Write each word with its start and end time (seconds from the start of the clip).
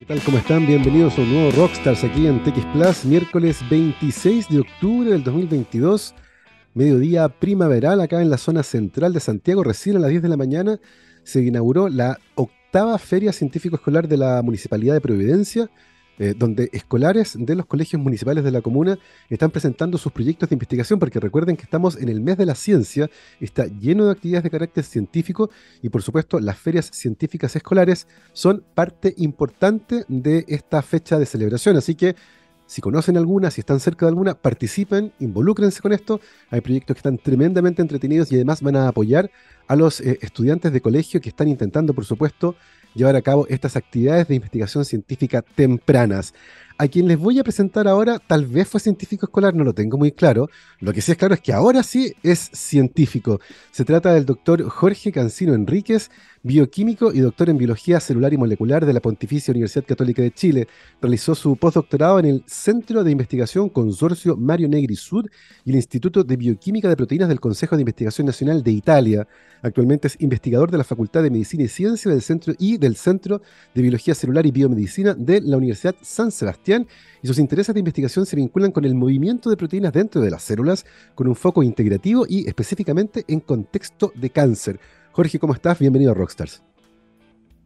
¿Qué 0.00 0.06
tal? 0.06 0.22
¿Cómo 0.22 0.38
están? 0.38 0.64
Bienvenidos 0.64 1.18
a 1.18 1.22
un 1.22 1.32
nuevo 1.34 1.50
Rockstars 1.50 2.04
aquí 2.04 2.28
en 2.28 2.40
TX 2.44 2.66
Plus, 2.66 3.04
miércoles 3.04 3.58
26 3.68 4.48
de 4.48 4.60
octubre 4.60 5.10
del 5.10 5.24
2022, 5.24 6.14
mediodía 6.72 7.28
primaveral 7.28 8.00
acá 8.00 8.22
en 8.22 8.30
la 8.30 8.38
zona 8.38 8.62
central 8.62 9.12
de 9.12 9.18
Santiago. 9.18 9.64
Recién 9.64 9.96
a 9.96 9.98
las 9.98 10.10
10 10.10 10.22
de 10.22 10.28
la 10.28 10.36
mañana 10.36 10.78
se 11.24 11.42
inauguró 11.42 11.88
la 11.88 12.16
octava 12.36 12.96
Feria 12.98 13.32
Científico 13.32 13.74
Escolar 13.74 14.06
de 14.06 14.18
la 14.18 14.40
Municipalidad 14.40 14.94
de 14.94 15.00
Providencia 15.00 15.68
eh, 16.18 16.34
donde 16.36 16.68
escolares 16.72 17.36
de 17.38 17.54
los 17.54 17.66
colegios 17.66 18.00
municipales 18.02 18.44
de 18.44 18.50
la 18.50 18.60
comuna 18.60 18.98
están 19.28 19.50
presentando 19.50 19.98
sus 19.98 20.12
proyectos 20.12 20.48
de 20.48 20.54
investigación, 20.54 20.98
porque 20.98 21.20
recuerden 21.20 21.56
que 21.56 21.62
estamos 21.62 21.96
en 21.96 22.08
el 22.08 22.20
mes 22.20 22.36
de 22.36 22.46
la 22.46 22.54
ciencia, 22.54 23.08
está 23.40 23.66
lleno 23.66 24.06
de 24.06 24.12
actividades 24.12 24.44
de 24.44 24.50
carácter 24.50 24.84
científico 24.84 25.50
y 25.82 25.88
por 25.88 26.02
supuesto 26.02 26.40
las 26.40 26.58
ferias 26.58 26.90
científicas 26.92 27.54
escolares 27.56 28.06
son 28.32 28.64
parte 28.74 29.14
importante 29.18 30.04
de 30.08 30.44
esta 30.48 30.82
fecha 30.82 31.18
de 31.18 31.26
celebración, 31.26 31.76
así 31.76 31.94
que 31.94 32.16
si 32.68 32.82
conocen 32.82 33.16
alguna, 33.16 33.50
si 33.50 33.62
están 33.62 33.80
cerca 33.80 34.04
de 34.04 34.10
alguna, 34.10 34.34
participen, 34.34 35.10
involúcrense 35.20 35.80
con 35.80 35.94
esto. 35.94 36.20
Hay 36.50 36.60
proyectos 36.60 36.96
que 36.96 36.98
están 36.98 37.16
tremendamente 37.16 37.80
entretenidos 37.80 38.30
y 38.30 38.34
además 38.34 38.60
van 38.60 38.76
a 38.76 38.88
apoyar 38.88 39.30
a 39.68 39.74
los 39.74 40.02
eh, 40.02 40.18
estudiantes 40.20 40.70
de 40.70 40.82
colegio 40.82 41.18
que 41.22 41.30
están 41.30 41.48
intentando, 41.48 41.94
por 41.94 42.04
supuesto, 42.04 42.56
llevar 42.98 43.16
a 43.16 43.22
cabo 43.22 43.46
estas 43.48 43.76
actividades 43.76 44.28
de 44.28 44.34
investigación 44.34 44.84
científica 44.84 45.40
tempranas. 45.40 46.34
A 46.80 46.86
quien 46.86 47.08
les 47.08 47.18
voy 47.18 47.40
a 47.40 47.42
presentar 47.42 47.88
ahora, 47.88 48.20
tal 48.24 48.46
vez 48.46 48.68
fue 48.68 48.78
científico 48.78 49.26
escolar, 49.26 49.52
no 49.52 49.64
lo 49.64 49.72
tengo 49.74 49.98
muy 49.98 50.12
claro. 50.12 50.48
Lo 50.78 50.92
que 50.92 51.00
sí 51.00 51.10
es 51.10 51.18
claro 51.18 51.34
es 51.34 51.40
que 51.40 51.52
ahora 51.52 51.82
sí 51.82 52.14
es 52.22 52.50
científico. 52.52 53.40
Se 53.72 53.84
trata 53.84 54.14
del 54.14 54.24
doctor 54.24 54.62
Jorge 54.62 55.10
Cancino 55.10 55.54
Enríquez, 55.54 56.08
bioquímico 56.44 57.12
y 57.12 57.18
doctor 57.18 57.50
en 57.50 57.58
biología 57.58 57.98
celular 57.98 58.32
y 58.32 58.36
molecular 58.36 58.86
de 58.86 58.92
la 58.92 59.00
Pontificia 59.00 59.50
Universidad 59.50 59.84
Católica 59.86 60.22
de 60.22 60.30
Chile. 60.30 60.68
Realizó 61.02 61.34
su 61.34 61.56
postdoctorado 61.56 62.20
en 62.20 62.26
el 62.26 62.44
Centro 62.46 63.02
de 63.02 63.10
Investigación 63.10 63.70
Consorcio 63.70 64.36
Mario 64.36 64.68
Negri 64.68 64.94
Sud 64.94 65.26
y 65.64 65.70
el 65.70 65.76
Instituto 65.76 66.22
de 66.22 66.36
Bioquímica 66.36 66.88
de 66.88 66.96
Proteínas 66.96 67.28
del 67.28 67.40
Consejo 67.40 67.74
de 67.74 67.82
Investigación 67.82 68.28
Nacional 68.28 68.62
de 68.62 68.70
Italia. 68.70 69.26
Actualmente 69.62 70.06
es 70.06 70.16
investigador 70.20 70.70
de 70.70 70.78
la 70.78 70.84
Facultad 70.84 71.24
de 71.24 71.30
Medicina 71.30 71.64
y 71.64 71.68
Ciencia 71.68 72.08
del 72.08 72.22
Centro 72.22 72.54
y 72.56 72.78
del 72.78 72.94
Centro 72.94 73.42
de 73.74 73.82
Biología 73.82 74.14
Celular 74.14 74.46
y 74.46 74.52
Biomedicina 74.52 75.14
de 75.14 75.40
la 75.40 75.56
Universidad 75.56 75.96
San 76.02 76.30
Sebastián 76.30 76.67
y 77.22 77.26
sus 77.26 77.38
intereses 77.38 77.74
de 77.74 77.78
investigación 77.78 78.26
se 78.26 78.36
vinculan 78.36 78.72
con 78.72 78.84
el 78.84 78.94
movimiento 78.94 79.48
de 79.48 79.56
proteínas 79.56 79.92
dentro 79.92 80.20
de 80.20 80.30
las 80.30 80.42
células, 80.42 80.84
con 81.14 81.26
un 81.26 81.34
foco 81.34 81.62
integrativo 81.62 82.26
y 82.28 82.46
específicamente 82.46 83.24
en 83.26 83.40
contexto 83.40 84.12
de 84.14 84.30
cáncer. 84.30 84.78
Jorge, 85.12 85.38
¿cómo 85.38 85.54
estás? 85.54 85.78
Bienvenido 85.78 86.12
a 86.12 86.14
Rockstars. 86.14 86.62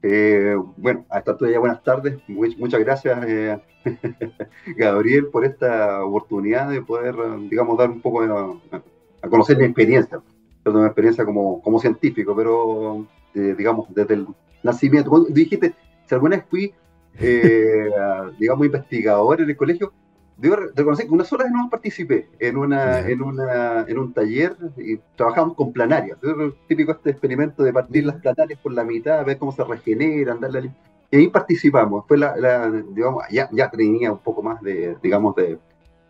Eh, 0.03 0.56
bueno, 0.77 1.05
hasta 1.11 1.36
ya 1.50 1.59
buenas 1.59 1.83
tardes. 1.83 2.19
muchas 2.28 2.81
gracias, 2.81 3.25
eh, 3.27 3.61
Gabriel, 4.77 5.27
por 5.27 5.44
esta 5.44 6.05
oportunidad 6.05 6.70
de 6.70 6.83
poder, 6.83 7.14
digamos, 7.50 7.77
dar 7.78 7.91
un 7.91 8.00
poco 8.00 8.22
a, 8.22 9.28
conocer 9.28 9.59
mi 9.59 9.64
experiencia. 9.64 10.20
Mi 10.64 10.84
experiencia 10.84 11.25
como, 11.25 11.61
como 11.61 11.81
científico, 11.81 12.34
pero, 12.37 13.06
eh, 13.34 13.55
digamos, 13.59 13.87
desde 13.92 14.14
el 14.14 14.27
nacimiento. 14.62 15.27
Dijiste, 15.28 15.75
si 16.06 16.14
alguna 16.14 16.37
vez 16.37 16.47
fui, 16.48 16.72
digamos, 18.38 18.66
investigador 18.66 19.41
en 19.41 19.50
el 19.50 19.56
colegio, 19.56 19.92
debo 20.36 20.56
reconocer 20.56 21.06
que 21.06 21.12
una 21.12 21.24
sola 21.24 21.44
vez 21.44 21.52
no 21.52 21.69
participé 21.70 22.28
en, 22.38 22.56
una, 22.56 23.00
en, 23.00 23.22
una, 23.22 23.84
en 23.86 23.98
un 23.98 24.12
taller 24.12 24.56
y 24.77 24.96
trabajamos 25.16 25.54
con 25.54 25.72
planarias. 25.72 26.19
típico 26.66 26.92
este 26.92 27.10
experimento 27.10 27.62
de 27.62 27.72
partir 27.72 28.06
las 28.06 28.16
planarias 28.16 28.58
por 28.60 28.72
la 28.72 28.84
mitad, 28.84 29.24
ver 29.24 29.38
cómo 29.38 29.52
se 29.52 29.62
regeneran, 29.64 30.41
darle 30.41 30.72
y 31.12 31.16
ahí 31.16 31.28
participamos. 31.28 32.06
Fue 32.08 32.16
la, 32.16 32.70
digamos, 32.70 33.24
ya, 33.30 33.48
ya 33.52 33.70
tenía 33.70 34.10
un 34.10 34.19
poco 34.19 34.42
más 34.42 34.60
de, 34.62 34.97
digamos, 35.02 35.36
de, 35.36 35.58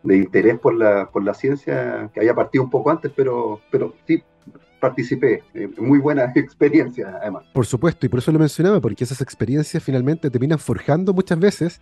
de, 0.05 0.17
interés 0.17 0.59
por 0.61 0.75
la, 0.75 1.11
por 1.11 1.25
la 1.25 1.35
ciencia, 1.35 2.09
que 2.15 2.21
había 2.21 2.35
partido 2.35 2.63
un 2.63 2.71
poco 2.71 2.91
antes, 2.91 3.11
pero, 3.15 3.61
pero 3.71 3.95
sí 4.07 4.23
participé. 4.83 5.45
Eh, 5.55 5.69
muy 5.79 6.01
buena 6.01 6.25
experiencia, 6.35 7.17
además. 7.23 7.45
Por 7.53 7.65
supuesto, 7.65 8.05
y 8.05 8.09
por 8.09 8.19
eso 8.19 8.33
lo 8.33 8.39
mencionaba, 8.41 8.81
porque 8.81 9.05
esas 9.05 9.21
experiencias 9.21 9.81
finalmente 9.83 10.29
terminan 10.29 10.59
forjando 10.59 11.15
muchas 11.15 11.39
veces 11.39 11.81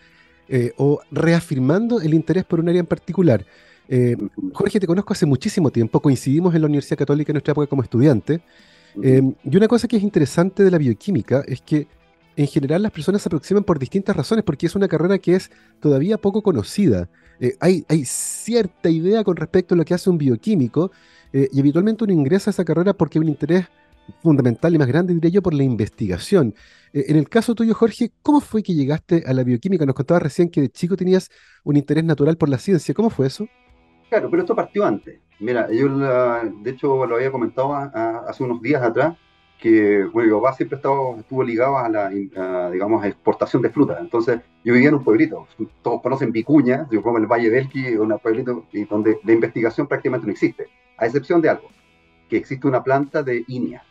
eh, 0.48 0.72
o 0.76 1.00
reafirmando 1.10 2.00
el 2.02 2.12
interés 2.12 2.44
por 2.44 2.60
un 2.60 2.68
área 2.68 2.80
en 2.80 2.86
particular. 2.86 3.46
Eh, 3.88 4.16
Jorge, 4.52 4.78
te 4.78 4.86
conozco 4.86 5.14
hace 5.14 5.24
muchísimo 5.24 5.70
tiempo, 5.70 5.98
coincidimos 6.00 6.54
en 6.54 6.60
la 6.60 6.66
Universidad 6.66 6.98
Católica 6.98 7.32
en 7.32 7.34
nuestra 7.34 7.52
época 7.52 7.66
como 7.66 7.82
estudiante, 7.82 8.40
y 9.02 9.56
una 9.56 9.68
cosa 9.68 9.86
que 9.86 9.96
es 9.96 10.02
interesante 10.02 10.64
de 10.64 10.70
la 10.70 10.76
bioquímica 10.76 11.44
es 11.46 11.60
que 11.62 11.86
en 12.36 12.48
general 12.48 12.82
las 12.82 12.90
personas 12.90 13.22
se 13.22 13.28
aproximan 13.28 13.62
por 13.62 13.78
distintas 13.78 14.16
razones, 14.16 14.44
porque 14.44 14.66
es 14.66 14.74
una 14.74 14.88
carrera 14.88 15.16
que 15.18 15.36
es 15.36 15.50
todavía 15.78 16.18
poco 16.18 16.42
conocida. 16.42 17.08
hay, 17.60 17.84
hay, 17.88 18.04
cierta 18.04 18.90
idea 18.90 19.22
con 19.22 19.36
respecto 19.36 19.74
a 19.74 19.78
lo 19.78 19.84
que 19.84 19.94
hace 19.94 20.10
un 20.10 20.18
bioquímico, 20.18 20.90
y 21.32 21.60
habitualmente 21.60 22.04
uno 22.04 22.12
ingresa 22.12 22.50
a 22.50 22.52
esa 22.52 22.64
carrera 22.64 22.92
porque 22.92 23.18
hay 23.18 23.22
un 23.22 23.28
interés 23.28 23.66
fundamental 24.22 24.74
y 24.74 24.78
más 24.78 24.88
grande, 24.88 25.14
diría 25.14 25.30
yo, 25.30 25.42
por 25.42 25.54
la 25.54 25.62
investigación. 25.62 26.54
Eh, 26.92 27.06
en 27.08 27.16
el 27.16 27.28
caso 27.28 27.54
tuyo, 27.54 27.74
Jorge, 27.74 28.12
¿cómo 28.22 28.40
fue 28.40 28.62
que 28.62 28.74
llegaste 28.74 29.24
a 29.26 29.32
la 29.32 29.44
bioquímica? 29.44 29.86
Nos 29.86 29.94
contabas 29.94 30.22
recién 30.22 30.50
que 30.50 30.60
de 30.60 30.68
chico 30.68 30.96
tenías 30.96 31.30
un 31.64 31.76
interés 31.76 32.04
natural 32.04 32.36
por 32.36 32.48
la 32.48 32.58
ciencia. 32.58 32.94
¿Cómo 32.94 33.10
fue 33.10 33.26
eso? 33.26 33.46
Claro, 34.08 34.28
pero 34.30 34.42
esto 34.42 34.56
partió 34.56 34.84
antes. 34.84 35.20
Mira, 35.38 35.68
yo 35.72 35.88
de 35.88 36.70
hecho 36.70 37.06
lo 37.06 37.16
había 37.16 37.30
comentado 37.30 37.74
hace 37.74 38.42
unos 38.42 38.60
días 38.60 38.82
atrás, 38.82 39.16
que 39.60 40.04
bueno, 40.04 40.34
mi 40.34 40.40
papá 40.40 40.54
siempre 40.54 40.76
estado, 40.76 41.16
estuvo 41.18 41.42
ligado 41.42 41.78
a 41.78 41.88
la, 41.88 42.08
digamos, 42.70 43.04
exportación 43.04 43.62
de 43.62 43.70
frutas. 43.70 43.98
Entonces, 44.00 44.40
yo 44.64 44.72
vivía 44.72 44.88
en 44.88 44.94
un 44.94 45.04
pueblito, 45.04 45.46
todos 45.82 46.00
conocen 46.02 46.32
Vicuña, 46.32 46.88
yo 46.90 47.02
como 47.02 47.18
el 47.18 47.26
Valle 47.26 47.50
del 47.50 47.64
Elqui, 47.64 47.96
un 47.96 48.18
pueblito 48.18 48.64
donde 48.88 49.18
la 49.24 49.32
investigación 49.32 49.86
prácticamente 49.86 50.26
no 50.26 50.32
existe, 50.32 50.68
a 50.96 51.06
excepción 51.06 51.40
de 51.42 51.50
algo, 51.50 51.68
que 52.28 52.38
existe 52.38 52.66
una 52.66 52.82
planta 52.82 53.22
de 53.22 53.44
inia. 53.48 53.82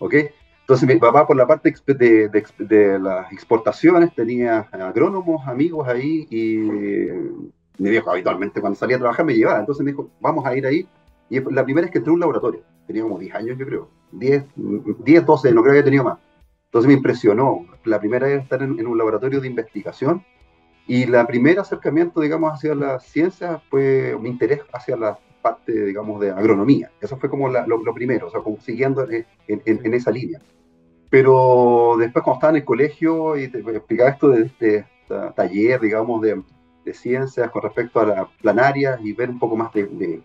¿Ok? 0.00 0.14
Entonces 0.60 0.86
mi 0.86 0.96
papá 0.96 1.26
por 1.26 1.36
la 1.36 1.46
parte 1.46 1.74
de, 1.86 2.28
de, 2.28 2.98
las 2.98 3.32
exportaciones 3.32 4.14
tenía 4.14 4.68
agrónomos, 4.70 5.48
amigos 5.48 5.88
ahí 5.88 6.26
y 6.30 6.58
mi 7.78 7.90
viejo 7.90 8.10
habitualmente 8.10 8.60
cuando 8.60 8.78
salía 8.78 8.96
a 8.96 8.98
trabajar 8.98 9.24
me 9.24 9.34
llevaba. 9.34 9.60
Entonces 9.60 9.82
me 9.82 9.92
dijo, 9.92 10.10
vamos 10.20 10.44
a 10.44 10.54
ir 10.54 10.66
ahí. 10.66 10.86
Y 11.30 11.40
la 11.40 11.64
primera 11.64 11.86
es 11.86 11.90
que 11.90 11.98
entré 11.98 12.10
a 12.10 12.14
un 12.14 12.20
laboratorio. 12.20 12.60
Tenía 12.88 13.02
como 13.02 13.18
10 13.18 13.34
años 13.36 13.58
yo 13.58 13.66
creo. 13.66 13.88
10, 14.10 14.44
10 14.56 15.26
12, 15.26 15.52
no 15.52 15.62
creo 15.62 15.72
que 15.72 15.78
haya 15.78 15.84
tenido 15.84 16.04
más. 16.04 16.18
Entonces 16.64 16.88
me 16.88 16.94
impresionó. 16.94 17.66
La 17.84 18.00
primera 18.00 18.28
era 18.28 18.42
estar 18.42 18.60
en, 18.62 18.84
un 18.84 18.98
laboratorio 18.98 19.40
de 19.40 19.46
investigación. 19.46 20.24
Y 20.88 21.06
la 21.06 21.26
primer 21.26 21.60
acercamiento, 21.60 22.20
digamos, 22.20 22.52
hacia 22.52 22.74
la 22.74 22.98
ciencia 22.98 23.62
fue 23.70 24.16
mi 24.20 24.30
interés 24.30 24.62
hacia 24.72 24.96
la 24.96 25.18
parte, 25.42 25.84
digamos, 25.84 26.20
de 26.20 26.30
agronomía. 26.30 26.90
Eso 27.00 27.16
fue 27.18 27.30
como 27.30 27.48
lo, 27.48 27.94
primero, 27.94 28.26
o 28.26 28.30
sea, 28.30 28.40
como 28.40 28.58
siguiendo 28.60 29.06
en, 29.08 29.26
en 29.46 29.94
esa 29.94 30.10
línea. 30.10 30.40
Pero 31.10 31.96
después 31.98 32.22
cuando 32.22 32.38
estaba 32.38 32.50
en 32.50 32.56
el 32.56 32.64
colegio 32.64 33.36
y 33.36 33.48
te 33.48 33.60
explicaba 33.60 34.10
esto 34.10 34.28
de 34.28 34.46
este 34.46 34.86
taller, 35.34 35.80
digamos, 35.80 36.20
de, 36.20 36.42
de, 36.84 36.94
ciencias 36.94 37.50
con 37.50 37.62
respecto 37.62 38.00
a 38.00 38.06
las 38.06 38.28
planarias 38.42 39.00
y 39.02 39.12
ver 39.12 39.30
un 39.30 39.38
poco 39.38 39.56
más 39.56 39.72
de, 39.72 40.22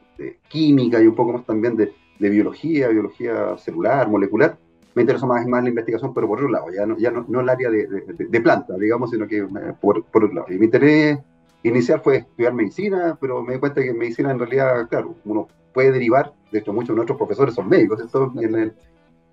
química 0.50 1.02
y 1.02 1.08
un 1.08 1.16
poco 1.16 1.34
más 1.34 1.46
también 1.46 1.78
de, 1.78 1.94
biología, 2.30 2.88
biología 2.90 3.58
celular, 3.58 4.08
molecular, 4.10 4.58
me 4.96 5.02
interesó 5.02 5.28
más, 5.28 5.46
más 5.48 5.64
la 5.64 5.70
investigación, 5.70 6.14
pero 6.14 6.28
por 6.28 6.40
otro 6.40 6.50
lado, 6.50 6.68
ya 6.72 6.86
no, 6.86 6.98
ya 6.98 7.12
no, 7.12 7.42
el 7.42 7.50
área 7.50 7.70
de, 7.70 8.42
planta, 8.42 8.76
digamos, 8.78 9.10
sino 9.10 9.28
que 9.28 9.40
eh, 9.40 9.48
por, 9.82 10.04
por 10.06 10.26
otro 10.26 10.36
lado. 10.36 10.54
Y 10.54 10.60
mi 10.60 10.66
interés 10.66 11.20
inicial 11.64 12.02
fue 12.02 12.18
estudiar 12.18 12.54
medicina, 12.54 13.18
pero 13.20 13.42
me 13.42 13.54
di 13.54 13.60
cuenta 13.60 13.82
que 13.82 13.90
en 13.90 13.98
medicina 13.98 14.32
en 14.32 14.40
realidad, 14.40 14.88
claro, 14.90 15.16
uno 15.26 15.48
puede 15.74 15.92
derivar, 15.92 16.34
de 16.52 16.60
hecho 16.60 16.74
muchos 16.74 16.90
de 16.90 16.96
nuestros 16.96 17.18
profesores 17.18 17.56
son 17.56 17.68
médicos, 17.68 18.02
esto 18.02 18.32
en 18.40 18.56
el, 18.56 18.74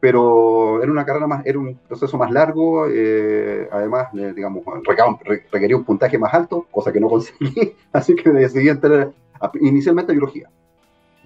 pero 0.01 0.83
era 0.83 0.91
una 0.91 1.05
carrera 1.05 1.27
más, 1.27 1.45
era 1.45 1.59
un 1.59 1.77
proceso 1.87 2.17
más 2.17 2.31
largo, 2.31 2.87
eh, 2.89 3.69
además, 3.71 4.09
eh, 4.15 4.33
digamos, 4.35 4.65
requería 5.53 5.77
un 5.77 5.85
puntaje 5.85 6.19
más 6.19 6.33
alto, 6.33 6.67
cosa 6.71 6.91
que 6.91 7.01
no 7.01 7.09
conseguí, 7.09 7.75
así 7.93 8.15
que 8.15 8.31
decidí 8.31 8.71
entrar 8.71 9.13
inicialmente 9.61 10.13
a 10.13 10.15
biología. 10.15 10.49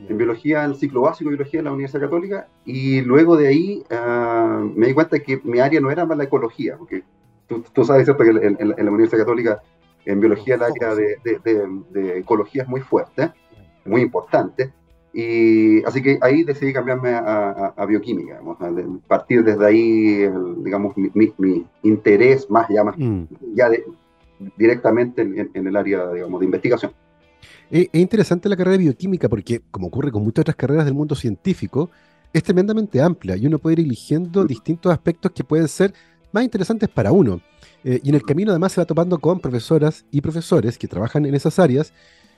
En 0.08 0.18
biología, 0.18 0.64
el 0.64 0.74
ciclo 0.74 1.02
básico 1.02 1.30
de 1.30 1.36
biología 1.36 1.60
en 1.60 1.66
la 1.66 1.72
Universidad 1.72 2.02
Católica, 2.02 2.48
y 2.64 3.00
luego 3.02 3.36
de 3.36 3.48
ahí 3.48 3.84
ah, 3.90 4.64
me 4.74 4.88
di 4.88 4.94
cuenta 4.94 5.20
que 5.20 5.40
mi 5.44 5.60
área 5.60 5.80
no 5.80 5.90
era 5.90 6.04
más 6.04 6.18
la 6.18 6.24
ecología, 6.24 6.76
porque 6.76 7.04
tú, 7.46 7.84
sabes 7.84 8.04
¿cierto? 8.04 8.24
que 8.24 8.30
en, 8.30 8.68
la 8.68 8.90
Universidad 8.90 9.20
Católica, 9.20 9.62
en 10.04 10.20
biología, 10.20 10.56
el 10.56 10.62
área 10.62 10.94
de, 10.94 11.16
de 11.90 12.18
ecología 12.18 12.62
es 12.64 12.68
muy 12.68 12.80
fuerte, 12.80 13.30
muy 13.84 14.00
importante, 14.00 14.72
y 15.14 15.84
así 15.84 16.02
que 16.02 16.18
ahí 16.20 16.42
decidí 16.42 16.72
cambiarme 16.72 17.10
a, 17.14 17.86
bioquímica, 17.86 18.40
a 18.40 19.06
partir 19.06 19.44
desde 19.44 19.64
ahí, 19.64 20.28
digamos, 20.58 20.96
mi, 20.96 21.64
interés 21.84 22.50
más 22.50 22.66
ya, 22.68 22.82
mm. 22.82 23.28
ya 23.54 23.70
directamente 24.56 25.22
en, 25.22 25.66
el 25.66 25.76
área, 25.76 26.10
digamos, 26.10 26.40
de 26.40 26.46
investigación. 26.46 26.92
Es, 27.70 27.88
interesante 27.92 28.48
la 28.48 28.56
carrera 28.56 28.78
de 28.78 28.84
bioquímica 28.84 29.28
porque, 29.28 29.62
como 29.70 29.88
ocurre 29.88 30.10
con 30.10 30.22
muchas 30.22 30.42
otras 30.42 30.56
carreras 30.56 30.84
del 30.84 30.94
mundo 30.94 31.14
científico, 31.14 31.90
es 32.32 32.42
tremendamente 32.42 33.00
amplia 33.00 33.36
y 33.36 33.46
uno 33.46 33.58
puede 33.58 33.80
ir 33.80 33.86
eligiendo 33.86 34.44
mm. 34.44 34.46
distintos 34.46 34.92
aspectos 34.92 35.32
que 35.32 35.44
pueden 35.44 35.68
ser 35.68 35.94
más 36.32 36.42
interesantes 36.42 36.88
para 36.88 37.12
uno. 37.12 37.40
Eh, 37.84 38.00
y 38.02 38.08
en 38.08 38.16
el 38.16 38.22
camino 38.22 38.50
además 38.50 38.72
se 38.72 38.80
va 38.80 38.84
topando 38.84 39.18
con 39.18 39.40
profesoras 39.40 40.04
y 40.10 40.20
profesores 40.20 40.76
que 40.76 40.88
trabajan 40.88 41.26
en 41.26 41.34
esas 41.34 41.58
áreas 41.58 41.92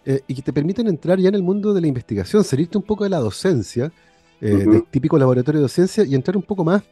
eh, 0.04 0.20
y 0.26 0.34
que 0.34 0.42
te 0.42 0.52
permiten 0.52 0.86
entrar 0.86 1.18
ya 1.18 1.28
en 1.28 1.34
el 1.34 1.42
mundo 1.42 1.72
de 1.72 1.80
la 1.80 1.86
investigación, 1.86 2.44
salirte 2.44 2.76
un 2.76 2.84
poco 2.84 3.04
de 3.04 3.10
la 3.10 3.18
docencia, 3.18 3.92
del 4.38 4.84
típico 4.90 5.18
laboratorio 5.18 5.60
de 5.60 5.62
docencia 5.62 6.04
y 6.04 6.14
entrar 6.14 6.36
un 6.36 6.42
poco 6.42 6.62
más 6.62 6.82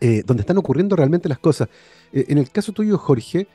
donde 0.00 0.40
están 0.40 0.56
ocurriendo 0.56 0.96
realmente 0.96 1.28
las 1.28 1.38
cosas. 1.38 1.68
en 2.10 2.38
el 2.38 2.50
caso 2.50 2.72
tuyo, 2.72 2.96
Jorge, 2.96 3.46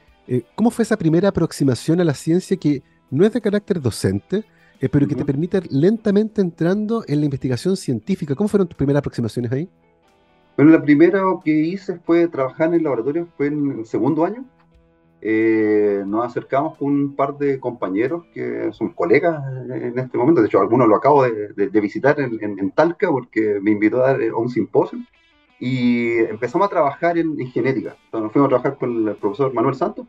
¿cómo 0.53 0.69
fue 0.69 0.83
esa 0.83 0.95
primera 0.95 1.30
aproximación 1.30 2.00
a 2.00 2.03
la 2.03 2.13
ciencia 2.13 2.56
que 2.57 2.83
no 3.12 3.25
es 3.25 3.34
de 3.34 3.42
carácter 3.42 3.81
docente, 3.81 4.46
pero 4.92 5.07
que 5.07 5.16
te 5.16 5.25
permite 5.25 5.62
lentamente 5.69 6.42
entrando 6.42 7.04
en 7.07 7.19
la 7.19 7.25
investigación 7.25 7.75
científica? 7.78 8.36
¿Cómo 8.36 8.48
fueron 8.48 8.68
tus 8.68 8.78
primeras 8.78 9.00
aproximaciones 9.00 9.52
ahí? 9.52 9.69
Bueno, 10.57 10.72
la 10.72 10.81
primera 10.81 11.22
que 11.44 11.52
hice 11.52 12.00
fue 12.00 12.28
trabajar 12.28 12.69
en 12.69 12.75
el 12.75 12.84
laboratorio, 12.84 13.28
fue 13.36 13.48
en 13.48 13.80
el 13.80 13.86
segundo 13.86 14.24
año. 14.24 14.46
Eh, 15.22 16.04
nos 16.06 16.25
acercamos 16.25 16.78
con 16.78 16.94
un 16.94 17.16
par 17.16 17.38
de 17.38 17.60
compañeros 17.60 18.25
que 18.34 18.72
son 18.72 18.94
colegas 18.94 19.44
en 19.69 19.98
este 19.98 20.18
momento. 20.18 20.42
De 20.42 20.48
hecho, 20.48 20.60
algunos 20.60 20.88
lo 20.88 20.96
acabo 20.96 21.24
de, 21.24 21.69
visitar 21.81 22.19
en, 22.19 22.72
Talca 22.72 23.10
porque 23.10 23.60
me 23.62 23.72
invitó 23.72 24.04
a 24.04 24.12
dar 24.12 24.34
un 24.34 24.50
simposio. 24.50 25.00
Y 25.60 26.12
empezamos 26.19 26.68
a 26.68 26.69
trabajar 26.69 27.18
en, 27.18 27.36
genética. 27.48 27.96
Entonces, 28.06 28.24
nos 28.24 28.31
fuimos 28.31 28.48
a 28.48 28.50
trabajar 28.50 28.78
con 28.78 29.07
el 29.07 29.16
profesor 29.16 29.54
Manuel 29.54 29.75
Santos, 29.75 30.06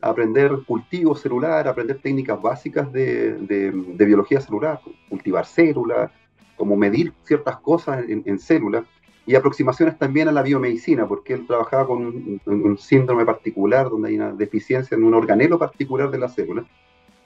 aprender 0.00 0.52
cultivo 0.66 1.14
celular, 1.14 1.66
aprender 1.66 1.98
técnicas 2.00 2.40
básicas 2.40 2.92
de, 2.92 3.32
de 3.32 4.04
biología 4.04 4.40
celular, 4.40 4.80
cultivar 5.08 5.44
células, 5.46 6.10
cómo 6.56 6.76
medir 6.76 7.12
ciertas 7.22 7.56
cosas 7.58 8.04
en, 8.08 8.22
en 8.26 8.38
células 8.38 8.84
y 9.28 9.34
aproximaciones 9.34 9.98
también 9.98 10.26
a 10.28 10.32
la 10.32 10.42
biomedicina, 10.42 11.06
porque 11.06 11.34
él 11.34 11.46
trabajaba 11.46 11.86
con 11.86 12.40
un, 12.46 12.78
síndrome 12.78 13.26
particular, 13.26 13.90
donde 13.90 14.08
hay 14.08 14.16
una 14.16 14.32
deficiencia 14.32 14.96
en 14.96 15.04
un 15.04 15.12
organelo 15.12 15.58
particular 15.58 16.10
de 16.10 16.18
la 16.18 16.30
célula, 16.30 16.64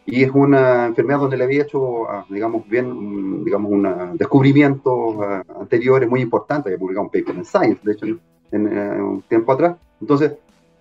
y 0.05 0.25
es 0.25 0.31
una 0.33 0.87
enfermedad 0.87 1.21
donde 1.21 1.37
le 1.37 1.45
había 1.45 1.63
hecho, 1.63 2.11
ah, 2.11 2.27
digamos, 2.29 2.69
bien, 2.69 3.45
digamos, 3.45 3.71
un 3.71 4.17
descubrimiento 4.17 5.23
ah, 5.23 5.45
anteriores 5.61 6.11
muy 6.11 6.21
importante, 6.23 6.71
había 6.71 6.79
publicado 6.81 7.05
un 7.05 7.11
paper 7.11 7.37
en 7.37 7.45
Science, 7.45 7.81
de 7.85 7.93
hecho, 7.93 8.07
en, 8.51 8.67
eh, 8.67 9.01
un 9.01 9.23
tiempo 9.23 9.53
atrás. 9.53 9.77
Entonces, 10.01 10.33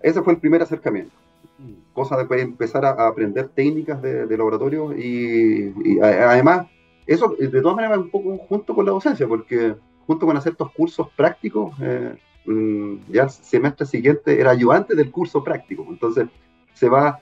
ese 0.02 0.22
fue 0.22 0.32
el 0.32 0.40
primer 0.40 0.60
acercamiento. 0.62 1.14
Cosa 1.92 2.16
de 2.16 2.40
empezar 2.40 2.84
a, 2.84 3.06
aprender 3.06 3.48
técnicas 3.48 4.00
de, 4.00 4.36
laboratorio 4.36 4.96
y, 4.96 5.74
y, 5.84 6.00
además, 6.00 6.66
eso 7.06 7.34
de 7.38 7.60
todas 7.60 7.76
maneras 7.76 7.98
un 7.98 8.10
poco 8.10 8.38
junto 8.48 8.74
con 8.74 8.86
la 8.86 8.92
docencia, 8.92 9.26
porque 9.26 9.74
junto 10.06 10.26
con 10.26 10.36
hacer 10.36 10.52
estos 10.52 10.72
cursos 10.72 11.08
prácticos, 11.16 11.74
eh, 11.80 12.14
mm, 12.46 12.94
ya 13.10 13.24
el 13.24 13.30
semestre 13.30 13.86
siguiente 13.86 14.40
era 14.40 14.50
ayudante 14.50 14.94
del 14.94 15.10
curso 15.10 15.42
práctico. 15.42 15.86
Entonces 15.88 16.28
se 16.74 16.88
va 16.88 17.20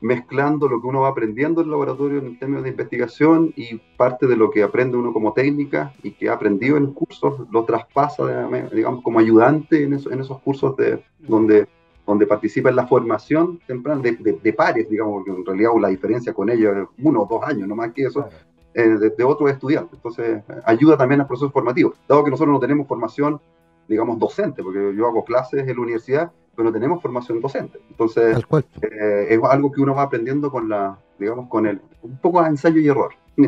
mezclando 0.00 0.68
lo 0.68 0.80
que 0.80 0.86
uno 0.86 1.00
va 1.00 1.08
aprendiendo 1.08 1.60
en 1.60 1.66
el 1.66 1.70
laboratorio 1.72 2.18
en 2.18 2.38
términos 2.38 2.62
de 2.64 2.70
investigación 2.70 3.52
y 3.56 3.76
parte 3.96 4.26
de 4.26 4.36
lo 4.36 4.50
que 4.50 4.62
aprende 4.62 4.96
uno 4.96 5.12
como 5.12 5.32
técnica 5.32 5.92
y 6.02 6.12
que 6.12 6.28
ha 6.28 6.34
aprendido 6.34 6.76
en 6.76 6.92
cursos 6.92 7.40
lo 7.50 7.64
traspasa, 7.64 8.48
digamos, 8.72 9.02
como 9.02 9.18
ayudante 9.18 9.82
en, 9.82 9.94
en 9.94 10.20
esos 10.20 10.38
cursos 10.40 10.76
de, 10.76 11.02
donde, 11.18 11.66
donde 12.08 12.26
participa 12.26 12.70
en 12.70 12.76
la 12.76 12.86
formación 12.86 13.60
temprana 13.66 14.00
de, 14.00 14.40
de, 14.42 14.52
pares, 14.54 14.88
digamos, 14.88 15.16
porque 15.16 15.30
en 15.30 15.44
realidad 15.44 15.72
la 15.78 15.88
diferencia 15.88 16.32
con 16.32 16.48
ellos 16.48 16.74
es 16.74 17.04
uno 17.04 17.22
o 17.22 17.26
dos 17.26 17.42
años, 17.46 17.68
no 17.68 17.76
más 17.76 17.92
que 17.92 18.04
eso, 18.04 18.26
eh, 18.72 19.12
de, 19.14 19.24
otros 19.24 19.50
estudiantes. 19.50 19.92
Entonces, 19.92 20.42
ayuda 20.64 20.96
también 20.96 21.20
al 21.20 21.26
proceso 21.26 21.50
formativo. 21.50 21.92
Dado 22.08 22.24
que 22.24 22.30
nosotros 22.30 22.54
no 22.54 22.60
tenemos 22.60 22.88
formación, 22.88 23.38
digamos, 23.86 24.18
docente, 24.18 24.62
porque 24.62 24.94
yo 24.96 25.06
hago 25.06 25.22
clases 25.22 25.68
en 25.68 25.76
la 25.76 25.82
universidad, 25.82 26.32
pero 26.56 26.70
no 26.70 26.72
tenemos 26.72 27.02
formación 27.02 27.42
docente. 27.42 27.78
Entonces, 27.90 28.42
eh, 28.80 29.26
es 29.28 29.40
algo 29.42 29.70
que 29.70 29.82
uno 29.82 29.94
va 29.94 30.04
aprendiendo 30.04 30.50
con 30.50 30.66
la, 30.66 30.98
digamos, 31.18 31.46
con 31.50 31.66
el, 31.66 31.78
un 32.00 32.16
poco 32.16 32.40
de 32.42 32.48
ensayo 32.48 32.80
y 32.80 32.88
error. 32.88 33.12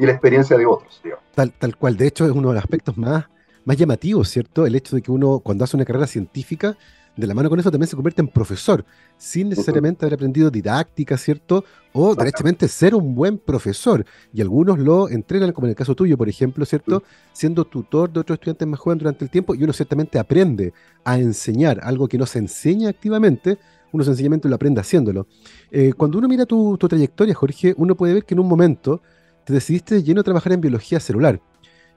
Y, 0.00 0.06
la 0.06 0.12
experiencia 0.12 0.56
de 0.56 0.64
otros. 0.64 1.02
Tal, 1.34 1.52
tal 1.52 1.76
cual. 1.76 1.96
De 1.96 2.06
hecho, 2.06 2.24
es 2.24 2.30
uno 2.30 2.48
de 2.48 2.54
los 2.54 2.64
aspectos 2.64 2.96
más, 2.96 3.26
más 3.64 3.76
llamativos, 3.76 4.28
¿cierto? 4.28 4.64
El 4.64 4.74
hecho 4.74 4.96
de 4.96 5.02
que 5.02 5.10
uno, 5.10 5.40
cuando 5.40 5.64
hace 5.64 5.76
una 5.76 5.84
carrera 5.84 6.06
científica, 6.06 6.76
de 7.18 7.26
la 7.26 7.34
mano 7.34 7.50
con 7.50 7.58
eso 7.58 7.70
también 7.72 7.88
se 7.88 7.96
convierte 7.96 8.22
en 8.22 8.28
profesor, 8.28 8.84
sin 9.16 9.48
necesariamente 9.48 10.06
haber 10.06 10.14
aprendido 10.14 10.52
didáctica, 10.52 11.18
¿cierto? 11.18 11.64
O 11.92 12.14
directamente 12.14 12.68
ser 12.68 12.94
un 12.94 13.12
buen 13.12 13.38
profesor. 13.38 14.06
Y 14.32 14.40
algunos 14.40 14.78
lo 14.78 15.08
entrenan, 15.08 15.50
como 15.50 15.66
en 15.66 15.70
el 15.70 15.76
caso 15.76 15.96
tuyo, 15.96 16.16
por 16.16 16.28
ejemplo, 16.28 16.64
¿cierto? 16.64 17.02
Siendo 17.32 17.64
tutor 17.64 18.12
de 18.12 18.20
otros 18.20 18.36
estudiantes 18.36 18.68
más 18.68 18.78
jóvenes 18.78 19.02
durante 19.02 19.24
el 19.24 19.30
tiempo, 19.32 19.56
y 19.56 19.64
uno 19.64 19.72
ciertamente 19.72 20.16
aprende 20.16 20.72
a 21.04 21.18
enseñar 21.18 21.80
algo 21.82 22.06
que 22.06 22.18
no 22.18 22.24
se 22.24 22.38
enseña 22.38 22.88
activamente, 22.88 23.58
uno 23.90 24.04
sencillamente 24.04 24.48
lo 24.48 24.54
aprende 24.54 24.80
haciéndolo. 24.80 25.26
Eh, 25.72 25.92
cuando 25.96 26.18
uno 26.18 26.28
mira 26.28 26.46
tu, 26.46 26.78
tu 26.78 26.86
trayectoria, 26.86 27.34
Jorge, 27.34 27.74
uno 27.76 27.96
puede 27.96 28.14
ver 28.14 28.24
que 28.24 28.34
en 28.34 28.40
un 28.40 28.46
momento 28.46 29.02
te 29.44 29.52
decidiste 29.52 30.04
lleno 30.04 30.20
a 30.20 30.24
trabajar 30.24 30.52
en 30.52 30.60
biología 30.60 31.00
celular. 31.00 31.40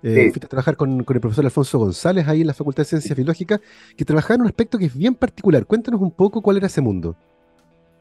Eh, 0.03 0.31
fuiste 0.31 0.48
a 0.48 0.50
trabajar 0.50 0.75
con, 0.75 1.00
el 1.00 1.19
profesor 1.19 1.45
Alfonso 1.45 1.77
González 1.77 2.27
ahí 2.27 2.42
en 2.42 2.48
la 2.48 2.53
Facultad 2.53 2.81
de 2.81 2.89
Ciencias 2.89 3.15
Biológicas, 3.15 3.59
que 3.95 4.03
trabajaba 4.03 4.36
en 4.36 4.42
un 4.42 4.48
aspecto 4.48 4.77
que 4.77 4.86
es 4.86 4.95
bien 4.95 5.13
particular. 5.13 5.65
Cuéntanos 5.65 6.01
un 6.01 6.12
poco 6.12 6.42
cuál 6.42 6.57
era 6.57 6.68
ese 6.68 6.81
mundo. 6.81 7.15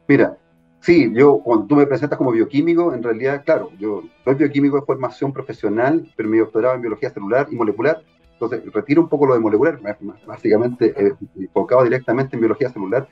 Mira, 0.09 0.37
sí, 0.81 1.11
yo 1.15 1.39
cuando 1.39 1.67
tú 1.67 1.77
me 1.77 1.87
presentas 1.87 2.17
como 2.17 2.33
bioquímico, 2.33 2.95
en 2.95 3.03
realidad, 3.03 3.43
claro, 3.45 3.71
yo 3.79 4.03
soy 4.25 4.35
bioquímico 4.35 4.77
de 4.77 4.87
formación 4.87 5.33
profesional, 5.33 6.11
pero 6.17 6.29
mi 6.29 6.39
doctorado 6.39 6.75
en 6.75 6.81
biología 6.81 7.11
celular 7.11 7.49
y 7.51 7.57
molecular. 7.57 8.03
Entonces, 8.33 8.63
retiro 8.73 9.03
un 9.03 9.09
poco 9.09 9.27
lo 9.27 9.35
de 9.35 9.41
molecular, 9.41 9.79
básicamente 10.27 10.95
eh, 10.97 11.13
enfocado 11.37 11.85
directamente 11.85 12.37
en 12.37 12.41
biología 12.41 12.71
celular. 12.71 13.07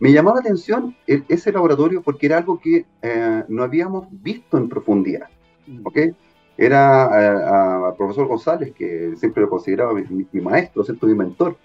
Me 0.00 0.10
llamó 0.10 0.34
la 0.34 0.40
atención 0.40 0.96
ese 1.06 1.52
laboratorio 1.52 2.02
porque 2.02 2.26
era 2.26 2.38
algo 2.38 2.58
que 2.58 2.86
eh, 3.02 3.44
no 3.46 3.62
habíamos 3.62 4.08
visto 4.10 4.58
en 4.58 4.68
profundidad. 4.68 5.28
Mm. 5.68 5.86
¿ok?, 5.86 5.98
era 6.56 7.86
al 7.88 7.96
profesor 7.96 8.26
González, 8.26 8.72
que 8.74 9.14
siempre 9.16 9.42
lo 9.42 9.50
consideraba 9.50 9.92
mi, 9.94 10.40
maestro, 10.40 10.84
¿cierto? 10.84 11.06
mi 11.06 11.14
mentor, 11.14 11.56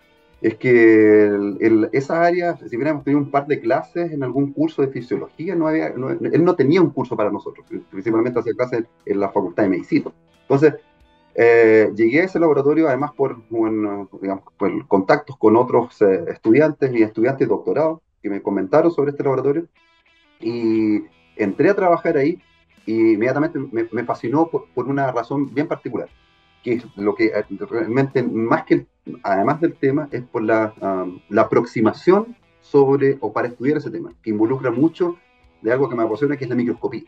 es 0.42 0.56
que 0.56 1.88
esa 1.92 2.24
área, 2.24 2.56
si 2.57 2.75
hubiéramos 2.75 3.04
tenido 3.04 3.19
un 3.19 3.31
par 3.31 3.48
de 3.48 3.60
clases 3.60 4.12
en 4.12 4.24
algún 4.24 4.54
curso 4.54 4.81
de 4.81 4.89
fisiología, 4.89 5.56
no 5.56 5.68
había, 5.68 5.88
él 5.88 6.44
no 6.44 6.56
tenía 6.56 6.81
un 6.81 6.92
curso 6.92 7.16
para 7.16 7.31
nosotros, 7.31 7.66
principalmente 7.89 8.39
hacía 8.39 8.54
clases 8.54 8.86
en 9.06 9.19
la 9.19 9.30
Facultad 9.30 9.63
de 9.63 9.69
Medicina. 9.69 10.12
Entonces, 10.42 10.75
eh, 11.39 11.92
llegué 11.95 12.22
a 12.22 12.24
ese 12.24 12.39
laboratorio 12.39 12.88
además 12.88 13.12
por, 13.16 13.38
digamos, 14.22 14.44
por 14.57 14.88
contactos 14.88 15.38
con 15.38 15.56
otros 15.56 16.01
eh, 16.01 16.25
estudiantes 16.30 16.92
y 16.95 17.04
estudiantes 17.04 17.48
de 17.48 17.54
doctorado 17.54 18.01
que 18.24 18.30
me 18.30 18.42
comentaron 18.42 18.92
sobre 18.92 19.12
este 19.12 19.24
laboratorio 19.24 19.68
y 20.39 21.03
entré 21.36 21.70
a 21.70 21.75
trabajar 21.75 22.17
ahí 22.17 22.41
y 22.88 23.13
inmediatamente 23.13 23.60
me, 23.60 24.03
fascinó 24.06 24.48
por, 24.48 24.88
una 24.88 25.12
razón 25.12 25.53
bien 25.53 25.67
particular, 25.67 26.10
que 26.63 26.74
es 26.74 26.86
lo 26.96 27.13
que 27.13 27.25
eh, 27.25 27.46
realmente, 27.70 28.24
más 28.24 28.63
que, 28.63 28.88
además 29.22 29.62
del 29.62 29.75
tema, 29.75 30.08
es 30.12 30.24
por 30.24 30.41
la, 30.41 30.74
la 31.29 31.41
aproximación 31.44 32.36
sobre, 32.62 33.17
o 33.20 33.32
para 33.32 33.50
estudiar 33.50 33.77
ese 33.77 33.91
tema, 33.91 34.13
que 34.24 34.29
involucra 34.29 34.72
mucho 34.72 35.17
de 35.62 35.72
algo 35.72 35.89
que 35.89 35.96
me 35.96 36.03
apasiona, 36.03 36.38
que 36.38 36.46
es 36.46 36.50
la 36.50 36.56
microscopía. 36.56 37.03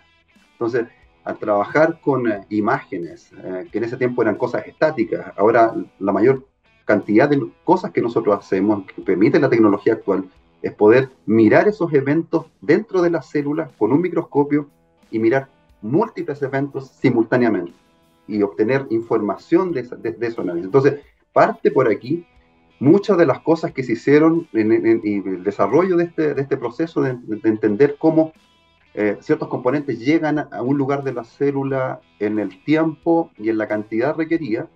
Entonces, 0.51 0.85
al 1.23 1.37
trabajar 1.37 1.99
con 2.01 2.29
eh, 2.29 2.45
imágenes, 2.49 3.31
eh, 3.43 3.67
que 3.71 3.77
en 3.77 3.85
ese 3.85 3.97
tiempo 3.97 4.21
eran 4.21 4.35
cosas 4.35 4.67
estáticas, 4.67 5.31
ahora 5.37 5.73
la 5.99 6.11
mayor 6.11 6.45
cantidad 6.83 7.29
de 7.29 7.49
cosas 7.63 7.91
que 7.91 8.01
nosotros 8.01 8.37
hacemos, 8.37 8.85
que 8.85 9.01
permite 9.01 9.39
la 9.39 9.49
tecnología 9.49 9.93
actual, 9.93 10.29
es 10.61 10.73
poder 10.73 11.09
mirar 11.25 11.69
esos 11.69 11.93
eventos 11.93 12.47
dentro 12.59 13.01
de 13.01 13.11
las 13.11 13.29
células 13.29 13.71
con 13.77 13.93
un 13.93 14.01
microscopio 14.01 14.69
y 15.09 15.19
mirar 15.19 15.47
múltiples 15.81 16.41
eventos 16.41 16.89
simultáneamente 16.89 17.73
y 18.27 18.41
obtener 18.41 18.85
información 18.89 19.71
de, 19.71 19.83
de, 19.83 20.11
de 20.11 20.27
esos 20.27 20.39
análisis. 20.39 20.65
Entonces, 20.65 21.01
parte 21.33 21.71
por 21.71 21.89
aquí 21.89 22.25
muchas 22.79 23.17
de 23.17 23.25
las 23.25 23.39
cosas 23.41 23.73
que 23.73 23.83
se 23.83 23.93
hicieron 23.93 24.47
en, 24.53 24.71
el 24.71 25.43
desarrollo 25.43 25.97
de 25.97 26.05
este, 26.05 26.33
de 26.33 26.41
este 26.41 26.57
proceso 26.57 27.01
de, 27.01 27.17
entender 27.43 27.97
cómo 27.99 28.33
eh, 28.93 29.17
ciertos 29.21 29.49
componentes 29.49 29.99
llegan 29.99 30.39
a 30.39 30.61
un 30.61 30.77
lugar 30.77 31.03
de 31.03 31.13
la 31.13 31.23
célula 31.23 31.99
en 32.19 32.39
el 32.39 32.63
tiempo 32.63 33.31
y 33.37 33.49
en 33.49 33.57
la 33.57 33.67
cantidad 33.67 34.15
requerida, 34.15 34.67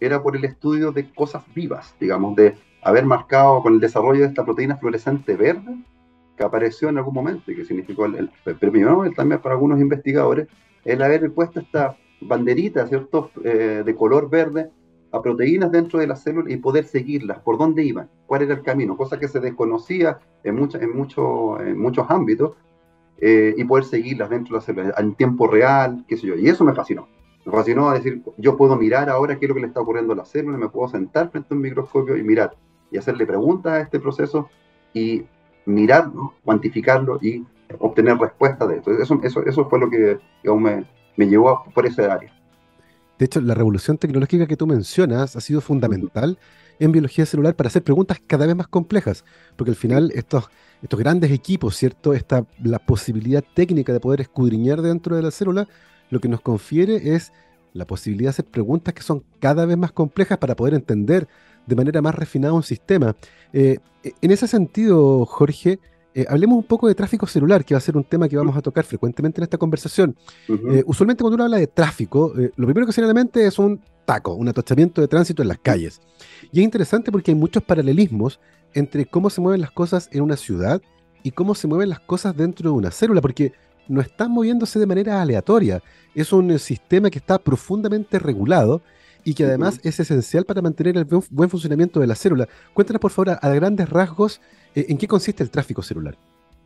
era 0.00 0.22
por 0.22 0.36
el 0.36 0.44
estudio 0.44 0.90
de 0.92 1.10
cosas 1.12 1.44
vivas, 1.54 1.94
digamos, 2.00 2.34
de 2.36 2.56
haber 2.82 3.06
marcado 3.06 3.62
con 3.62 3.74
el 3.74 3.80
desarrollo 3.80 4.22
de 4.22 4.26
esta 4.26 4.44
proteína 4.44 4.76
fluorescente 4.76 5.36
verde, 5.36 5.76
que 6.42 6.46
apareció 6.46 6.88
en 6.88 6.98
algún 6.98 7.14
momento 7.14 7.52
y 7.52 7.54
que 7.56 7.64
significó 7.64 8.06
el, 8.06 8.28
premio 8.58 8.88
Nobel 8.88 9.14
también 9.14 9.40
para 9.40 9.54
algunos 9.54 9.80
investigadores, 9.80 10.48
el 10.84 11.00
haber 11.00 11.30
puesto 11.32 11.60
esta 11.60 11.96
banderita, 12.20 12.86
¿cierto?, 12.88 13.30
eh, 13.44 13.82
de 13.84 13.94
color 13.94 14.28
verde 14.28 14.68
a 15.12 15.22
proteínas 15.22 15.70
dentro 15.70 16.00
de 16.00 16.08
la 16.08 16.16
célula 16.16 16.50
y 16.50 16.56
poder 16.56 16.84
seguirlas, 16.84 17.38
por 17.38 17.58
dónde 17.58 17.84
iban, 17.84 18.08
cuál 18.26 18.42
era 18.42 18.54
el 18.54 18.62
camino, 18.62 18.96
cosa 18.96 19.20
que 19.20 19.28
se 19.28 19.38
desconocía 19.38 20.18
en, 20.42 20.56
mucha, 20.56 20.78
en, 20.78 20.96
mucho, 20.96 21.60
en 21.60 21.78
muchos 21.78 22.06
ámbitos, 22.08 22.56
eh, 23.18 23.54
y 23.56 23.62
poder 23.62 23.84
seguirlas 23.84 24.30
dentro 24.30 24.54
de 24.54 24.58
la 24.58 24.66
célula 24.66 24.94
en 24.98 25.14
tiempo 25.14 25.46
real, 25.46 26.04
qué 26.08 26.16
sé 26.16 26.26
yo, 26.26 26.34
y 26.34 26.48
eso 26.48 26.64
me 26.64 26.74
fascinó. 26.74 27.06
Me 27.44 27.52
fascinó 27.52 27.90
a 27.90 27.94
decir, 27.94 28.22
yo 28.36 28.56
puedo 28.56 28.74
mirar 28.76 29.08
ahora 29.08 29.38
qué 29.38 29.44
es 29.44 29.48
lo 29.48 29.54
que 29.54 29.60
le 29.60 29.68
está 29.68 29.80
ocurriendo 29.80 30.12
a 30.12 30.16
la 30.16 30.24
célula, 30.24 30.58
me 30.58 30.68
puedo 30.68 30.88
sentar 30.88 31.30
frente 31.30 31.48
a 31.52 31.54
un 31.54 31.60
microscopio 31.60 32.16
y 32.16 32.24
mirar 32.24 32.56
y 32.90 32.98
hacerle 32.98 33.26
preguntas 33.26 33.72
a 33.74 33.80
este 33.80 34.00
proceso 34.00 34.48
y 34.92 35.24
mirarlo, 35.66 36.34
cuantificarlo 36.44 37.18
y 37.20 37.44
obtener 37.78 38.18
respuestas 38.18 38.68
de 38.68 38.76
esto. 38.76 38.90
Eso, 38.92 39.20
eso, 39.22 39.44
eso 39.44 39.68
fue 39.68 39.78
lo 39.78 39.90
que 39.90 40.18
me, 40.44 40.84
me 41.16 41.26
llevó 41.26 41.64
por 41.74 41.86
ese 41.86 42.04
área. 42.04 42.32
De 43.18 43.26
hecho, 43.26 43.40
la 43.40 43.54
revolución 43.54 43.98
tecnológica 43.98 44.46
que 44.46 44.56
tú 44.56 44.66
mencionas 44.66 45.36
ha 45.36 45.40
sido 45.40 45.60
fundamental 45.60 46.38
en 46.78 46.92
biología 46.92 47.26
celular 47.26 47.54
para 47.54 47.68
hacer 47.68 47.84
preguntas 47.84 48.20
cada 48.26 48.46
vez 48.46 48.56
más 48.56 48.66
complejas, 48.66 49.24
porque 49.56 49.70
al 49.70 49.76
final 49.76 50.10
estos, 50.14 50.48
estos 50.82 50.98
grandes 50.98 51.30
equipos, 51.30 51.76
¿cierto? 51.76 52.14
Esta, 52.14 52.44
la 52.62 52.80
posibilidad 52.80 53.44
técnica 53.54 53.92
de 53.92 54.00
poder 54.00 54.20
escudriñar 54.22 54.82
dentro 54.82 55.14
de 55.14 55.22
la 55.22 55.30
célula, 55.30 55.68
lo 56.10 56.20
que 56.20 56.28
nos 56.28 56.40
confiere 56.40 57.14
es 57.14 57.32
la 57.72 57.86
posibilidad 57.86 58.26
de 58.26 58.30
hacer 58.30 58.44
preguntas 58.46 58.92
que 58.94 59.02
son 59.02 59.22
cada 59.38 59.64
vez 59.66 59.76
más 59.76 59.92
complejas 59.92 60.38
para 60.38 60.56
poder 60.56 60.74
entender 60.74 61.28
de 61.66 61.76
manera 61.76 62.02
más 62.02 62.14
refinada 62.14 62.52
un 62.52 62.62
sistema. 62.62 63.14
Eh, 63.52 63.78
en 64.20 64.30
ese 64.30 64.46
sentido, 64.46 65.24
Jorge, 65.26 65.78
eh, 66.14 66.26
hablemos 66.28 66.58
un 66.58 66.64
poco 66.64 66.88
de 66.88 66.94
tráfico 66.94 67.26
celular, 67.26 67.64
que 67.64 67.74
va 67.74 67.78
a 67.78 67.80
ser 67.80 67.96
un 67.96 68.04
tema 68.04 68.28
que 68.28 68.36
vamos 68.36 68.56
a 68.56 68.60
tocar 68.60 68.84
frecuentemente 68.84 69.40
en 69.40 69.44
esta 69.44 69.58
conversación. 69.58 70.16
Eh, 70.48 70.82
usualmente 70.86 71.22
cuando 71.22 71.36
uno 71.36 71.44
habla 71.44 71.56
de 71.56 71.66
tráfico, 71.66 72.32
lo 72.34 72.66
primero 72.66 72.86
que 72.86 72.92
se 72.92 73.00
viene 73.00 73.10
a 73.10 73.14
la 73.14 73.20
mente 73.20 73.46
es 73.46 73.58
un 73.58 73.80
taco, 74.04 74.34
un 74.34 74.48
atochamiento 74.48 75.00
de 75.00 75.08
tránsito 75.08 75.42
en 75.42 75.48
las 75.48 75.58
calles. 75.58 76.00
Y 76.50 76.60
es 76.60 76.64
interesante 76.64 77.10
porque 77.10 77.30
hay 77.30 77.34
muchos 77.34 77.62
paralelismos 77.62 78.40
entre 78.74 79.06
cómo 79.06 79.30
se 79.30 79.40
mueven 79.40 79.60
las 79.60 79.70
cosas 79.70 80.08
en 80.12 80.22
una 80.22 80.36
ciudad 80.36 80.82
y 81.22 81.30
cómo 81.30 81.54
se 81.54 81.66
mueven 81.66 81.88
las 81.88 82.00
cosas 82.00 82.36
dentro 82.36 82.70
de 82.70 82.76
una 82.76 82.90
célula, 82.90 83.20
porque 83.20 83.52
no 83.88 84.00
están 84.00 84.30
moviéndose 84.32 84.78
de 84.78 84.86
manera 84.86 85.22
aleatoria. 85.22 85.82
Es 86.14 86.32
un 86.32 86.58
sistema 86.58 87.10
que 87.10 87.18
está 87.18 87.38
profundamente 87.38 88.18
regulado 88.18 88.82
y 89.24 89.34
que 89.34 89.44
además 89.44 89.80
es 89.82 90.00
esencial 90.00 90.44
para 90.44 90.62
mantener 90.62 90.96
el 90.96 91.04
buen 91.04 91.50
funcionamiento 91.50 92.00
de 92.00 92.06
la 92.06 92.14
célula. 92.14 92.48
Cuéntanos, 92.74 93.00
por 93.00 93.10
favor, 93.10 93.38
a, 93.40 93.48
grandes 93.54 93.88
rasgos, 93.88 94.40
eh, 94.74 94.86
en 94.88 94.98
qué 94.98 95.06
consiste 95.06 95.42
el 95.42 95.50
tráfico 95.50 95.82
celular. 95.82 96.16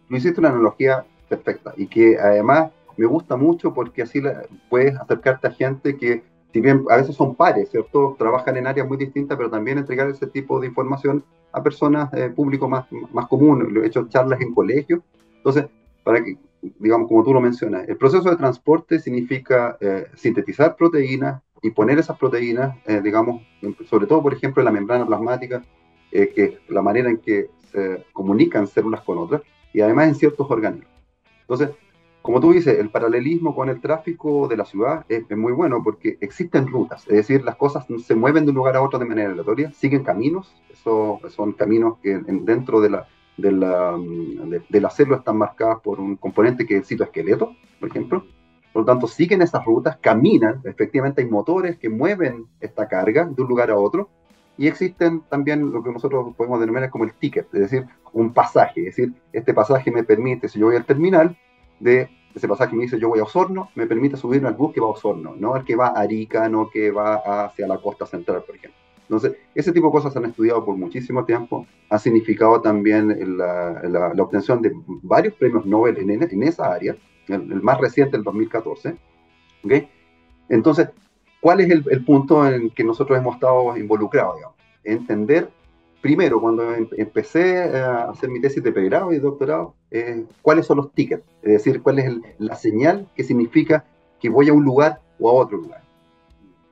Me 0.08 0.18
hiciste 0.18 0.40
una 0.40 0.50
analogía 0.50 1.04
perfecta 1.28 1.74
y 1.76 1.86
que 1.86 2.18
además 2.18 2.70
me 2.96 3.06
gusta 3.06 3.36
mucho 3.36 3.74
porque 3.74 4.02
así 4.02 4.22
puedes 4.70 4.96
acercarte 4.96 5.48
a 5.48 5.50
gente 5.50 5.96
que, 5.96 6.22
si 6.52 6.60
bien 6.60 6.84
a 6.90 6.96
veces 6.96 7.14
son 7.14 7.34
pares, 7.34 7.70
¿cierto? 7.70 8.16
Trabajan 8.18 8.56
en 8.56 8.66
áreas 8.66 8.88
muy 8.88 8.96
distintas, 8.96 9.36
pero 9.36 9.50
también 9.50 9.78
entregar 9.78 10.08
ese 10.08 10.26
tipo 10.26 10.60
de 10.60 10.68
información 10.68 11.24
a 11.52 11.62
personas, 11.62 12.12
eh, 12.14 12.30
público 12.34 12.68
más, 12.68 12.86
más 13.12 13.26
común. 13.26 13.80
He 13.82 13.86
hecho 13.86 14.08
charlas 14.08 14.40
en 14.40 14.54
colegios. 14.54 15.00
Entonces, 15.38 15.66
para 16.04 16.22
que 16.22 16.38
digamos, 16.78 17.08
como 17.08 17.24
tú 17.24 17.32
lo 17.32 17.40
mencionas, 17.40 17.88
el 17.88 17.96
proceso 17.96 18.30
de 18.30 18.36
transporte 18.36 18.98
significa 18.98 19.76
eh, 19.80 20.06
sintetizar 20.14 20.76
proteínas 20.76 21.42
y 21.66 21.70
poner 21.72 21.98
esas 21.98 22.16
proteínas, 22.16 22.76
eh, 22.86 23.00
digamos, 23.02 23.42
sobre 23.90 24.06
todo, 24.06 24.22
por 24.22 24.32
ejemplo, 24.32 24.60
en 24.60 24.66
la 24.66 24.70
membrana 24.70 25.04
plasmática, 25.04 25.64
eh, 26.12 26.32
que 26.32 26.44
es 26.44 26.54
la 26.68 26.80
manera 26.80 27.10
en 27.10 27.16
que 27.18 27.50
se 27.72 28.04
comunican 28.12 28.68
células 28.68 29.00
con 29.00 29.18
otras, 29.18 29.42
y 29.72 29.80
además 29.80 30.08
en 30.08 30.14
ciertos 30.14 30.48
organismos. 30.48 30.92
Entonces, 31.40 31.70
como 32.22 32.40
tú 32.40 32.52
dices, 32.52 32.78
el 32.78 32.90
paralelismo 32.90 33.52
con 33.52 33.68
el 33.68 33.80
tráfico 33.80 34.46
de 34.46 34.56
la 34.56 34.64
ciudad 34.64 35.04
es, 35.08 35.24
muy 35.36 35.52
bueno 35.52 35.82
porque 35.82 36.18
existen 36.20 36.68
rutas, 36.68 37.02
es 37.08 37.16
decir, 37.16 37.42
las 37.42 37.56
cosas 37.56 37.84
se 38.04 38.14
mueven 38.14 38.44
de 38.44 38.50
un 38.50 38.56
lugar 38.56 38.76
a 38.76 38.82
otro 38.82 39.00
de 39.00 39.04
manera 39.04 39.30
aleatoria, 39.30 39.72
siguen 39.72 40.04
caminos, 40.04 40.54
eso 40.70 41.20
son 41.30 41.52
caminos 41.52 41.98
que 42.00 42.18
dentro 42.18 42.80
de 42.80 42.90
la, 42.90 43.08
la 43.38 44.90
célula 44.90 45.18
están 45.18 45.36
marcadas 45.36 45.80
por 45.80 45.98
un 45.98 46.16
componente 46.16 46.64
que 46.64 46.74
es 46.74 46.80
el 46.80 46.86
citoesqueleto, 46.86 47.56
por 47.80 47.88
ejemplo. 47.88 48.24
Por 48.76 48.82
lo 48.82 48.92
tanto, 48.92 49.06
siguen 49.06 49.40
esas 49.40 49.64
rutas, 49.64 49.96
caminan, 50.02 50.60
efectivamente 50.64 51.22
hay 51.22 51.30
motores 51.30 51.78
que 51.78 51.88
mueven 51.88 52.44
esta 52.60 52.86
carga 52.86 53.24
de 53.24 53.40
un 53.40 53.48
lugar 53.48 53.70
a 53.70 53.78
otro, 53.78 54.10
y 54.58 54.66
existen 54.66 55.22
también 55.30 55.72
lo 55.72 55.82
que 55.82 55.90
nosotros 55.90 56.36
podemos 56.36 56.60
denominar 56.60 56.90
como 56.90 57.04
el 57.04 57.14
ticket, 57.14 57.46
es 57.54 57.60
decir, 57.60 57.86
un 58.12 58.34
pasaje, 58.34 58.80
es 58.80 58.96
decir, 58.96 59.14
este 59.32 59.54
pasaje 59.54 59.90
me 59.90 60.04
permite, 60.04 60.46
si 60.50 60.58
yo 60.58 60.66
voy 60.66 60.76
al 60.76 60.84
terminal, 60.84 61.38
de 61.80 62.10
ese 62.34 62.46
pasaje 62.46 62.76
me 62.76 62.82
dice 62.82 62.98
yo 62.98 63.08
voy 63.08 63.20
a 63.20 63.22
Osorno, 63.22 63.70
me 63.76 63.86
permite 63.86 64.18
subirme 64.18 64.48
al 64.48 64.56
bus 64.56 64.74
que 64.74 64.80
va 64.82 64.88
a 64.88 64.90
Osorno, 64.90 65.34
no 65.38 65.56
el 65.56 65.64
que 65.64 65.74
va 65.74 65.86
a 65.86 66.00
Arica, 66.00 66.46
no 66.50 66.68
que 66.68 66.90
va 66.90 67.46
hacia 67.46 67.66
la 67.66 67.78
costa 67.78 68.04
central, 68.04 68.42
por 68.46 68.56
ejemplo. 68.56 68.78
Entonces, 69.04 69.38
ese 69.54 69.72
tipo 69.72 69.86
de 69.86 69.92
cosas 69.92 70.12
se 70.12 70.18
han 70.18 70.26
estudiado 70.26 70.62
por 70.66 70.76
muchísimo 70.76 71.24
tiempo, 71.24 71.66
ha 71.88 71.98
significado 71.98 72.60
también 72.60 73.38
la, 73.38 74.12
la, 74.14 74.22
obtención 74.22 74.60
de 74.60 74.70
varios 75.02 75.32
premios 75.32 75.64
Nobel 75.64 75.96
en, 75.96 76.10
en 76.10 76.42
esa 76.42 76.70
área, 76.74 76.94
el, 77.28 77.62
más 77.62 77.78
reciente, 77.78 78.16
el 78.16 78.22
2014. 78.22 78.96
¿okay? 79.64 79.88
Entonces, 80.48 80.88
¿cuál 81.40 81.60
es 81.60 81.70
el, 81.70 81.84
el, 81.90 82.04
punto 82.04 82.46
en 82.46 82.70
que 82.70 82.84
nosotros 82.84 83.18
hemos 83.18 83.34
estado 83.34 83.76
involucrados? 83.76 84.36
Digamos? 84.36 84.56
Entender, 84.84 85.50
primero, 86.00 86.40
cuando 86.40 86.72
em, 86.74 86.88
empecé 86.96 87.76
a 87.76 88.10
hacer 88.10 88.30
mi 88.30 88.40
tesis 88.40 88.62
de 88.62 88.72
pregrado 88.72 89.12
y 89.12 89.18
doctorado, 89.18 89.74
eh, 89.90 90.24
cuáles 90.42 90.66
son 90.66 90.78
los 90.78 90.92
tickets, 90.92 91.24
es 91.42 91.52
decir, 91.52 91.82
cuál 91.82 91.98
es 91.98 92.12
la 92.38 92.54
señal 92.54 93.08
que 93.14 93.24
significa 93.24 93.84
que 94.20 94.28
voy 94.28 94.48
a 94.48 94.52
un 94.52 94.64
lugar 94.64 95.00
o 95.18 95.28
a 95.28 95.32
otro 95.32 95.58
lugar. 95.58 95.86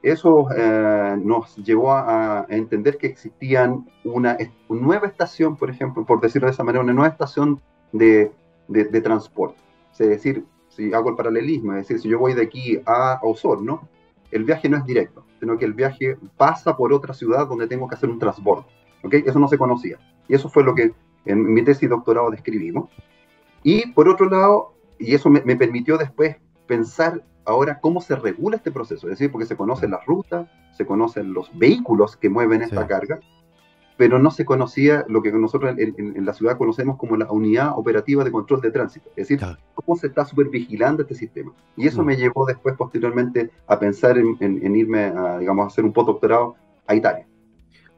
Eso 0.05 0.49
eh, 0.55 1.17
nos 1.23 1.57
llevó 1.57 1.93
a, 1.93 2.45
entender 2.51 2.99
que 2.99 3.07
existían 3.07 3.87
una, 4.05 4.37
nueva 4.69 5.07
estación, 5.07 5.57
por 5.57 5.71
ejemplo, 5.71 6.05
por 6.05 6.21
decirlo 6.21 6.47
de 6.47 6.53
esa 6.53 6.63
manera, 6.63 6.85
una 6.85 6.93
nueva 6.93 7.09
estación 7.09 7.63
de, 7.93 8.31
de, 8.69 9.01
transporte. 9.01 9.59
Es 9.99 10.09
decir, 10.09 10.45
si 10.69 10.93
hago 10.93 11.11
el 11.11 11.17
paralelismo, 11.17 11.73
es 11.73 11.87
decir, 11.87 12.01
si 12.01 12.09
yo 12.09 12.19
voy 12.19 12.35
de 12.35 12.43
aquí 12.43 12.81
a 12.87 13.21
Osorno, 13.23 13.89
el 14.31 14.45
viaje 14.45 14.69
no 14.69 14.77
es 14.77 14.85
directo, 14.85 15.25
sino 15.39 15.57
que 15.57 15.65
el 15.65 15.75
viaje 15.75 16.17
pasa 16.37 16.77
por 16.77 16.93
otra 16.93 17.15
ciudad 17.15 17.47
donde 17.47 17.69
tengo 17.69 17.89
que 17.89 17.95
hacer 17.95 18.11
un 18.11 18.19
transbordo. 18.19 18.67
¿okay? 19.05 19.23
Eso 19.25 19.39
no 19.39 19.49
se 19.49 19.59
conocía. 19.59 19.99
Y 20.29 20.35
eso 20.35 20.49
fue 20.49 20.65
lo 20.65 20.75
que 20.75 20.93
en 21.25 21.53
mi 21.53 21.63
tesis 21.63 21.89
doctorado 21.89 22.31
describimos. 22.31 22.91
Y 23.63 23.93
por 23.93 24.09
otro 24.09 24.29
lado, 24.29 24.75
y 24.99 25.15
eso 25.15 25.31
me, 25.31 25.43
me 25.43 25.57
permitió 25.57 25.97
después 25.97 26.37
pensar 26.67 27.23
ahora 27.45 27.81
cómo 27.81 28.01
se 28.01 28.17
regula 28.17 28.57
este 28.57 28.73
proceso, 28.73 29.07
es 29.07 29.19
decir, 29.19 29.31
porque 29.31 29.47
se 29.47 29.57
conocen 29.57 29.91
las 29.91 30.05
rutas, 30.07 30.49
se 30.73 30.87
conocen 30.87 31.33
los 31.33 31.57
vehículos 31.57 32.17
que 32.17 32.29
mueven 32.29 32.63
esta 32.63 32.87
carga, 32.87 33.21
pero 33.97 34.19
no 34.19 34.31
se 34.31 34.45
conocía 34.45 35.05
lo 35.09 35.23
que 35.23 35.31
nosotros 35.33 35.75
en, 35.79 36.25
la 36.25 36.35
ciudad 36.35 36.59
conocemos 36.59 36.97
como 36.97 37.17
la 37.17 37.31
unidad 37.31 37.73
operativa 37.77 38.25
de 38.25 38.33
control 38.33 38.61
de 38.61 38.71
tránsito, 38.71 39.09
es 39.11 39.29
decir, 39.29 39.41
cómo 39.75 39.97
se 39.97 40.09
está 40.09 40.25
supervigilando 40.25 41.03
este 41.03 41.15
sistema. 41.15 41.53
Y 41.77 41.87
eso 41.87 42.03
mm. 42.03 42.07
me 42.07 42.17
llevó 42.17 42.47
después, 42.47 42.75
posteriormente, 42.77 43.51
a 43.67 43.79
pensar 43.79 44.19
en, 44.19 44.77
irme 44.77 45.05
a, 45.05 45.39
digamos, 45.39 45.65
a 45.65 45.67
hacer 45.69 45.85
un 45.85 45.93
postdoctorado 45.93 46.57
a 46.87 46.95
Italia. 46.95 47.27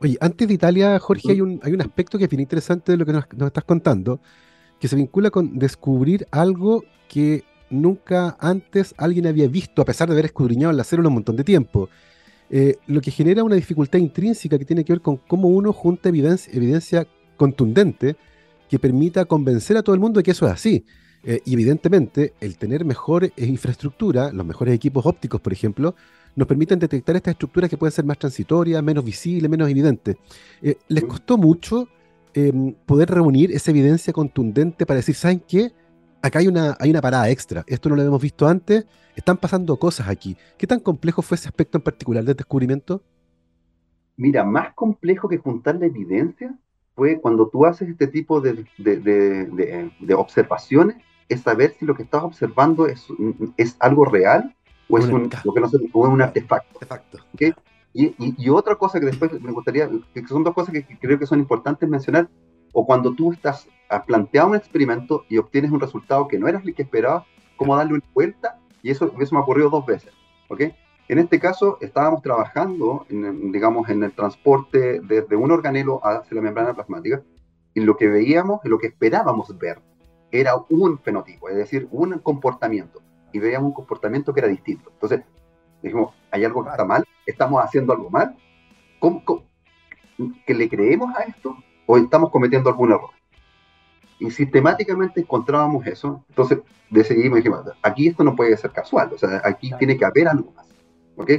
Oye, 0.01 0.19
antes 0.21 0.47
de 0.47 0.55
Italia, 0.55 0.99
Jorge, 0.99 1.33
hay 1.33 1.41
un, 1.41 1.59
hay 1.63 1.73
un 1.73 1.81
aspecto 1.81 2.19
que 2.19 2.25
es 2.25 2.31
bien 2.31 2.41
interesante 2.41 2.93
de 2.93 2.99
lo 2.99 3.07
que 3.07 3.13
nos, 3.13 3.25
nos 3.35 3.47
estás 3.47 3.65
contando, 3.65 4.21
que 4.79 4.89
se 4.89 4.97
vincula 4.97 5.31
con 5.31 5.59
descubrir 5.59 6.27
algo 6.31 6.85
que 7.09 7.45
nunca 7.71 8.37
antes 8.39 8.95
alguien 8.99 9.27
había 9.27 9.49
visto, 9.49 9.81
a 9.81 9.87
pesar 9.87 10.09
de 10.09 10.15
haber 10.15 10.27
escudriñado 10.27 10.73
la 10.73 10.85
célula 10.85 11.09
un 11.09 11.15
montón 11.15 11.37
de 11.37 11.45
tiempo. 11.45 11.89
Eh, 12.49 12.77
lo 12.87 13.01
que 13.01 13.11
genera 13.11 13.43
una 13.43 13.57
dificultad 13.57 13.99
intrínseca 13.99 14.59
que 14.59 14.65
tiene 14.65 14.85
que 14.85 14.93
ver 14.93 15.03
con 15.03 15.17
cómo 15.17 15.49
uno 15.49 15.73
junta 15.73 16.09
evidencia, 16.09 16.53
evidencia 16.53 17.07
contundente 17.37 18.17
que 18.69 18.79
permita 18.79 19.25
convencer 19.25 19.77
a 19.77 19.83
todo 19.83 19.95
el 19.95 20.01
mundo 20.01 20.19
de 20.21 20.25
que 20.25 20.31
eso 20.31 20.47
es 20.47 20.53
así. 20.53 20.85
Eh, 21.25 21.41
y 21.45 21.55
evidentemente, 21.55 22.35
el 22.41 22.57
tener 22.57 22.85
mejor 22.85 23.25
eh, 23.25 23.33
infraestructura, 23.39 24.33
los 24.33 24.47
mejores 24.47 24.75
equipos 24.75 25.05
ópticos, 25.07 25.41
por 25.41 25.53
ejemplo, 25.53 25.95
nos 26.37 26.47
permiten 26.47 26.79
detectar 26.79 27.17
estas 27.17 27.33
estructuras 27.33 27.69
que 27.69 27.77
pueden 27.77 27.93
ser 27.93 28.05
más 28.05 28.19
transitorias, 28.19 28.83
menos 28.83 29.05
visibles, 29.05 29.51
menos 29.51 29.69
evidentes. 29.71 30.17
les 30.89 31.05
costó 31.05 31.39
mucho 31.39 31.89
em, 32.35 32.75
poder 32.85 33.11
reunir 33.11 33.51
esa 33.53 33.71
evidencia 33.71 34.13
contundente 34.13 34.85
para 34.85 34.99
decir, 34.99 35.15
¿saben 35.15 35.41
qué? 35.49 35.73
Acá 36.27 36.41
hay 36.41 36.49
una, 36.49 36.77
hay 36.79 36.91
una 36.91 37.01
parada 37.01 37.31
extra. 37.31 37.65
Esto 37.67 37.89
no 37.89 37.97
lo 37.97 38.03
habíamos 38.03 38.23
visto 38.23 38.47
antes. 38.47 38.87
Están 39.15 39.37
pasando 39.37 39.77
cosas 39.79 40.09
aquí. 40.09 40.37
¿Qué 40.59 40.67
tan 40.67 40.81
complejo 40.81 41.23
fue 41.23 41.37
ese 41.37 41.49
aspecto 41.49 41.79
en 41.79 41.83
particular 41.83 42.25
del 42.25 42.37
descubrimiento? 42.37 43.03
Mira, 44.17 44.45
más 44.45 44.75
complejo 44.75 45.29
que 45.29 45.39
juntar 45.39 45.77
la 45.77 45.87
evidencia 45.87 46.55
fue 46.95 47.21
cuando 47.21 47.49
tú 47.49 47.67
haces 47.67 47.89
este 47.89 48.07
tipo 48.07 48.41
de, 48.41 48.65
de, 48.79 50.15
observaciones, 50.15 50.97
es 51.29 51.43
saber 51.43 51.75
si 51.79 51.85
lo 51.85 51.95
que 51.95 52.05
estás 52.05 52.23
observando 52.23 52.87
es, 52.87 53.07
es 53.59 53.77
algo 53.81 54.07
real 54.07 54.55
o 54.89 54.99
es 54.99 55.07
un, 55.07 55.29
lo 55.45 55.53
que 55.53 55.61
no 55.61 55.69
o 55.93 56.07
es 56.07 56.13
un 56.13 56.23
artefacto. 56.23 56.81
Y, 57.93 58.15
y, 58.19 58.49
otra 58.49 58.77
cosa 58.77 59.01
que 59.01 59.07
después 59.07 59.33
me 59.41 59.53
gustaría, 59.53 59.89
que 60.15 60.27
son 60.27 60.45
dos 60.45 60.55
cosas 60.55 60.73
que 60.73 60.85
creo 60.99 61.19
que 61.19 61.27
son 61.27 61.39
importantes 61.39 61.89
mencionar, 61.89 62.29
o 62.73 62.87
cuando 62.87 63.15
tú 63.15 63.33
estás 63.33 63.69
planteado 64.07 64.49
un 64.49 64.57
experimento 64.57 65.25
y 65.29 65.39
obtienes 65.39 65.71
un 65.71 65.81
resultado 65.81 66.29
que 66.29 66.39
no 66.39 66.49
era 66.49 66.61
el 66.65 66.75
que 66.75 66.83
esperabas, 66.83 67.25
cómo 67.57 67.77
darle 67.77 67.95
una 67.95 68.05
vuelta, 68.13 68.59
y 68.83 68.91
eso, 68.91 69.13
eso 69.19 69.35
me 69.35 69.41
ha 69.41 69.43
ocurrido 69.43 69.71
dos 69.71 69.87
veces, 69.87 70.13
¿ok? 70.49 70.63
En 71.09 71.19
este 71.19 71.39
caso, 71.39 71.79
estábamos 71.81 72.23
trabajando, 72.23 73.07
en, 73.09 73.53
digamos, 73.53 73.89
en 73.89 74.03
el 74.03 74.13
transporte 74.13 75.01
desde 75.01 75.37
un 75.37 75.51
organelo 75.53 76.01
hacia 76.05 76.35
la 76.35 76.43
membrana 76.43 76.75
plasmática, 76.75 77.23
y 77.75 77.81
lo 77.81 77.97
que 77.97 78.09
veíamos, 78.09 78.61
lo 78.65 78.79
que 78.79 78.89
esperábamos 78.89 79.57
ver, 79.59 79.81
era 80.31 80.55
un 80.69 80.99
fenotipo, 80.99 81.49
es 81.49 81.57
decir, 81.57 81.89
un 81.91 82.19
comportamiento, 82.19 83.01
y 83.33 83.39
veíamos 83.39 83.69
un 83.69 83.75
comportamiento 83.75 84.35
que 84.35 84.41
era 84.41 84.49
distinto. 84.49 84.91
Entonces, 84.93 85.23
dijimos, 85.83 86.15
hay 86.31 86.45
algo 86.45 86.65
que 86.65 86.71
está 86.71 86.85
mal, 86.85 87.05
estamos 87.25 87.63
haciendo 87.63 87.93
algo 87.93 88.11
mal. 88.11 88.37
¿Cómo, 88.99 89.23
que 90.47 90.55
le 90.55 90.69
creemos 90.69 91.15
a 91.17 91.23
esto 91.23 91.57
o 91.87 91.97
estamos 91.99 92.31
cometiendo 92.31 92.71
algún 92.71 92.93
error? 92.93 93.11
Y 94.19 94.31
sistemáticamente 94.31 95.21
encontrábamos 95.21 95.87
eso, 95.87 96.25
entonces 96.31 96.61
decidimos, 96.91 97.37
dijimos, 97.37 97.65
aquí 97.83 98.09
esto 98.09 98.25
no 98.25 98.35
puede 98.35 98.57
ser 98.57 98.71
casual, 98.71 99.11
o 99.13 99.19
sea, 99.19 99.43
aquí 99.45 99.73
tiene 99.79 99.97
que 99.97 100.05
haber 100.05 100.29
algo 100.29 100.53
más, 100.53 100.67
¿ok? 101.17 101.31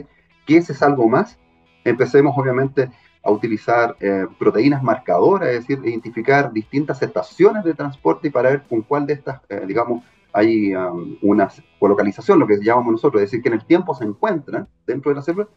¿Qué 0.46 0.57
es 0.57 0.69
ese 0.69 0.86
algo 0.86 1.07
más? 1.07 1.38
Empecemos 1.84 2.38
obviamente 2.38 2.89
a 3.24 3.31
utilizar 3.31 3.96
eh, 4.00 4.25
proteínas 4.38 4.84
marcadoras, 4.84 5.50
es 5.50 5.67
decir, 5.67 5.79
identificar 5.84 6.51
distintas 6.51 7.01
estaciones 7.01 7.63
de 7.63 7.74
transporte 7.74 8.29
para 8.29 8.51
ver 8.51 8.63
con 8.69 8.81
cuál 8.84 9.07
de 9.07 9.13
estas, 9.13 9.41
eh, 9.50 9.63
digamos, 9.67 10.03
hay 10.31 10.75
um, 10.75 11.17
una 11.24 11.50
colocalización, 11.79 12.39
lo 12.39 12.46
que 12.46 12.60
llamamos 12.62 12.91
nosotros, 12.91 13.24
es 13.24 13.31
decir, 13.31 13.41
que 13.41 13.50
en 13.50 13.55
el 13.55 13.65
tiempo 13.65 13.96
se 13.96 14.03
encuentran 14.03 14.67
dentro 14.86 15.10
de 15.10 15.15
la 15.15 15.22
célula, 15.24 15.48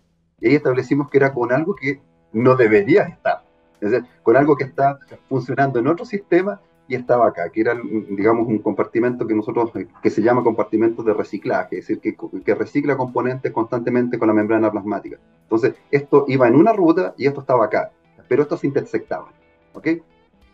y 0.41 0.49
ahí 0.49 0.55
establecimos 0.55 1.11
que 1.11 1.19
era 1.19 1.35
con 1.35 1.53
algo 1.53 1.75
que 1.75 2.01
no 2.33 2.57
debería 2.57 3.03
estar, 3.03 3.45
es 3.81 3.91
decir, 3.91 4.09
con 4.23 4.37
algo 4.37 4.57
que 4.57 4.65
está 4.65 4.99
funcionando 5.29 5.79
en 5.79 5.87
otro 5.87 6.07
sistema 6.07 6.61
y 6.91 6.97
estaba 6.97 7.29
acá, 7.29 7.49
que 7.51 7.61
era, 7.61 7.81
digamos, 8.11 8.49
un 8.49 8.59
compartimento 8.59 9.25
que 9.25 9.33
nosotros, 9.33 9.71
eh, 9.77 9.87
que 10.03 10.11
se 10.11 10.23
llama 10.23 10.43
compartimento 10.43 11.05
de 11.05 11.15
reciclaje, 11.15 11.79
es 11.79 11.87
decir, 11.87 12.01
que, 12.01 12.17
que, 12.45 12.55
recicla 12.57 12.97
componentes 12.97 13.53
constantemente 13.53 14.19
con 14.19 14.27
la 14.27 14.35
membrana 14.35 14.73
plasmática. 14.73 15.17
Entonces, 15.45 15.75
esto 15.93 16.25
iba 16.27 16.49
en 16.49 16.57
una 16.57 16.73
ruta 16.73 17.15
y 17.17 17.27
esto 17.27 17.43
estaba 17.43 17.67
acá, 17.67 17.93
pero 18.27 18.43
esto 18.43 18.57
se 18.57 18.67
intersectaban, 18.67 19.31
¿ok? 19.73 19.87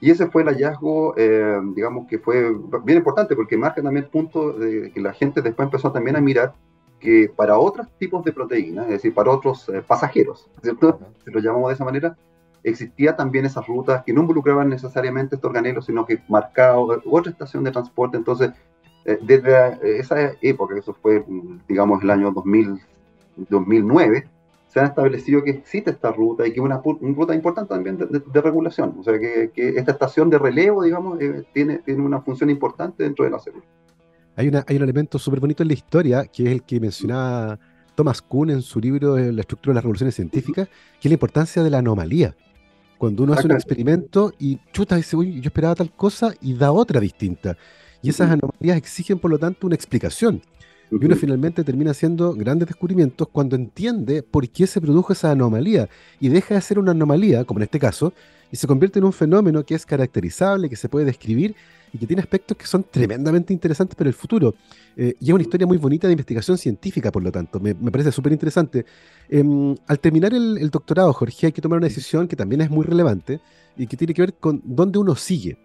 Y 0.03 0.11
ese 0.11 0.27
fue 0.27 0.43
el 0.43 0.49
hallazgo, 0.49 1.15
eh, 1.17 1.59
digamos, 1.75 2.07
que 2.07 2.19
fue 2.19 2.55
bien 2.85 2.99
importante 2.99 3.35
porque 3.35 3.57
marca 3.57 3.81
también 3.83 4.05
el 4.05 4.11
punto 4.11 4.53
de 4.53 4.91
que 4.93 5.01
la 5.01 5.15
gente 5.15 5.41
después 5.41 5.65
empezó 5.65 5.91
también 5.91 6.17
a 6.17 6.21
mirar 6.21 6.53
que 7.01 7.33
para 7.35 7.59
otros 7.59 7.87
tipos 7.99 8.23
de 8.25 8.33
proteínas, 8.33 8.85
es 8.87 8.93
decir, 8.93 9.15
para 9.15 9.31
otros 9.31 9.71
eh, 9.71 9.83
pasajeros, 9.87 10.51
¿cierto? 10.63 11.01
Si 11.25 11.31
lo 11.31 11.41
llamamos 11.41 11.69
de 11.69 11.75
esa 11.77 11.85
manera, 11.87 12.15
existía 12.67 13.15
también 13.15 13.45
esas 13.45 13.67
rutas 13.67 14.03
que 14.05 14.13
no 14.13 14.23
involucraban 14.23 14.69
necesariamente 14.69 15.37
estos 15.37 15.49
organelos, 15.49 15.87
sino 15.87 16.05
que 16.05 16.19
marcaban 16.29 17.01
otra 17.09 17.31
estación 17.31 17.63
de 17.63 17.71
transporte. 17.71 18.17
Entonces, 18.17 18.51
eh, 19.05 19.19
desde 19.23 19.99
esa 20.01 20.33
época, 20.43 20.77
eso 20.77 20.93
fue, 21.01 21.25
digamos, 21.69 22.03
el 22.03 22.11
año 22.11 22.33
2000, 22.33 22.81
2009, 23.49 24.29
se 24.67 24.81
ha 24.81 24.85
establecido 24.85 25.45
que 25.45 25.51
existe 25.51 25.93
esta 25.93 26.11
ruta 26.11 26.45
y 26.45 26.53
que 26.53 26.59
es 26.59 26.65
una, 26.65 26.83
ruta 26.83 27.35
importante 27.35 27.69
también 27.69 27.99
de, 27.99 28.41
regulación. 28.41 28.97
O 28.99 29.05
sea, 29.05 29.17
que, 29.19 29.53
esta 29.55 29.93
estación 29.93 30.29
de 30.29 30.39
relevo, 30.39 30.83
digamos, 30.83 31.21
eh, 31.21 31.45
tiene, 31.53 31.79
tiene 31.79 32.03
una 32.03 32.21
función 32.21 32.51
importante 32.51 33.05
dentro 33.05 33.25
de 33.25 33.31
la 33.31 33.39
célula. 33.39 33.65
Hay, 34.35 34.49
una, 34.49 34.65
hay 34.67 34.77
un 34.77 34.83
elemento 34.83 35.21
súper 35.21 35.39
bonito 35.39 35.63
en 35.63 35.69
la 35.69 35.75
historia, 35.75 36.25
que 36.27 36.43
es 36.43 36.51
el 36.51 36.65
que 36.65 36.81
mencionaba 36.81 37.61
Thomas 37.95 38.21
Kuhn 38.21 38.51
en 38.51 38.61
su 38.61 38.81
libro 38.81 39.17
La 39.17 39.41
estructura 39.41 39.71
de 39.71 39.75
las 39.77 39.85
revoluciones 39.85 40.17
científicas, 40.17 40.69
que 41.01 41.09
es 41.09 41.11
la 41.11 41.15
importancia 41.15 41.63
de 41.63 41.71
la 41.71 41.79
anomalía. 41.79 42.35
Cuando 42.99 43.25
uno 43.25 43.35
hace 43.35 43.47
un 43.47 43.53
experimento 43.53 44.33
y 44.39 44.59
chuta, 44.73 44.97
dice, 44.97 45.17
uy, 45.17 45.41
yo 45.41 45.49
esperaba 45.49 45.75
tal 45.75 45.93
cosa 45.95 46.33
y 46.41 46.55
da 46.55 46.73
otra 46.73 47.01
distinta. 47.01 47.57
Y 48.03 48.11
esas 48.11 48.31
anomalías 48.31 48.77
exigen, 48.77 49.19
por 49.19 49.31
lo 49.31 49.39
tanto, 49.39 49.67
una 49.67 49.77
explicación. 49.77 50.43
Y 50.91 51.05
uno 51.05 51.17
finalmente 51.17 51.65
termina 51.65 51.91
haciendo 51.91 52.33
grandes 52.33 52.69
descubrimientos 52.69 53.29
cuando 53.29 53.57
entiende 53.57 54.23
por 54.23 54.49
qué 54.49 54.67
se 54.67 54.81
produjo 54.81 55.13
esa 55.13 55.33
anomalía 55.33 55.89
y 56.21 56.29
deja 56.29 56.55
de 56.55 56.61
ser 56.61 56.79
una 56.79 56.93
anomalía, 56.93 57.45
como 57.45 57.59
en 57.59 57.65
este 57.65 57.81
caso, 57.81 58.13
y 58.53 58.57
se 58.57 58.69
convierte 58.69 59.01
en 59.01 59.05
un 59.05 59.13
fenómeno 59.13 59.65
que 59.65 59.75
es 59.75 59.85
caracterizable, 59.85 60.71
que 60.71 60.77
se 60.77 60.89
puede 60.89 61.07
describir 61.07 61.57
y 61.97 61.99
que 61.99 62.07
tiene 62.07 62.21
aspectos 62.21 62.57
que 62.59 62.67
son 62.67 62.85
tremendamente 62.85 63.55
interesantes 63.55 63.97
para 63.97 64.09
el 64.09 64.15
futuro. 64.15 64.55
Eh, 64.97 65.15
y 65.19 65.29
es 65.29 65.33
una 65.33 65.43
historia 65.43 65.67
muy 65.67 65.79
bonita 65.79 66.07
de 66.07 66.13
investigación 66.13 66.59
científica, 66.59 67.11
por 67.11 67.23
lo 67.23 67.33
tanto, 67.33 67.59
me, 67.59 67.75
parece 67.75 68.13
súper 68.13 68.33
interesante. 68.33 68.85
Em, 69.31 69.75
al 69.87 69.99
terminar 69.99 70.35
el, 70.35 70.71
doctorado, 70.71 71.13
Jorge, 71.15 71.47
hay 71.47 71.53
que 71.53 71.63
tomar 71.63 71.79
una 71.79 71.87
decisión 71.87 72.29
que 72.29 72.37
también 72.37 72.61
es 72.61 72.71
muy 72.71 72.85
relevante 72.85 73.41
y 73.79 73.87
que 73.87 73.97
tiene 73.97 74.13
que 74.13 74.23
ver 74.23 74.35
con 74.35 74.61
dónde 74.63 74.99
uno 74.99 75.17
sigue, 75.17 75.57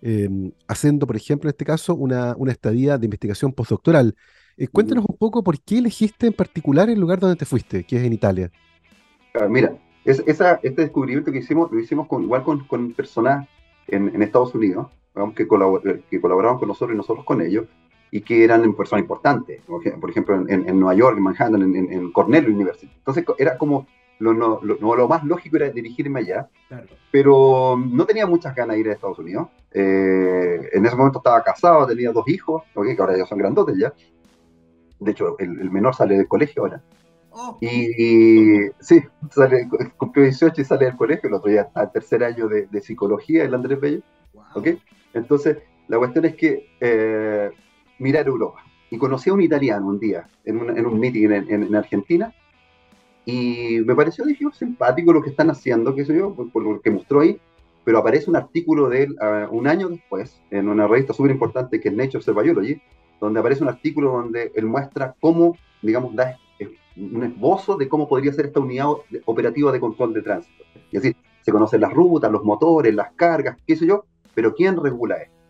em, 0.00 0.52
haciendo, 0.68 1.08
por 1.08 1.16
ejemplo, 1.16 1.48
en 1.48 1.54
este 1.54 1.64
caso, 1.64 1.94
una, 1.94 2.36
una 2.36 2.52
estadía 2.52 2.96
de 2.96 3.06
investigación 3.06 3.52
postdoctoral. 3.52 4.14
Eh, 4.56 4.68
cuéntanos 4.68 5.04
un 5.08 5.16
poco 5.16 5.42
por 5.42 5.60
qué 5.60 5.78
elegiste 5.78 6.28
en 6.28 6.34
particular 6.34 6.88
el 6.88 7.00
lugar 7.00 7.18
donde 7.18 7.36
te 7.36 7.46
fuiste, 7.46 7.82
que 7.82 7.96
es 7.96 8.04
en 8.04 8.12
Italia. 8.12 8.52
Ah, 9.34 9.48
mira, 9.48 9.76
esa, 10.04 10.60
este 10.62 10.82
descubrimiento 10.82 11.32
que 11.32 11.38
hicimos, 11.38 11.70
lo 11.72 11.80
hicimos 11.80 12.06
con, 12.06 12.22
igual 12.22 12.44
con, 12.44 12.64
con 12.66 12.92
personas 12.92 13.48
en, 13.90 14.22
Estados 14.22 14.54
Unidos, 14.54 14.88
que, 15.34 15.46
colabor, 15.46 16.02
que 16.10 16.20
colaboraban 16.20 16.58
con 16.58 16.68
nosotros 16.68 16.94
y 16.94 16.96
nosotros 16.96 17.24
con 17.24 17.40
ellos, 17.40 17.66
y 18.10 18.22
que 18.22 18.44
eran 18.44 18.74
personas 18.74 19.02
importantes, 19.02 19.62
por 19.66 20.10
ejemplo, 20.10 20.44
en, 20.48 20.80
Nueva 20.80 20.94
York, 20.94 21.16
en 21.16 21.22
Manhattan, 21.22 21.62
en, 21.62 22.12
Cornell 22.12 22.48
University. 22.48 22.90
Entonces, 22.96 23.24
era 23.38 23.56
como 23.56 23.86
lo, 24.18 24.32
lo, 24.32 24.60
lo, 24.62 25.08
más 25.08 25.24
lógico 25.24 25.56
era 25.56 25.70
dirigirme 25.70 26.20
allá, 26.20 26.48
pero 27.10 27.76
no 27.76 28.04
tenía 28.04 28.26
muchas 28.26 28.54
ganas 28.54 28.74
de 28.74 28.80
ir 28.80 28.88
a 28.88 28.92
Estados 28.92 29.18
Unidos. 29.18 29.48
Eh, 29.72 30.68
en 30.72 30.84
ese 30.84 30.96
momento 30.96 31.20
estaba 31.20 31.42
casado, 31.42 31.86
tenía 31.86 32.12
dos 32.12 32.28
hijos, 32.28 32.64
que 32.74 32.96
ahora 32.98 33.16
ya 33.16 33.26
son 33.26 33.38
grandotes 33.38 33.76
ya, 33.78 33.94
de 35.00 35.12
hecho, 35.12 35.36
el, 35.38 35.70
menor 35.70 35.94
sale 35.94 36.16
del 36.16 36.28
colegio 36.28 36.62
ahora. 36.62 36.82
Oh. 37.30 37.56
Y, 37.60 38.68
sí, 38.80 39.02
sale, 39.30 39.68
cumplió 39.96 40.24
18 40.24 40.60
y 40.60 40.64
sale 40.64 40.86
del 40.86 40.96
colegio, 40.96 41.28
el 41.28 41.34
otro 41.34 41.50
día 41.50 41.62
está 41.62 41.84
en 41.84 41.92
tercer 41.92 42.22
año 42.22 42.48
de, 42.48 42.80
psicología, 42.82 43.44
el 43.44 43.54
Andrés 43.54 43.80
Bello. 43.80 44.02
Entonces, 45.14 45.58
la 45.88 45.98
cuestión 45.98 46.24
es 46.24 46.36
que 46.36 46.68
eh, 46.80 47.50
mirar 47.98 48.26
Europa. 48.26 48.64
Y 48.90 48.98
conocí 48.98 49.30
a 49.30 49.34
un 49.34 49.42
italiano 49.42 49.86
un 49.86 50.00
día, 50.00 50.28
en, 50.44 50.58
un 50.58 50.98
meeting 50.98 51.30
en, 51.30 51.74
Argentina, 51.76 52.34
y 53.24 53.78
me 53.84 53.94
pareció, 53.94 54.24
dije, 54.24 54.44
oh, 54.46 54.52
simpático 54.52 55.12
lo 55.12 55.22
que 55.22 55.30
están 55.30 55.48
haciendo, 55.50 55.94
qué 55.94 56.04
sé 56.04 56.16
yo, 56.16 56.34
por, 56.34 56.62
lo 56.62 56.80
que 56.80 56.90
mostró 56.90 57.20
ahí, 57.20 57.38
pero 57.84 57.98
aparece 57.98 58.28
un 58.28 58.36
artículo 58.36 58.88
de 58.88 59.04
él 59.04 59.16
ah, 59.20 59.46
un 59.50 59.68
año 59.68 59.88
después, 59.88 60.40
en 60.50 60.68
una 60.68 60.88
revista 60.88 61.12
súper 61.12 61.30
importante 61.30 61.80
que 61.80 61.88
es 61.88 61.94
Nature 61.94 62.42
Biology, 62.42 62.80
donde 63.20 63.38
aparece 63.38 63.62
un 63.62 63.68
artículo 63.68 64.10
donde 64.10 64.50
él 64.56 64.66
muestra 64.66 65.14
cómo, 65.20 65.56
digamos, 65.82 66.14
da 66.16 66.36
un 66.96 67.24
esbozo 67.24 67.76
de 67.76 67.88
cómo 67.88 68.08
podría 68.08 68.32
ser 68.32 68.46
esta 68.46 68.60
unidad 68.60 68.88
operativa 69.24 69.70
de 69.72 69.80
control 69.80 70.12
de 70.12 70.22
tránsito. 70.22 70.64
Es 70.90 71.02
decir, 71.02 71.16
se 71.42 71.52
conocen 71.52 71.80
las 71.80 71.92
rutas, 71.92 72.30
los 72.30 72.44
motores, 72.44 72.94
las 72.94 73.12
cargas, 73.12 73.56
qué 73.66 73.76
sé 73.76 73.86
yo, 73.86 74.04
pero 74.34 74.54
¿quién 74.54 74.76
regula 74.76 75.16
esto? 75.16 75.40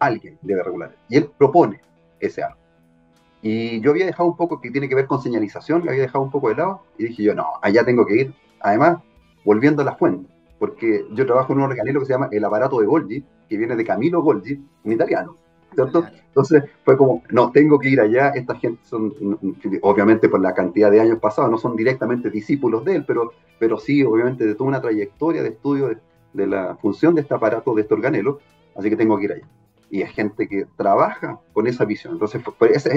alguien 0.00 0.38
debe 0.42 0.62
regular. 0.62 0.94
Y 1.08 1.16
él 1.16 1.28
propone 1.36 1.80
ese 2.20 2.44
algo. 2.44 2.56
Y 3.42 3.80
yo 3.80 3.90
había 3.90 4.06
dejado 4.06 4.28
un 4.28 4.36
poco 4.36 4.60
que 4.60 4.70
tiene 4.70 4.88
que 4.88 4.94
ver 4.94 5.06
con 5.06 5.20
señalización, 5.20 5.84
lo 5.84 5.90
había 5.90 6.02
dejado 6.02 6.22
un 6.22 6.30
poco 6.30 6.50
de 6.50 6.54
lado, 6.54 6.82
y 6.96 7.06
dije 7.06 7.24
yo, 7.24 7.34
no, 7.34 7.46
allá 7.62 7.84
tengo 7.84 8.06
que 8.06 8.20
ir. 8.20 8.34
Además, 8.60 8.98
volviendo 9.44 9.82
a 9.82 9.84
la 9.84 9.96
fuente, 9.96 10.30
porque 10.60 11.04
yo 11.12 11.26
trabajo 11.26 11.52
en 11.52 11.58
un 11.58 11.64
organelo 11.64 11.98
que 11.98 12.06
se 12.06 12.12
llama 12.12 12.28
el 12.30 12.44
aparato 12.44 12.78
de 12.78 12.86
Golgi, 12.86 13.24
que 13.48 13.56
viene 13.56 13.74
de 13.74 13.84
Camilo 13.84 14.22
Golgi, 14.22 14.64
un 14.84 14.92
italiano 14.92 15.36
entonces 15.72 16.64
fue 16.84 16.96
como, 16.96 17.22
no, 17.30 17.50
tengo 17.52 17.78
que 17.78 17.90
ir 17.90 18.00
allá, 18.00 18.30
esta 18.30 18.54
gente 18.56 18.80
son, 18.84 19.12
obviamente 19.82 20.28
por 20.28 20.40
la 20.40 20.54
cantidad 20.54 20.90
de 20.90 21.00
años 21.00 21.18
pasados, 21.18 21.50
no 21.50 21.58
son 21.58 21.76
directamente 21.76 22.30
discípulos 22.30 22.84
de 22.84 22.96
él, 22.96 23.04
pero, 23.06 23.32
pero 23.58 23.78
sí, 23.78 24.02
obviamente, 24.02 24.46
de 24.46 24.54
toda 24.54 24.68
una 24.68 24.80
trayectoria 24.80 25.42
de 25.42 25.50
estudio 25.50 25.88
de, 25.88 25.98
la 26.46 26.76
función 26.76 27.14
de 27.14 27.22
este 27.22 27.34
aparato, 27.34 27.74
de 27.74 27.82
este 27.82 27.94
organelo, 27.94 28.40
así 28.76 28.88
que 28.90 28.96
tengo 28.96 29.18
que 29.18 29.24
ir 29.24 29.32
allá. 29.32 29.48
Y 29.90 30.02
es 30.02 30.10
gente 30.10 30.46
que 30.46 30.66
trabaja 30.76 31.40
con 31.54 31.66
esa 31.66 31.86
visión. 31.86 32.12
Entonces, 32.12 32.42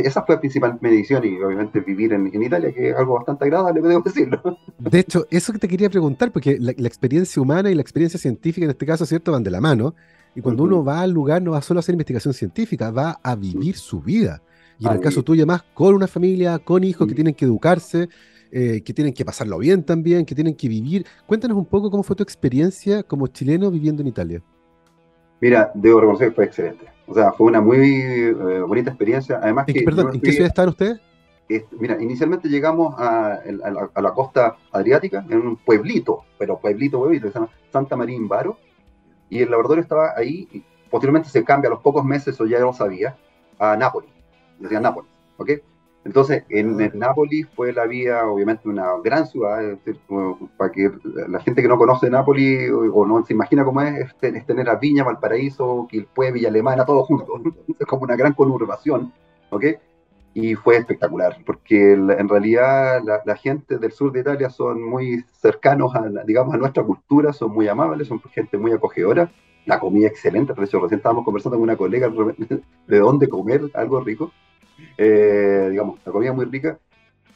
esa, 0.04 0.24
fue 0.24 0.36
la 0.36 0.42
principal 0.42 0.78
medición 0.82 1.24
y 1.24 1.42
obviamente 1.42 1.80
vivir 1.80 2.12
en, 2.12 2.28
Italia, 2.28 2.74
que 2.74 2.90
es 2.90 2.96
algo 2.96 3.14
bastante 3.14 3.46
agradable, 3.46 3.82
debo 3.88 4.02
decirlo. 4.02 4.42
De 4.78 5.00
hecho, 5.00 5.26
eso 5.30 5.54
que 5.54 5.60
te 5.60 5.70
quería 5.70 5.90
preguntar, 5.90 6.32
porque 6.32 6.58
la, 6.60 6.74
la 6.76 6.88
experiencia 6.88 7.42
humana 7.42 7.72
y 7.72 7.76
la 7.76 7.82
experiencia 7.82 8.20
científica 8.20 8.66
en 8.66 8.72
este 8.72 8.86
caso, 8.86 9.06
¿cierto?, 9.06 9.32
van 9.32 9.44
de 9.44 9.52
la 9.52 9.62
mano. 9.62 9.96
Y 10.36 10.42
cuando 10.42 10.64
uno 10.64 10.84
va 10.84 11.02
al 11.02 11.12
lugar 11.12 11.42
no 11.42 11.52
va 11.52 11.62
solo 11.62 11.80
a 11.80 11.82
hacer 11.82 11.94
investigación 11.94 12.34
científica, 12.34 12.92
va 12.92 13.20
a 13.24 13.36
vivir 13.36 13.78
su 13.78 14.02
vida. 14.02 14.42
Y 14.80 14.88
en 14.88 14.94
el 14.94 15.00
caso 15.00 15.24
tuyo 15.24 15.46
más 15.46 15.62
con 15.74 15.94
una 15.94 16.08
familia, 16.08 16.58
con 16.58 16.84
hijos 16.84 17.08
que 17.08 17.14
tienen 17.14 17.36
que 17.36 17.46
educarse, 17.46 18.10
eh, 18.52 18.82
que 18.84 18.94
tienen 18.94 19.14
que 19.14 19.24
pasarlo 19.24 19.58
bien 19.58 19.84
también, 19.84 20.26
que 20.26 20.36
tienen 20.36 20.56
que 20.56 20.68
vivir. 20.68 21.06
Cuéntanos 21.26 21.58
un 21.58 21.66
poco 21.66 21.90
cómo 21.90 22.04
fue 22.04 22.16
tu 22.16 22.24
experiencia 22.24 23.04
como 23.04 23.28
chileno 23.28 23.72
viviendo 23.72 24.02
en 24.02 24.10
Italia. 24.10 24.42
Mira, 25.40 25.72
debo 25.74 26.02
reconocer 26.02 26.30
que 26.30 26.36
fue 26.36 26.46
excelente. 26.46 26.86
O 27.08 27.14
sea, 27.14 27.32
fue 27.32 27.48
una 27.48 27.62
muy 27.62 27.78
eh, 27.80 28.34
bonita 28.68 28.92
experiencia. 28.92 29.40
Además 29.42 29.66
que, 29.66 29.82
perdón, 29.84 30.16
¿en 30.16 30.22
qué 30.22 30.32
ciudad 30.32 30.48
estaban 30.48 30.70
ustedes? 30.70 31.00
mira, 31.80 32.02
inicialmente 32.02 32.48
llegamos 32.48 32.96
a, 32.98 33.40
la, 33.46 34.14
costa 34.14 34.56
adriática, 34.72 35.26
en 35.30 35.40
un 35.40 35.58
pueblito, 35.58 36.24
pero 36.38 36.58
pueblito, 36.60 37.00
pueblito, 37.00 37.28
se 37.28 37.34
llama 37.34 37.50
Santa 37.72 37.96
María 37.98 38.18
Baro 38.22 38.58
y 39.30 39.42
el 39.42 39.50
laboratorio 39.50 39.82
estaba 39.82 40.14
ahí, 40.16 40.48
y 40.52 40.64
posteriormente 40.90 41.30
se 41.30 41.44
cambia 41.44 41.70
a 41.70 41.72
los 41.72 41.82
pocos 41.82 42.06
meses, 42.06 42.40
o 42.40 42.46
ya 42.46 42.60
lo 42.60 42.74
sabía, 42.74 43.18
a 43.60 43.76
Nápoles, 43.76 44.10
decía 44.60 44.80
Nápoles, 44.80 45.10
¿ok? 45.38 45.52
Entonces, 46.04 46.44
en, 46.50 46.82
ah. 46.82 46.92
Nápoles 46.94 47.48
fue 47.56 47.74
la 47.74 47.86
vía, 47.86 48.26
obviamente, 48.26 48.68
una 48.68 48.88
gran 49.04 49.28
ciudad, 49.28 49.78
para 50.58 50.72
que 50.72 50.90
la 51.28 51.40
gente 51.42 51.62
que 51.62 51.68
no 51.68 51.78
conoce 51.78 52.10
Nápoles 52.10 52.72
o, 52.72 53.06
no 53.06 53.24
se 53.26 53.34
imagina 53.34 53.64
cómo 53.64 53.82
es, 53.82 54.10
es, 54.22 54.46
tener 54.46 54.70
a 54.70 54.76
Viña, 54.76 55.04
Valparaíso, 55.04 55.88
Quilpue, 55.90 56.32
Villa 56.32 56.50
Alemana, 56.50 56.86
todo 56.86 57.04
junto. 57.04 57.42
es 57.80 57.86
como 57.86 58.04
una 58.04 58.16
gran 58.16 58.34
conurbación, 58.34 59.14
¿ok? 59.52 59.66
y 60.34 60.56
fue 60.56 60.78
espectacular, 60.78 61.38
porque 61.46 61.94
en 61.94 62.30
realidad 62.30 63.02
la, 63.26 63.36
gente 63.36 63.78
del 63.78 63.92
sur 63.92 64.12
de 64.12 64.22
Italia 64.22 64.50
son 64.50 64.82
muy 64.82 65.26
cercanos 65.34 65.94
a, 65.96 66.10
digamos, 66.26 66.54
a 66.54 66.58
nuestra 66.58 66.84
cultura, 66.84 67.34
son 67.34 67.52
muy 67.52 67.68
amables, 67.68 68.08
son 68.08 68.22
gente 68.22 68.58
muy 68.58 68.72
acogedora, 68.72 69.30
la 69.66 69.80
comida 69.80 70.08
excelente, 70.08 70.54
de 70.54 70.64
hecho 70.64 70.80
recién 70.80 71.00
estábamos 71.00 71.26
conversando 71.26 71.58
con 71.58 71.64
una 71.64 71.76
colega 71.76 72.10
de 72.88 73.00
dónde 73.00 73.28
comer 73.28 73.70
algo 73.74 74.00
rico, 74.00 74.32
eh, 74.98 75.68
digamos, 75.72 76.00
la 76.06 76.12
comida 76.12 76.34
muy 76.34 76.46
rica, 76.46 76.80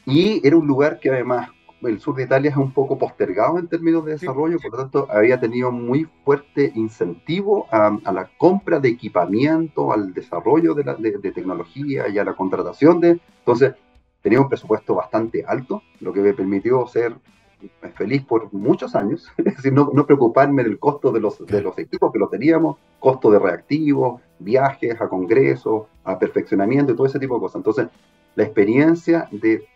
y 0.04 0.46
era 0.46 0.56
un 0.56 0.66
lugar 0.66 1.00
que 1.00 1.10
además 1.10 1.50
el 1.82 2.00
sur 2.00 2.16
de 2.16 2.24
Italia 2.24 2.50
es 2.50 2.56
un 2.56 2.72
poco 2.72 2.98
postergado 2.98 3.58
en 3.58 3.68
términos 3.68 4.04
de 4.04 4.12
desarrollo, 4.12 4.58
por 4.58 4.72
lo 4.72 4.78
tanto 4.78 5.08
había 5.10 5.38
tenido 5.38 5.70
muy 5.70 6.08
fuerte 6.24 6.72
incentivo 6.74 7.66
a, 7.70 7.98
la 8.12 8.30
compra 8.38 8.80
de 8.80 8.88
equipamiento, 8.88 9.92
al 9.92 10.14
desarrollo 10.14 10.74
de, 10.74 10.82
de, 10.82 11.32
tecnología 11.32 12.08
y 12.08 12.18
a 12.18 12.24
la 12.24 12.34
contratación 12.34 13.00
de... 13.00 13.20
Entonces 13.38 13.74
tenía 14.22 14.40
un 14.40 14.48
presupuesto 14.48 14.94
bastante 14.94 15.44
alto, 15.46 15.82
lo 16.00 16.12
que 16.12 16.20
me 16.20 16.34
permitió 16.34 16.86
ser 16.86 17.14
feliz 17.94 18.24
por 18.24 18.52
muchos 18.52 18.94
años, 18.94 19.30
es 19.38 19.56
decir, 19.56 19.72
no, 19.72 19.90
no 19.92 20.06
preocuparme 20.06 20.62
del 20.62 20.78
costo 20.78 21.12
de 21.12 21.20
los, 21.20 21.44
de 21.46 21.62
los 21.62 21.78
equipos 21.78 22.12
que 22.12 22.18
los 22.18 22.30
teníamos, 22.30 22.78
costo 22.98 23.30
de 23.30 23.38
reactivos, 23.38 24.20
viajes 24.38 25.00
a 25.00 25.08
congresos, 25.08 25.84
a 26.04 26.18
perfeccionamiento 26.18 26.92
y 26.92 26.96
todo 26.96 27.06
ese 27.06 27.18
tipo 27.18 27.34
de 27.34 27.40
cosas. 27.40 27.56
Entonces, 27.56 27.88
la 28.34 28.44
experiencia 28.44 29.28
de 29.30 29.66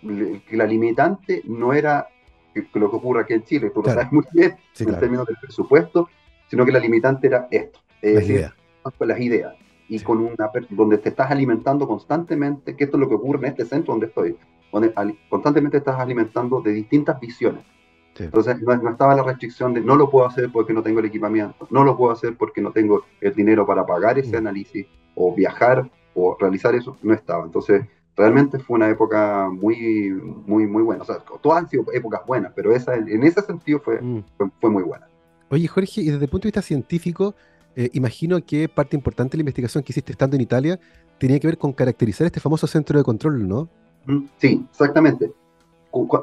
que 0.00 0.56
la 0.56 0.66
limitante 0.66 1.42
no 1.44 1.72
era 1.72 2.08
lo 2.54 2.90
que 2.90 2.96
ocurre 2.96 3.22
aquí 3.22 3.34
en 3.34 3.44
Chile, 3.44 3.70
tú 3.70 3.82
lo 3.82 3.88
sabes 3.88 4.12
muy 4.12 4.24
bien 4.32 4.56
en 4.78 4.98
términos 4.98 5.26
del 5.26 5.36
presupuesto, 5.40 6.08
sino 6.48 6.64
que 6.66 6.72
la 6.72 6.80
limitante 6.80 7.28
era 7.28 7.48
esto, 7.50 7.80
es 8.02 8.14
decir, 8.14 8.52
las 9.00 9.20
ideas. 9.20 9.54
Y 9.88 10.00
con 10.00 10.18
una 10.18 10.50
donde 10.70 10.98
te 10.98 11.10
estás 11.10 11.30
alimentando 11.30 11.86
constantemente, 11.86 12.76
que 12.76 12.84
esto 12.84 12.96
es 12.96 13.00
lo 13.00 13.08
que 13.08 13.14
ocurre 13.14 13.40
en 13.40 13.44
este 13.46 13.64
centro 13.64 13.92
donde 13.92 14.06
estoy, 14.06 14.36
donde 14.72 14.92
constantemente 15.28 15.78
estás 15.78 15.98
alimentando 15.98 16.60
de 16.60 16.72
distintas 16.72 17.20
visiones. 17.20 17.64
Entonces 18.18 18.60
no, 18.60 18.90
estaba 18.90 19.14
la 19.14 19.22
restricción 19.22 19.74
de 19.74 19.80
no 19.80 19.96
lo 19.96 20.10
puedo 20.10 20.26
hacer 20.26 20.50
porque 20.52 20.72
no 20.72 20.82
tengo 20.82 21.00
el 21.00 21.06
equipamiento, 21.06 21.66
no 21.70 21.84
lo 21.84 21.96
puedo 21.96 22.12
hacer 22.12 22.36
porque 22.36 22.60
no 22.60 22.70
tengo 22.72 23.04
el 23.20 23.34
dinero 23.34 23.66
para 23.66 23.86
pagar 23.86 24.18
ese 24.18 24.36
mm. 24.36 24.38
análisis 24.38 24.86
o 25.14 25.34
viajar 25.34 25.90
o 26.14 26.36
realizar 26.38 26.74
eso, 26.74 26.96
no 27.02 27.14
estaba. 27.14 27.44
Entonces 27.44 27.84
realmente 28.16 28.58
fue 28.58 28.76
una 28.76 28.90
época 28.90 29.48
muy, 29.50 30.10
muy, 30.46 30.66
muy 30.66 30.82
buena. 30.82 31.02
O 31.02 31.06
sea, 31.06 31.18
todas 31.40 31.62
han 31.62 31.68
sido 31.68 31.84
épocas 31.92 32.20
buenas, 32.26 32.52
pero 32.54 32.74
esa, 32.74 32.94
en 32.94 33.22
ese 33.22 33.40
sentido 33.42 33.80
fue, 33.80 34.00
mm. 34.00 34.24
fue, 34.60 34.70
muy 34.70 34.82
buena. 34.82 35.08
Oye, 35.48 35.66
Jorge, 35.66 36.02
y 36.02 36.10
desde 36.10 36.24
el 36.24 36.30
punto 36.30 36.44
de 36.44 36.48
vista 36.48 36.62
científico, 36.62 37.34
eh, 37.76 37.90
imagino 37.94 38.44
que 38.44 38.68
parte 38.68 38.96
importante 38.96 39.32
de 39.32 39.38
la 39.38 39.42
investigación 39.42 39.82
que 39.82 39.92
hiciste 39.92 40.12
estando 40.12 40.36
en 40.36 40.42
Italia 40.42 40.78
tenía 41.18 41.38
que 41.38 41.46
ver 41.46 41.58
con 41.58 41.72
caracterizar 41.72 42.26
este 42.26 42.40
famoso 42.40 42.66
centro 42.66 42.98
de 42.98 43.04
control, 43.04 43.46
¿no? 43.46 43.68
Mm, 44.06 44.24
sí, 44.36 44.66
exactamente. 44.70 45.32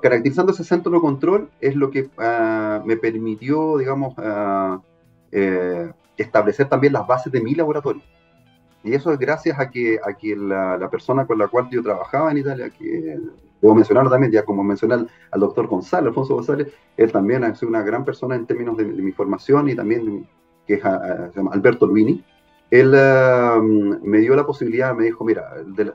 Caracterizando 0.02 0.52
ese 0.52 0.64
centro 0.64 0.92
de 0.92 1.00
control 1.00 1.50
es 1.62 1.76
lo 1.76 1.92
que 1.92 2.10
ah, 2.18 2.82
me 2.86 2.98
permitió, 2.98 3.78
digamos, 3.78 4.16
ah, 4.18 4.82
eh, 5.32 5.92
establecer 6.18 6.68
también 6.68 6.94
las 6.94 7.06
bases 7.06 7.32
de 7.32 7.42
mi 7.42 7.54
laboratorio. 7.54 8.02
Y 8.84 8.94
eso 8.94 9.12
es 9.12 9.20
gracias 9.20 9.60
a 9.60 9.70
que, 9.70 10.00
a 10.04 10.14
que 10.14 10.36
la, 10.36 10.90
persona 10.90 11.26
con 11.28 11.38
la 11.38 11.48
cual 11.48 11.70
yo 11.70 11.84
trabajaba 11.84 12.32
en 12.32 12.38
Italia, 12.38 12.70
que 12.70 13.20
debo 13.62 13.76
mencionarlo 13.76 14.10
también, 14.10 14.32
ya 14.32 14.44
como 14.44 14.64
mencioné 14.64 14.96
al, 15.32 15.40
doctor 15.40 15.68
González, 15.68 16.08
Alfonso 16.08 16.36
González, 16.36 16.74
él 16.96 17.12
también 17.12 17.56
sido 17.56 17.70
una 17.70 17.84
gran 17.84 18.06
persona 18.06 18.36
en 18.36 18.46
términos 18.46 18.78
de, 18.78 18.86
mi 18.86 19.12
formación 19.12 19.70
y 19.70 19.76
también, 19.76 20.28
que 20.66 20.76
es, 20.76 20.82
se 20.82 21.36
llama 21.36 21.52
Alberto 21.54 21.86
Luini. 21.86 22.24
Él 22.72 22.94
um, 22.94 24.00
me 24.04 24.20
dio 24.20 24.36
la 24.36 24.46
posibilidad, 24.46 24.96
me 24.96 25.06
dijo, 25.06 25.26
mira, 25.26 25.56
de, 25.66 25.92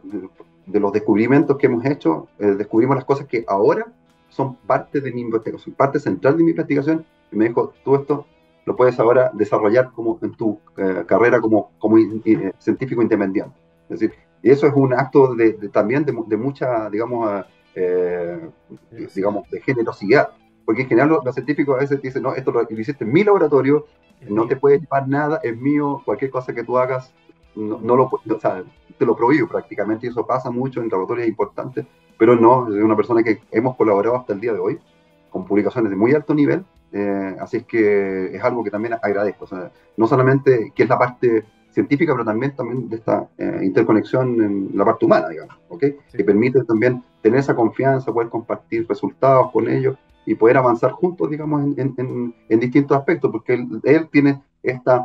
los 0.66 0.92
descubrimientos 0.92 1.57
que 1.59 1.66
hemos 1.66 1.85
hecho, 1.85 2.29
eh, 2.38 2.46
descubrimos 2.46 2.96
las 2.96 3.05
cosas 3.05 3.27
que 3.27 3.44
ahora 3.46 3.87
son 4.29 4.57
parte 4.57 5.00
de 5.00 5.12
mi 5.12 5.20
investigación, 5.20 5.74
parte 5.74 6.00
central 6.00 6.37
de 6.37 6.44
mi 6.44 6.50
investigación, 6.50 7.05
y 7.31 7.37
me 7.37 7.48
dijo, 7.48 7.72
tú 7.85 7.94
esto 7.96 8.27
lo 8.64 8.77
puedes 8.77 8.98
ahora 8.98 9.31
desarrollar 9.35 9.92
como 9.92 10.18
en 10.22 10.33
tu 10.33 10.59
eh, 10.77 11.05
carrera 11.07 11.40
como, 11.40 11.72
como 11.79 11.98
eh, 11.98 12.53
científico 12.59 13.03
independiente. 13.03 13.55
Es 13.88 14.00
decir, 14.00 14.16
eso 14.42 14.66
es 14.66 14.72
un 14.74 14.94
acto 14.94 15.35
de, 15.35 15.53
también 15.70 16.05
de, 16.05 16.37
mucha, 16.37 16.88
digamos, 16.90 17.44
digamos, 19.14 19.50
de 19.50 19.61
generosidad. 19.61 20.31
Porque 20.64 20.83
en 20.83 20.88
general 20.88 21.20
los, 21.22 21.35
científicos 21.35 21.77
a 21.77 21.81
veces 21.81 22.00
dicen, 22.00 22.22
no, 22.22 22.35
esto 22.35 22.50
lo, 22.50 22.66
hiciste 22.70 23.05
en 23.05 23.12
mi 23.12 23.22
laboratorio, 23.22 23.87
no 24.29 24.46
te 24.46 24.57
puedes 24.57 24.81
llevar 24.81 25.09
nada, 25.09 25.40
es 25.42 25.57
mío, 25.57 26.00
cualquier 26.05 26.31
cosa 26.31 26.55
que 26.55 26.64
tú 26.64 26.79
hagas, 26.79 27.12
no, 27.57 27.97
lo, 27.97 28.05
o 28.05 28.40
sea, 28.40 28.62
te 28.99 29.07
lo 29.07 29.17
prohíbo 29.17 29.49
prácticamente, 29.49 30.07
y 30.07 30.11
eso 30.11 30.27
pasa 30.27 30.51
mucho 30.51 30.81
en 30.81 30.88
laboratorios 30.88 31.29
importantes, 31.29 31.87
pero 32.19 32.37
no, 32.37 32.75
es 32.75 32.83
una 32.83 32.97
persona 32.97 33.23
que 33.23 33.40
hemos 33.51 33.77
colaborado 33.77 34.17
hasta 34.17 34.33
el 34.33 34.40
día 34.40 34.53
de 34.53 34.59
hoy, 34.59 34.79
con 35.31 35.45
publicaciones 35.45 35.90
de 35.90 35.97
muy 35.97 36.12
alto 36.12 36.35
nivel, 36.35 36.64
eh, 36.93 37.37
así 37.40 37.57
es 37.59 37.64
que 37.64 38.37
es 38.37 38.45
algo 38.45 38.62
que 38.62 38.71
también 38.71 38.95
agradezco. 38.95 39.47
no 39.97 40.07
solamente 40.07 40.73
que 40.75 40.85
es 40.85 40.88
la 40.88 40.99
parte 40.99 41.45
científica, 41.75 42.12
pero 42.12 42.25
también, 42.25 42.55
también 42.55 42.88
de 42.88 42.97
esta 42.97 43.29
eh, 43.37 43.61
interconexión 43.62 44.40
en 44.40 44.71
la 44.75 44.85
parte 44.85 45.05
humana, 45.05 45.29
digamos, 45.29 45.57
que 45.81 45.99
permite 46.25 46.62
también 46.64 47.03
tener 47.21 47.40
esa 47.40 47.57
confianza, 47.57 48.12
poder 48.12 48.29
compartir 48.29 48.87
resultados 48.88 49.51
con 49.51 49.69
ellos 49.69 49.97
y 50.25 50.37
poder 50.37 50.57
avanzar 50.57 50.93
juntos, 50.93 51.29
digamos, 51.29 51.77
en, 51.77 52.35
distintos 52.61 52.97
aspectos, 52.97 53.31
porque 53.31 53.55
él, 53.83 54.09
tiene 54.11 54.40
esta, 54.62 55.05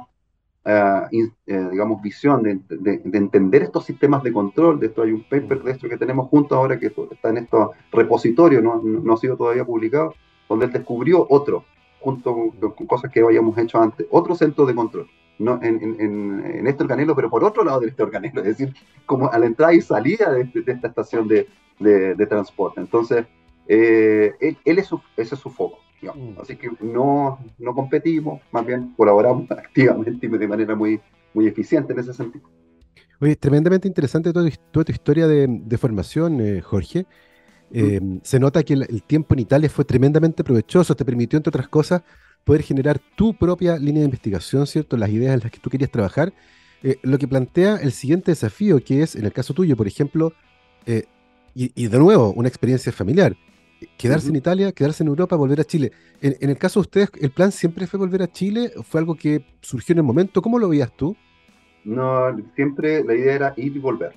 eh, 0.71 1.69
digamos, 1.71 2.01
visión 2.01 2.43
de, 2.43 3.01
entender 3.13 3.63
estos 3.63 3.85
sistemas 3.85 4.23
de 4.23 4.31
control. 4.31 4.79
De 4.79 4.87
esto 4.87 5.01
hay 5.01 5.11
un 5.11 5.23
paper 5.23 5.63
de 5.63 5.71
esto 5.71 5.89
que 5.89 5.97
tenemos 5.97 6.27
juntos 6.29 6.57
ahora 6.57 6.79
que 6.79 6.87
está 7.11 7.29
en 7.29 7.37
estos 7.37 7.71
repositorios, 7.91 8.61
no, 8.63 8.81
no 8.83 9.13
ha 9.13 9.17
sido 9.17 9.35
todavía 9.35 9.65
publicado, 9.65 10.13
donde 10.47 10.65
él 10.65 10.71
descubrió 10.71 11.25
otro 11.29 11.65
junto 11.99 12.33
con, 12.33 12.87
cosas 12.87 13.11
que 13.11 13.21
habíamos 13.21 13.57
hecho 13.57 13.81
antes, 13.81 14.07
otro 14.09 14.35
centro 14.35 14.65
de 14.65 14.75
control, 14.75 15.07
no, 15.37 15.59
en, 15.61 15.81
en, 15.81 16.45
en, 16.45 16.67
este 16.67 16.83
organelo, 16.83 17.15
pero 17.15 17.29
por 17.29 17.43
otro 17.43 17.63
lado 17.63 17.81
de 17.81 17.87
este 17.87 18.03
organelo, 18.03 18.41
es 18.43 18.57
decir, 18.57 18.73
como 19.05 19.31
a 19.31 19.37
la 19.37 19.45
entrada 19.45 19.73
y 19.73 19.81
salida 19.81 20.31
de, 20.31 20.49
esta 20.65 20.87
estación 20.87 21.27
de, 21.27 21.47
de, 21.79 22.25
transporte. 22.25 22.79
Entonces, 22.79 23.25
eh, 23.67 24.33
él, 24.39 24.79
es 24.79 24.87
su, 24.87 25.01
ese 25.17 25.35
es 25.35 25.41
su 25.41 25.49
foco. 25.49 25.79
Mm. 26.01 26.39
Así 26.41 26.55
que 26.55 26.69
no, 26.81 27.39
no 27.57 27.73
competimos, 27.73 28.41
más 28.51 28.65
bien 28.65 28.93
colaboramos 28.95 29.49
activamente 29.51 30.25
y 30.25 30.29
de 30.29 30.47
manera 30.47 30.75
muy, 30.75 30.99
muy 31.33 31.47
eficiente 31.47 31.93
en 31.93 31.99
ese 31.99 32.13
sentido. 32.13 32.47
Oye, 33.21 33.35
tremendamente 33.35 33.87
interesante 33.87 34.31
toda, 34.31 34.49
toda 34.71 34.85
tu 34.85 34.91
historia 34.91 35.27
de, 35.27 35.47
de 35.47 35.77
formación, 35.77 36.39
eh, 36.39 36.61
Jorge. 36.61 37.05
Eh, 37.71 37.99
se 38.23 38.39
nota 38.39 38.63
que 38.63 38.73
el, 38.73 39.03
tiempo 39.03 39.35
en 39.35 39.41
Italia 39.41 39.69
fue 39.69 39.85
tremendamente 39.85 40.43
provechoso, 40.43 40.95
te 40.95 41.05
permitió, 41.05 41.37
entre 41.37 41.49
otras 41.49 41.67
cosas, 41.67 42.01
poder 42.43 42.63
generar 42.63 42.99
tu 43.15 43.33
propia 43.33 43.77
línea 43.77 44.01
de 44.01 44.05
investigación, 44.05 44.65
¿cierto? 44.65 44.97
Las 44.97 45.09
ideas 45.09 45.33
en 45.35 45.41
las 45.41 45.51
que 45.51 45.59
tú 45.59 45.69
querías 45.69 45.91
trabajar. 45.91 46.33
Eh, 46.81 46.97
lo 47.03 47.17
que 47.17 47.27
plantea 47.27 47.75
el 47.75 47.91
siguiente 47.91 48.31
desafío, 48.31 48.83
que 48.83 49.03
es, 49.03 49.15
en 49.15 49.25
el 49.25 49.33
caso 49.33 49.53
tuyo, 49.53 49.75
por 49.75 49.87
ejemplo, 49.87 50.33
eh, 50.85 51.03
y, 51.55 51.87
de 51.87 51.99
nuevo, 51.99 52.31
una 52.31 52.47
experiencia 52.47 52.91
familiar. 52.93 53.35
Quedarse 53.97 54.29
en 54.29 54.35
Italia, 54.35 54.71
quedarse 54.71 55.03
en 55.03 55.09
Europa, 55.09 55.35
volver 55.35 55.61
a 55.61 55.63
Chile. 55.63 55.91
En, 56.21 56.49
el 56.49 56.57
caso 56.57 56.79
de 56.79 56.81
ustedes, 56.81 57.11
¿el 57.21 57.31
plan 57.31 57.51
siempre 57.51 57.87
fue 57.87 57.97
volver 57.97 58.21
a 58.21 58.31
Chile? 58.31 58.71
¿Fue 58.83 58.99
algo 58.99 59.15
que 59.15 59.45
surgió 59.61 59.93
en 59.93 59.99
el 59.99 60.03
momento? 60.03 60.41
¿Cómo 60.41 60.59
lo 60.59 60.67
veías 60.69 60.91
tú? 60.95 61.15
No, 61.85 62.35
siempre 62.55 63.03
la 63.03 63.15
idea 63.15 63.35
era 63.35 63.53
ir 63.55 63.75
y 63.75 63.79
volver. 63.79 64.13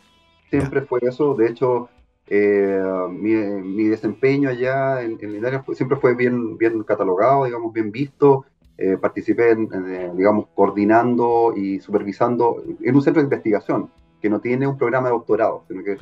Siempre 0.51 0.83
fue 0.83 1.01
eso. 1.03 1.35
De 1.35 1.49
hecho, 1.49 1.89
eh, 2.27 2.83
mi, 3.11 3.85
desempeño 3.85 4.49
allá 4.49 5.03
en, 5.03 5.17
en 5.21 5.37
Italia 5.37 5.65
siempre 5.75 5.97
fue 5.97 6.15
bien, 6.15 6.59
bien 6.59 6.83
catalogado, 6.83 7.45
digamos, 7.45 7.73
bien 7.73 7.93
visto. 7.93 8.45
Eh, 8.79 8.97
participé, 8.97 9.51
en, 9.51 9.69
eh, 9.73 10.11
digamos, 10.17 10.47
coordinando 10.55 11.53
y 11.55 11.79
supervisando 11.79 12.63
en 12.81 12.95
un 12.95 13.03
centro 13.03 13.21
de 13.23 13.27
investigación 13.27 13.91
que 14.21 14.31
no 14.31 14.41
tiene 14.41 14.67
un 14.67 14.79
programa 14.79 15.09
de 15.09 15.15
doctorado, 15.15 15.65
sino 15.69 15.85
que 15.85 15.97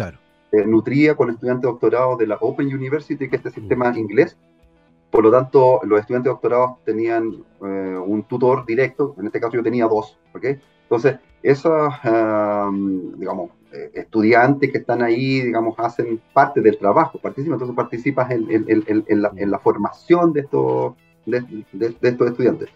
nutría 0.67 1.15
con 1.15 1.31
estudiantes 1.31 1.63
de 1.63 1.69
doctorado 1.69 2.17
de 2.17 2.27
la 2.27 2.37
Open 2.41 2.67
University, 2.67 3.29
que 3.29 3.37
es 3.37 3.45
este 3.45 3.61
sistema 3.61 3.97
inglés. 3.97 4.37
Por 5.11 5.25
lo 5.25 5.31
tanto, 5.31 5.81
los 5.85 6.01
estudiantes 6.01 6.31
de 6.31 6.35
doctorado 6.35 6.79
tenían 6.85 7.45
un 7.61 8.25
tutor 8.29 8.65
directo, 8.67 9.15
en 9.19 9.27
este 9.27 9.41
caso 9.41 9.55
yo 9.55 9.63
tenía 9.63 9.87
dos, 9.87 10.19
¿ok? 10.35 10.45
Entonces, 10.83 11.19
esos, 11.43 11.95
digamos, 13.17 13.51
eh, 13.73 13.93
estudiantes 13.95 14.73
que 14.73 14.79
están 14.79 15.01
ahí, 15.01 15.43
digamos, 15.43 15.79
hacen 15.79 16.21
parte 16.33 16.61
del 16.61 16.77
trabajo, 16.77 17.21
participan, 17.21 17.55
entonces 17.55 17.77
participas 17.77 18.29
en, 18.33 19.23
la, 19.51 19.59
formación 19.61 20.33
de 20.33 20.41
estos, 20.41 20.95
de, 21.25 21.97
estos 22.03 22.31
estudiantes. 22.31 22.69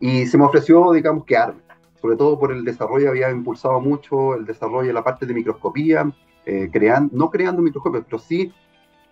Y 0.00 0.26
se 0.26 0.38
me 0.38 0.44
ofreció, 0.44 0.92
digamos, 0.92 1.26
que 1.26 1.36
arme, 1.36 1.60
sobre 2.00 2.16
todo 2.16 2.38
por 2.38 2.52
el 2.52 2.64
desarrollo, 2.64 3.10
había 3.10 3.30
impulsado 3.30 3.80
mucho 3.80 4.34
el 4.34 4.46
desarrollo 4.46 4.88
de 4.88 4.94
la 4.94 5.04
parte 5.04 5.26
de 5.26 5.34
microscopía, 5.34 6.10
eh, 6.46 6.68
creando, 6.72 7.16
no 7.16 7.30
creando 7.30 7.62
microscopios, 7.62 8.04
pero 8.04 8.18
sí, 8.18 8.52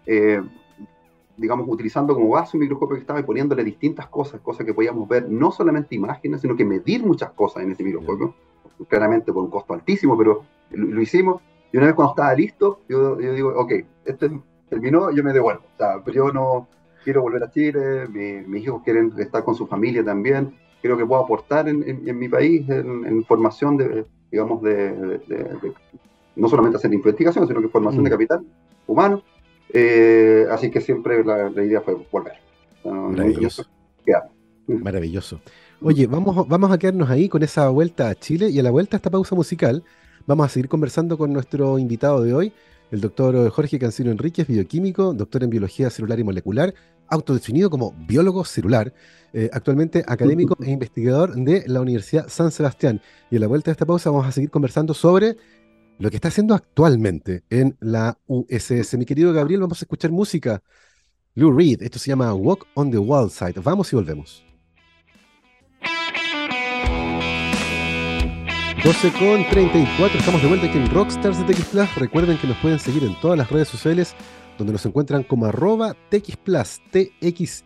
eh, 0.06 0.42
digamos, 1.36 1.66
utilizando 1.68 2.14
como 2.14 2.28
base 2.28 2.56
un 2.56 2.62
microscopio 2.62 2.96
que 2.96 3.00
estaba 3.00 3.20
y 3.20 3.24
poniéndole 3.24 3.64
distintas 3.64 4.06
cosas, 4.08 4.40
cosas 4.40 4.66
que 4.66 4.74
podíamos 4.74 5.08
ver, 5.08 5.28
no 5.30 5.50
solamente 5.50 5.94
imágenes, 5.94 6.40
sino 6.40 6.56
que 6.56 6.64
medir 6.64 7.04
muchas 7.04 7.30
cosas 7.32 7.62
en 7.62 7.72
ese 7.72 7.82
microscopio 7.82 8.34
claramente 8.88 9.32
por 9.32 9.44
un 9.44 9.50
costo 9.50 9.74
altísimo, 9.74 10.16
pero 10.16 10.44
lo, 10.70 11.00
hicimos. 11.00 11.40
Y 11.72 11.76
una 11.76 11.86
vez 11.86 11.94
cuando 11.94 12.12
estaba 12.12 12.34
listo, 12.34 12.80
yo, 12.88 13.16
digo, 13.16 13.52
ok, 13.56 13.72
este 14.04 14.30
terminó, 14.68 15.10
yo 15.10 15.22
me 15.22 15.32
devuelvo. 15.32 15.62
O 15.74 15.76
sea, 15.76 16.02
pero 16.04 16.26
yo 16.26 16.32
no 16.32 16.68
quiero 17.04 17.22
volver 17.22 17.44
a 17.44 17.50
Chile, 17.50 18.08
mis 18.08 18.64
hijos 18.64 18.82
quieren 18.84 19.12
estar 19.18 19.44
con 19.44 19.54
su 19.54 19.66
familia 19.66 20.04
también, 20.04 20.54
creo 20.80 20.96
que 20.96 21.06
puedo 21.06 21.22
aportar 21.22 21.68
en, 21.68 22.18
mi 22.18 22.28
país 22.28 22.68
en, 22.68 23.24
formación 23.24 23.76
de, 23.76 24.04
digamos, 24.30 24.62
de, 24.62 25.20
no 26.36 26.48
solamente 26.48 26.76
hacer 26.76 26.92
investigación, 26.92 27.46
sino 27.46 27.60
que 27.60 27.68
formación 27.68 28.04
de 28.04 28.10
mm. 28.10 28.12
capital 28.12 28.46
humano. 28.86 29.22
Eh, 29.72 30.46
así 30.50 30.70
que 30.70 30.80
siempre 30.80 31.24
la, 31.24 31.50
idea 31.62 31.80
fue 31.80 31.96
volver. 32.10 32.34
Maravilloso. 32.84 33.64
Maravilloso. 34.66 35.40
Oye, 35.80 36.06
vamos, 36.06 36.46
vamos 36.48 36.70
a 36.70 36.78
quedarnos 36.78 37.10
ahí 37.10 37.28
con 37.28 37.42
esa 37.42 37.68
vuelta 37.68 38.08
a 38.08 38.14
Chile 38.14 38.48
y 38.50 38.58
a 38.58 38.62
la 38.62 38.70
vuelta 38.70 38.96
a 38.96 38.98
esta 38.98 39.10
pausa 39.10 39.34
musical 39.34 39.82
vamos 40.26 40.46
a 40.46 40.48
seguir 40.48 40.68
conversando 40.68 41.18
con 41.18 41.32
nuestro 41.32 41.78
invitado 41.78 42.22
de 42.22 42.34
hoy, 42.34 42.52
el 42.90 43.00
doctor 43.00 43.50
Jorge 43.50 43.78
Cancino 43.78 44.10
Enríquez, 44.10 44.46
bioquímico, 44.46 45.14
doctor 45.14 45.42
en 45.42 45.50
biología 45.50 45.90
celular 45.90 46.20
y 46.20 46.24
molecular, 46.24 46.74
autodefinido 47.08 47.70
como 47.70 47.94
biólogo 48.06 48.44
celular, 48.44 48.92
eh, 49.32 49.50
actualmente 49.52 50.04
académico 50.06 50.56
e 50.62 50.70
investigador 50.70 51.34
de 51.34 51.64
la 51.66 51.80
Universidad 51.80 52.28
San 52.28 52.50
Sebastián. 52.50 53.00
Y 53.30 53.36
a 53.36 53.40
la 53.40 53.46
vuelta 53.46 53.70
de 53.70 53.72
esta 53.72 53.86
pausa 53.86 54.10
vamos 54.10 54.26
a 54.26 54.32
seguir 54.32 54.50
conversando 54.50 54.94
sobre 54.94 55.36
lo 56.02 56.10
que 56.10 56.16
está 56.16 56.28
haciendo 56.28 56.54
actualmente 56.56 57.44
en 57.48 57.76
la 57.80 58.18
USS. 58.26 58.98
Mi 58.98 59.04
querido 59.04 59.32
Gabriel, 59.32 59.60
vamos 59.60 59.80
a 59.80 59.84
escuchar 59.84 60.10
música. 60.10 60.60
Lou 61.36 61.56
Reed, 61.56 61.80
esto 61.80 62.00
se 62.00 62.08
llama 62.08 62.34
Walk 62.34 62.66
on 62.74 62.90
the 62.90 62.98
Wild 62.98 63.30
Side. 63.30 63.60
Vamos 63.62 63.92
y 63.92 63.96
volvemos. 63.96 64.44
12 68.82 69.12
con 69.12 69.48
34, 69.48 70.18
estamos 70.18 70.42
de 70.42 70.48
vuelta 70.48 70.66
aquí 70.66 70.76
en 70.76 70.90
Rockstars 70.92 71.38
de 71.38 71.44
TX 71.44 71.66
Plus. 71.66 71.94
Recuerden 71.94 72.36
que 72.36 72.48
nos 72.48 72.56
pueden 72.56 72.80
seguir 72.80 73.04
en 73.04 73.14
todas 73.20 73.38
las 73.38 73.48
redes 73.48 73.68
sociales 73.68 74.16
donde 74.58 74.72
nos 74.72 74.84
encuentran 74.84 75.22
como 75.22 75.46
arroba 75.46 75.94
TX 76.10 76.36
Plus, 76.38 76.80
TXSPLUS. 76.90 77.60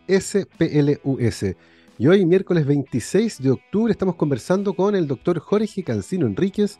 Y 1.97 2.05
hoy, 2.05 2.23
miércoles 2.27 2.67
26 2.67 3.41
de 3.41 3.49
octubre, 3.49 3.91
estamos 3.91 4.13
conversando 4.13 4.75
con 4.75 4.95
el 4.95 5.07
doctor 5.07 5.39
Jorge 5.39 5.83
Cancino 5.83 6.27
Enríquez, 6.27 6.77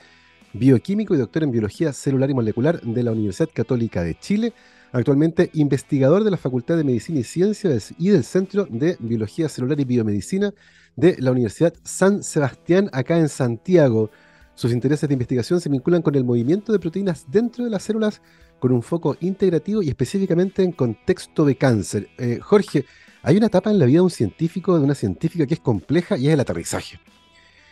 bioquímico 0.58 1.15
y 1.15 1.17
doctor 1.17 1.43
en 1.43 1.52
biología 1.52 1.93
celular 1.93 2.30
y 2.30 2.34
molecular 2.34 2.82
de 2.82 3.04
la 3.04 3.12
Universidad 3.12 3.50
Católica 3.54 4.04
de 4.04 4.20
Chile, 4.20 4.54
actualmente 4.91 5.50
investigador 5.54 6.24
de 6.24 6.32
la 6.32 6.38
Facultad 6.38 6.78
de 6.78 6.84
Medicina 6.84 7.20
y 7.20 7.24
Ciencias 7.24 7.93
y 7.98 8.10
del 8.10 8.24
Centro 8.24 8.67
de 8.70 8.98
Biología 9.00 9.50
Celular 9.50 9.80
y 9.80 9.86
Biomedicina 9.86 10.54
de 10.96 11.15
la 11.20 11.32
Universidad 11.32 11.74
San 11.84 12.24
Sebastián, 12.24 12.89
acá 12.91 13.17
en 13.17 13.30
Santiago. 13.30 14.10
Sus 14.56 14.74
intereses 14.74 15.08
de 15.08 15.13
investigación 15.13 15.62
se 15.62 15.70
vinculan 15.70 16.02
con 16.02 16.15
el 16.15 16.24
movimiento 16.24 16.72
de 16.72 16.80
proteínas 16.80 17.26
dentro 17.30 17.63
de 17.63 17.70
las 17.70 17.84
células 17.84 18.22
con 18.60 18.72
un 18.72 18.82
foco 18.82 19.15
integrativo 19.20 19.84
y 19.84 19.89
específicamente 19.89 20.63
en 20.63 20.72
contexto 20.72 21.46
de 21.46 21.56
cáncer. 21.56 22.10
Eh, 22.17 22.39
Jorge, 22.41 22.86
hay 23.22 23.38
una 23.38 23.48
etapa 23.48 23.70
en 23.70 23.78
la 23.78 23.86
vida 23.86 23.98
de 23.98 24.02
un 24.02 24.10
científico, 24.10 24.78
de 24.78 24.84
una 24.84 24.96
científica 24.96 25.46
que 25.46 25.54
es 25.54 25.60
compleja 25.60 26.17
y 26.17 26.28
es 26.28 26.34
el 26.34 26.39
aterrizaje. 26.39 27.00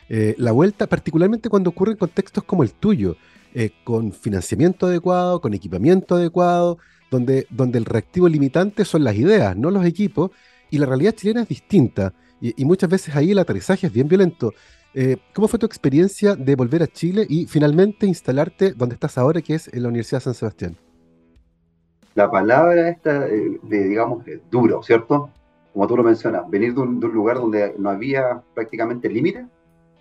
Eh, 0.09 0.35
la 0.37 0.51
vuelta, 0.51 0.87
particularmente 0.87 1.49
cuando 1.49 1.69
ocurre 1.69 1.93
en 1.93 1.97
contextos 1.97 2.43
como 2.43 2.63
el 2.63 2.73
tuyo, 2.73 3.15
eh, 3.53 3.71
con 3.83 4.11
financiamiento 4.11 4.87
adecuado, 4.87 5.41
con 5.41 5.53
equipamiento 5.53 6.15
adecuado, 6.15 6.77
donde, 7.09 7.47
donde 7.49 7.77
el 7.77 7.85
reactivo 7.85 8.27
limitante 8.27 8.85
son 8.85 9.03
las 9.03 9.15
ideas, 9.15 9.55
no 9.55 9.71
los 9.71 9.85
equipos, 9.85 10.31
y 10.69 10.77
la 10.77 10.85
realidad 10.85 11.13
chilena 11.13 11.43
es 11.43 11.47
distinta, 11.47 12.13
y 12.41 12.65
muchas 12.65 12.89
veces 12.89 13.15
ahí 13.15 13.31
el 13.31 13.39
aterrizaje 13.39 13.87
es 13.87 13.93
bien 13.93 14.07
violento. 14.07 14.53
Eh, 14.97 15.17
¿Cómo 15.33 15.49
fue 15.49 15.59
tu 15.59 15.65
experiencia 15.65 16.37
de 16.37 16.55
volver 16.55 16.81
a 16.81 16.87
Chile 16.87 17.27
y 17.27 17.47
finalmente 17.47 18.07
instalarte 18.07 18.71
donde 18.71 18.95
estás 18.95 19.17
ahora, 19.17 19.41
que 19.41 19.55
es 19.55 19.67
en 19.73 19.83
la 19.83 19.89
Universidad 19.89 20.19
de 20.19 20.23
San 20.23 20.33
Sebastián? 20.33 20.77
La 22.13 22.31
palabra 22.31 22.87
esta, 22.87 23.27
eh, 23.27 23.59
de, 23.61 23.89
digamos, 23.89 24.23
duro, 24.49 24.81
¿cierto? 24.83 25.29
Como 25.73 25.85
tú 25.85 25.97
lo 25.97 26.03
mencionas, 26.03 26.49
venir 26.49 26.73
de 26.73 26.79
un, 26.79 27.01
lugar 27.01 27.35
donde 27.35 27.75
no 27.77 27.89
había 27.89 28.41
prácticamente 28.53 29.09
límite 29.09 29.45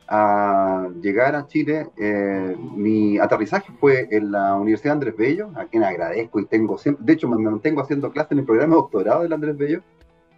a 0.08 0.88
llegar 1.00 1.34
a 1.34 1.46
Chile. 1.46 1.88
Eh, 1.96 2.56
mi 2.74 3.18
aterrizaje 3.18 3.72
fue 3.80 4.08
en 4.10 4.32
la 4.32 4.54
Universidad 4.56 4.94
Andrés 4.94 5.16
Bello, 5.16 5.50
a 5.56 5.64
quien 5.66 5.84
agradezco 5.84 6.40
y 6.40 6.46
tengo 6.46 6.78
siempre, 6.78 7.04
de 7.04 7.12
hecho 7.12 7.28
me 7.28 7.38
mantengo 7.38 7.80
haciendo 7.80 8.10
clases 8.10 8.32
en 8.32 8.40
el 8.40 8.44
programa 8.44 8.74
de 8.74 8.80
doctorado 8.82 9.22
del 9.22 9.32
Andrés 9.32 9.56
Bello, 9.56 9.82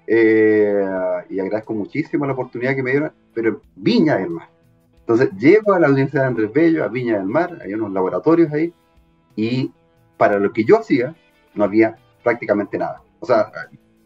eh, 0.07 0.85
y 1.31 1.41
agradezco 1.41 1.75
muchísimo 1.75 2.27
la 2.27 2.33
oportunidad 2.33 2.75
que 2.75 2.83
me 2.83 2.93
dieron, 2.93 3.13
pero 3.35 3.61
Viña 3.75 4.17
del 4.17 4.31
Mar. 4.31 4.49
Entonces 5.01 5.31
llego 5.37 5.73
a 5.73 5.81
la 5.81 5.89
Universidad 5.89 6.23
de 6.23 6.29
Andrés 6.29 6.53
Bello, 6.53 6.85
a 6.85 6.89
Viña 6.89 7.19
del 7.19 7.27
Mar, 7.27 7.59
hay 7.63 7.75
unos 7.75 7.93
laboratorios 7.93 8.53
ahí, 8.53 8.73
y 9.35 9.73
para 10.17 10.39
lo 10.39 10.53
que 10.53 10.65
yo 10.65 10.79
hacía, 10.79 11.15
no 11.55 11.65
había 11.65 11.97
prácticamente 12.23 12.79
nada. 12.79 13.03
O 13.21 13.27
sea, 13.27 13.51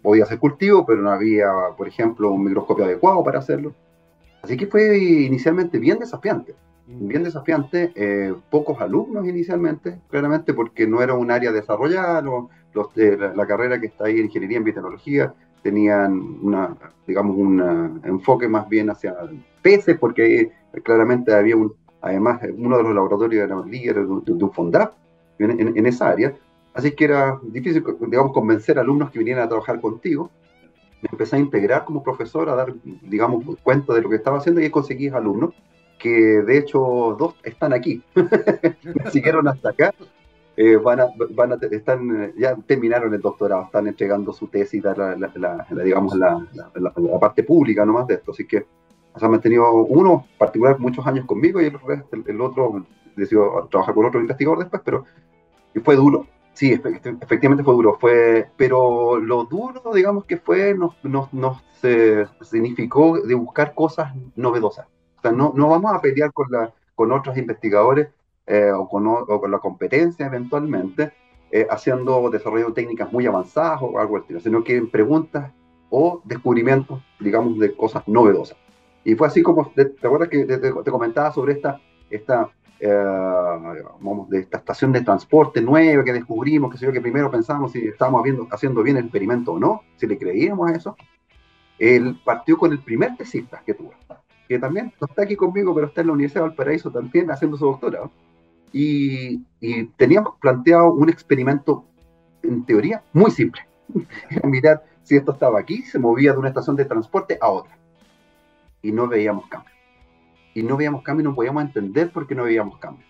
podía 0.02 0.24
hacer 0.24 0.38
cultivo, 0.38 0.84
pero 0.86 1.02
no 1.02 1.10
había, 1.10 1.50
por 1.76 1.88
ejemplo, 1.88 2.30
un 2.32 2.44
microscopio 2.44 2.84
adecuado 2.84 3.22
para 3.22 3.38
hacerlo. 3.38 3.74
Así 4.42 4.56
que 4.56 4.66
fue 4.66 4.98
inicialmente 4.98 5.78
bien 5.78 5.98
desafiante, 5.98 6.54
mm. 6.86 7.08
bien 7.08 7.24
desafiante, 7.24 7.92
eh, 7.94 8.34
pocos 8.50 8.80
alumnos 8.80 9.26
inicialmente, 9.26 9.98
claramente 10.08 10.54
porque 10.54 10.86
no 10.86 11.02
era 11.02 11.14
un 11.14 11.30
área 11.30 11.52
desarrollada, 11.52 12.22
los, 12.22 12.46
la, 12.94 13.34
la, 13.34 13.46
carrera 13.46 13.80
que 13.80 13.86
está 13.86 14.06
ahí 14.06 14.18
en 14.18 14.26
Ingeniería 14.26 14.58
en 14.58 14.64
Biotecnología 14.64 15.34
tenían 15.62 16.38
una, 16.42 16.76
digamos, 17.06 17.36
un 17.36 18.00
enfoque 18.04 18.48
más 18.48 18.68
bien 18.68 18.90
hacia 18.90 19.14
peces, 19.62 19.98
porque 19.98 20.50
claramente 20.82 21.34
había 21.34 21.56
un, 21.56 21.74
además, 22.00 22.40
uno 22.56 22.76
de 22.76 22.82
los 22.82 22.94
laboratorios 22.94 23.44
era 23.44 23.60
líder 23.64 24.06
de, 24.06 24.32
un 24.32 24.52
FONDAP 24.52 24.94
en, 25.38 25.76
en, 25.76 25.86
esa 25.86 26.08
área, 26.08 26.34
así 26.74 26.92
que 26.92 27.04
era 27.04 27.38
difícil, 27.42 27.84
digamos, 28.06 28.32
convencer 28.32 28.78
a 28.78 28.82
alumnos 28.82 29.10
que 29.10 29.18
vinieran 29.18 29.44
a 29.44 29.48
trabajar 29.48 29.80
contigo. 29.80 30.30
Me 31.02 31.08
empecé 31.12 31.36
a 31.36 31.38
integrar 31.38 31.84
como 31.84 32.02
profesor, 32.02 32.48
a 32.48 32.54
dar, 32.54 32.74
digamos, 32.84 33.44
cuenta 33.62 33.94
de 33.94 34.02
lo 34.02 34.10
que 34.10 34.16
estaba 34.16 34.38
haciendo 34.38 34.60
y 34.60 34.70
conseguí 34.70 35.08
alumnos, 35.08 35.54
que 35.98 36.10
de 36.10 36.58
hecho 36.58 37.16
dos 37.18 37.34
están 37.42 37.72
aquí, 37.72 38.02
siguieron 39.10 39.48
hasta 39.48 39.70
acá, 39.70 39.94
eh, 40.56 40.76
van 40.76 41.00
van 41.30 41.58
están, 41.70 42.32
ya 42.36 42.54
terminaron 42.66 43.14
el 43.14 43.20
doctorado, 43.20 43.64
están 43.64 43.86
entregando 43.86 44.32
su 44.32 44.48
tesis, 44.48 44.82
la, 44.82 44.94
la, 44.94 45.66
digamos, 45.84 46.14
la, 46.14 46.46
parte 47.20 47.44
pública 47.44 47.84
nomás 47.86 48.06
de 48.06 48.14
esto. 48.14 48.32
Así 48.32 48.46
que 48.46 48.66
o 49.12 49.24
han 49.24 49.40
tenido 49.40 49.72
uno 49.72 50.26
particular 50.38 50.78
muchos 50.78 51.06
años 51.06 51.26
conmigo 51.26 51.60
y 51.60 51.66
el, 51.66 51.78
el, 52.26 52.40
otro 52.40 52.84
decidió 53.16 53.68
trabajar 53.70 53.94
con 53.94 54.06
otro 54.06 54.20
investigador 54.20 54.58
después, 54.58 54.82
pero 54.84 55.04
fue 55.82 55.96
duro. 55.96 56.26
Sí, 56.60 56.72
efectivamente 56.74 57.64
fue 57.64 57.72
duro, 57.72 57.96
fue, 57.98 58.50
pero 58.58 59.16
lo 59.16 59.44
duro, 59.44 59.94
digamos 59.94 60.26
que 60.26 60.36
fue, 60.36 60.74
nos, 60.74 60.94
nos, 61.02 61.32
nos 61.32 61.56
significó 62.42 63.18
de 63.18 63.34
buscar 63.34 63.72
cosas 63.72 64.14
novedosas. 64.36 64.86
O 65.16 65.22
sea, 65.22 65.32
no, 65.32 65.54
no 65.56 65.70
vamos 65.70 65.94
a 65.94 66.02
pelear 66.02 66.34
con, 66.34 66.50
la, 66.50 66.70
con 66.94 67.12
otros 67.12 67.38
investigadores 67.38 68.08
eh, 68.46 68.72
o, 68.72 68.86
con, 68.90 69.24
con, 69.24 69.50
la 69.50 69.58
competencia 69.58 70.26
eventualmente, 70.26 71.14
eh, 71.50 71.66
haciendo, 71.70 72.28
desarrollando 72.28 72.74
técnicas 72.74 73.10
muy 73.10 73.24
avanzadas 73.24 73.80
o 73.80 73.98
algo 73.98 74.18
así, 74.18 74.38
sino 74.40 74.62
que 74.62 74.82
preguntas 74.82 75.50
o 75.88 76.20
descubrimientos, 76.26 77.02
digamos, 77.20 77.58
de 77.58 77.74
cosas 77.74 78.06
novedosas. 78.06 78.58
Y 79.02 79.14
fue 79.14 79.28
así 79.28 79.42
como, 79.42 79.72
¿te, 79.74 79.94
acuerdas 80.06 80.28
que 80.28 80.44
te, 80.44 80.90
comentaba 80.90 81.32
sobre 81.32 81.54
esta, 81.54 81.80
esta, 82.10 82.48
eh, 82.78 82.88
vamos, 84.00 84.28
de 84.28 84.40
esta 84.40 84.58
estación 84.58 84.92
de 84.92 85.02
transporte 85.02 85.60
nueva 85.60 86.04
que 86.04 86.12
descubrimos, 86.12 86.74
que 86.74 86.92
que 86.92 87.00
primero 87.00 87.30
pensábamos 87.30 87.72
si 87.72 87.86
estábamos 87.86 88.24
haciendo 88.50 88.82
bien 88.82 88.96
el 88.96 89.04
experimento 89.04 89.52
o 89.52 89.58
no, 89.58 89.82
si 89.96 90.06
le 90.06 90.18
creíamos 90.18 90.70
a 90.70 90.74
eso? 90.74 90.96
Él 91.78 92.20
partió 92.24 92.58
con 92.58 92.72
el 92.72 92.80
primer 92.80 93.16
tesista 93.16 93.62
que 93.64 93.74
tuvo, 93.74 93.92
que 94.48 94.58
también 94.58 94.92
no 95.00 95.06
está 95.06 95.22
aquí 95.22 95.36
conmigo, 95.36 95.74
pero 95.74 95.86
está 95.86 96.02
en 96.02 96.08
la 96.08 96.12
Universidad 96.12 96.42
de 96.42 96.48
Valparaíso 96.48 96.90
también 96.90 97.30
haciendo 97.30 97.56
su 97.56 97.64
doctorado 97.64 98.10
y, 98.72 99.38
teníamos 99.96 100.34
planteado 100.40 100.92
un 100.92 101.08
experimento, 101.08 101.84
en 102.42 102.64
teoría, 102.64 103.02
muy 103.12 103.30
simple. 103.30 103.62
Mirar 104.44 104.84
si 105.02 105.16
esto 105.16 105.32
estaba 105.32 105.58
aquí, 105.58 105.82
se 105.82 105.98
movía 105.98 106.32
de 106.32 106.38
una 106.38 106.48
estación 106.48 106.76
de 106.76 106.84
transporte 106.84 107.38
a 107.40 107.48
otra. 107.48 107.76
Y 108.82 108.92
no 108.92 109.08
veíamos 109.08 109.46
cambio. 109.48 109.74
Y 110.54 110.62
no 110.62 110.76
veíamos 110.76 111.02
cambio 111.02 111.22
y 111.22 111.28
no 111.28 111.34
podíamos 111.34 111.62
entender 111.64 112.10
por 112.10 112.26
qué 112.26 112.34
no 112.34 112.44
veíamos 112.44 112.78
cambio. 112.78 113.06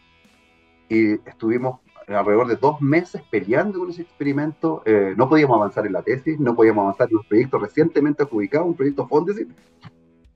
Y 0.88 1.12
estuvimos 1.28 1.80
alrededor 2.08 2.48
de 2.48 2.56
dos 2.56 2.80
meses 2.80 3.22
peleando 3.30 3.78
con 3.78 3.90
ese 3.90 4.02
experimento. 4.02 4.82
Eh, 4.84 5.14
no 5.16 5.28
podíamos 5.28 5.56
avanzar 5.56 5.86
en 5.86 5.92
la 5.92 6.02
tesis, 6.02 6.38
no 6.38 6.54
podíamos 6.54 6.82
avanzar 6.82 7.08
en 7.08 7.16
los 7.16 7.26
proyectos 7.26 7.62
recientemente 7.62 8.22
adjudicados, 8.22 8.66
un 8.66 8.74
proyecto 8.74 9.06
Fondesit, 9.06 9.48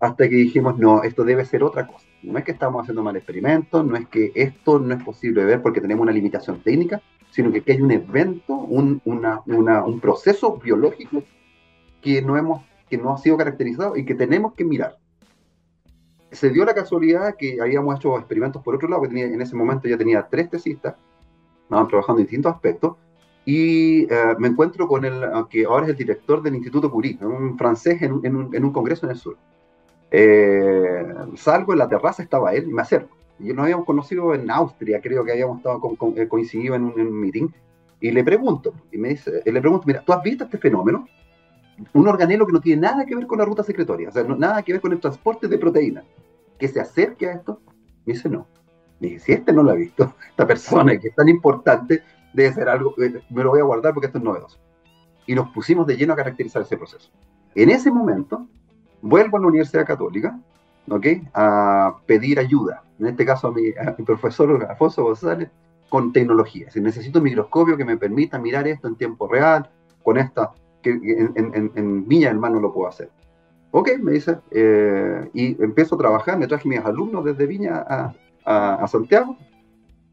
hasta 0.01 0.29
que 0.29 0.37
dijimos, 0.37 0.79
no, 0.79 1.03
esto 1.03 1.25
debe 1.25 1.45
ser 1.45 1.63
otra 1.65 1.87
cosa. 1.87 2.07
No 2.23 2.39
es 2.39 2.45
que 2.45 2.53
estamos 2.53 2.83
haciendo 2.83 3.03
mal 3.03 3.17
experimento, 3.17 3.83
no 3.83 3.97
es 3.97 4.07
que 4.09 4.33
esto 4.35 4.79
no 4.79 4.95
es 4.95 5.03
posible 5.03 5.45
ver 5.45 5.63
porque 5.63 5.81
tenemos 5.81 6.03
una 6.03 6.13
limitación 6.13 6.61
técnica, 6.63 7.03
sino 7.31 7.51
que, 7.51 7.63
hay 7.67 7.81
un 7.81 7.91
evento, 7.91 8.55
un, 8.55 9.01
un 9.05 10.01
proceso 10.01 10.57
biológico 10.59 11.23
que 12.01 12.23
no, 12.23 12.37
hemos, 12.37 12.63
que 12.89 12.99
no 12.99 13.15
ha 13.15 13.19
sido 13.19 13.37
caracterizado 13.37 13.97
y 13.97 14.05
que 14.05 14.15
tenemos 14.15 14.55
que 14.55 14.65
mirar. 14.65 14.99
Se 16.35 16.51
dio 16.51 16.65
la 16.65 16.75
casualidad 16.75 17.37
que 17.37 17.59
habíamos 17.61 17.97
hecho 17.97 18.19
experimentos 18.19 18.63
por 18.63 18.75
otro 18.75 18.89
lado, 18.89 19.03
que 19.03 19.09
tenía, 19.09 19.27
en 19.27 19.41
ese 19.41 19.57
momento 19.57 19.89
ya 19.89 19.97
tenía 19.97 20.27
tres 20.29 20.51
tesistas, 20.51 20.95
estaban 21.63 21.89
trabajando 21.89 22.21
en 22.21 22.27
distintos 22.27 22.53
aspectos, 22.53 22.97
y 23.47 24.05
eh, 24.05 24.35
me 24.39 24.49
encuentro 24.49 24.89
con 24.89 25.05
el 25.05 25.23
que 25.51 25.65
ahora 25.65 25.85
es 25.85 25.91
el 25.91 25.97
director 25.97 26.43
del 26.43 26.55
Instituto 26.55 26.91
Curie, 26.91 27.19
un 27.21 27.59
francés 27.59 28.01
en, 28.03 28.13
un, 28.13 28.73
congreso 28.73 29.07
en 29.07 29.13
el 29.13 29.19
sur. 29.19 29.37
Eh, 30.11 31.05
salgo 31.37 31.73
en 31.73 31.79
la 31.79 31.89
terraza, 31.89 32.23
estaba 32.23 32.55
él, 32.55 32.65
y 32.69 32.73
me 32.73 32.83
acerco. 32.83 33.17
Y 33.39 33.53
nos 33.53 33.65
habíamos 33.65 33.85
conocido 33.85 34.35
en 34.35 34.51
Austria, 34.51 35.01
creo 35.01 35.25
que 35.25 35.33
habíamos 35.33 35.59
estado 35.59 35.81
eh, 36.17 36.29
coincidido 36.29 36.75
en 36.75 36.85
un, 36.85 37.21
meeting, 37.21 37.49
y 38.01 38.11
le 38.11 38.25
pregunto, 38.25 38.75
y 38.91 38.99
me 38.99 39.11
dice, 39.11 39.43
le 39.45 39.61
pregunto, 39.61 39.87
mira, 39.87 40.03
¿tú 40.05 40.13
has 40.13 40.23
visto 40.23 40.45
este 40.45 40.59
fenómeno? 40.59 41.07
Un 41.93 42.09
organelo 42.09 42.47
que 42.47 42.53
no 42.53 42.61
tiene 42.61 42.83
nada 42.83 43.05
que 43.05 43.15
ver 43.15 43.27
con 43.27 43.39
la 43.39 43.45
ruta 43.45 43.63
secretoria, 43.63 44.09
o 44.09 44.13
sea, 44.13 44.23
nada 44.23 44.63
que 44.63 44.73
ver 44.73 44.81
con 44.81 44.93
el 44.93 45.01
transporte 45.01 45.49
de 45.49 45.59
proteínas, 45.59 46.05
que 46.59 46.69
se 46.69 46.81
acerque 46.81 47.29
a 47.29 47.33
esto. 47.33 47.61
Me 48.07 48.13
dice, 48.13 48.29
no. 48.29 48.47
Me 49.01 49.09
dice, 49.09 49.25
si 49.25 49.33
este 49.33 49.53
no 49.53 49.63
lo 49.63 49.71
ha 49.71 49.75
visto, 49.75 50.15
esta 50.31 50.47
persona 50.47 50.99
que 50.99 51.09
es 51.09 51.15
tan 51.15 51.29
importante, 51.29 52.03
debe 52.33 52.53
ser 52.53 52.69
algo, 52.69 52.95
eh, 53.03 53.23
me 53.31 53.43
lo 53.43 53.51
voy 53.51 53.61
a 53.61 53.65
guardar 53.65 53.93
porque 53.93 54.07
esto 54.07 54.19
es 54.19 54.25
novedoso. 54.25 54.59
Y 55.27 55.35
nos 55.35 55.51
pusimos 55.51 55.87
de 55.87 55.97
lleno 55.97 56.13
a 56.13 56.17
caracterizar 56.17 56.63
ese 56.63 56.77
proceso. 56.77 57.11
En 57.55 57.71
ese 57.71 57.91
momento, 57.91 58.47
vuelvo 59.01 59.37
a 59.37 59.41
la 59.41 59.47
Universidad 59.47 59.87
Católica, 59.87 60.39
¿ok? 60.89 61.07
A 61.35 61.97
pedir 62.07 62.39
ayuda, 62.39 62.83
en 62.99 63.07
este 63.07 63.25
caso 63.25 63.49
a 63.49 63.53
mi, 63.53 63.73
profesor 64.05 64.67
Alfonso 64.69 65.05
González, 65.05 65.51
con 65.89 66.13
tecnología. 66.13 66.71
Si 66.71 66.81
necesito 66.81 67.19
un 67.19 67.25
microscopio 67.25 67.77
que 67.77 67.85
me 67.85 67.97
permita 67.97 68.39
mirar 68.39 68.67
esto 68.67 68.89
en 68.89 68.97
tiempo 68.97 69.29
real, 69.29 69.71
con 70.03 70.19
esta, 70.19 70.53
que 70.85 70.91
en, 70.91 71.33
en, 71.35 71.73
en 71.75 72.07
Viña 72.07 72.29
del 72.29 72.39
Mar 72.39 72.53
no 72.53 72.61
lo 72.61 72.73
puedo 72.73 72.89
hacer. 72.89 73.11
Ok, 73.73 73.91
me 74.01 74.13
dice, 74.13 74.39
eh, 74.53 75.29
y 75.35 75.61
empiezo 75.61 75.97
a 75.97 75.99
trabajar, 75.99 76.39
me 76.39 76.47
traje 76.47 76.69
mis 76.69 76.79
alumnos 76.79 77.25
desde 77.25 77.47
Viña 77.47 77.85
a, 77.89 78.15
a 78.45 78.87
Santiago, 78.87 79.37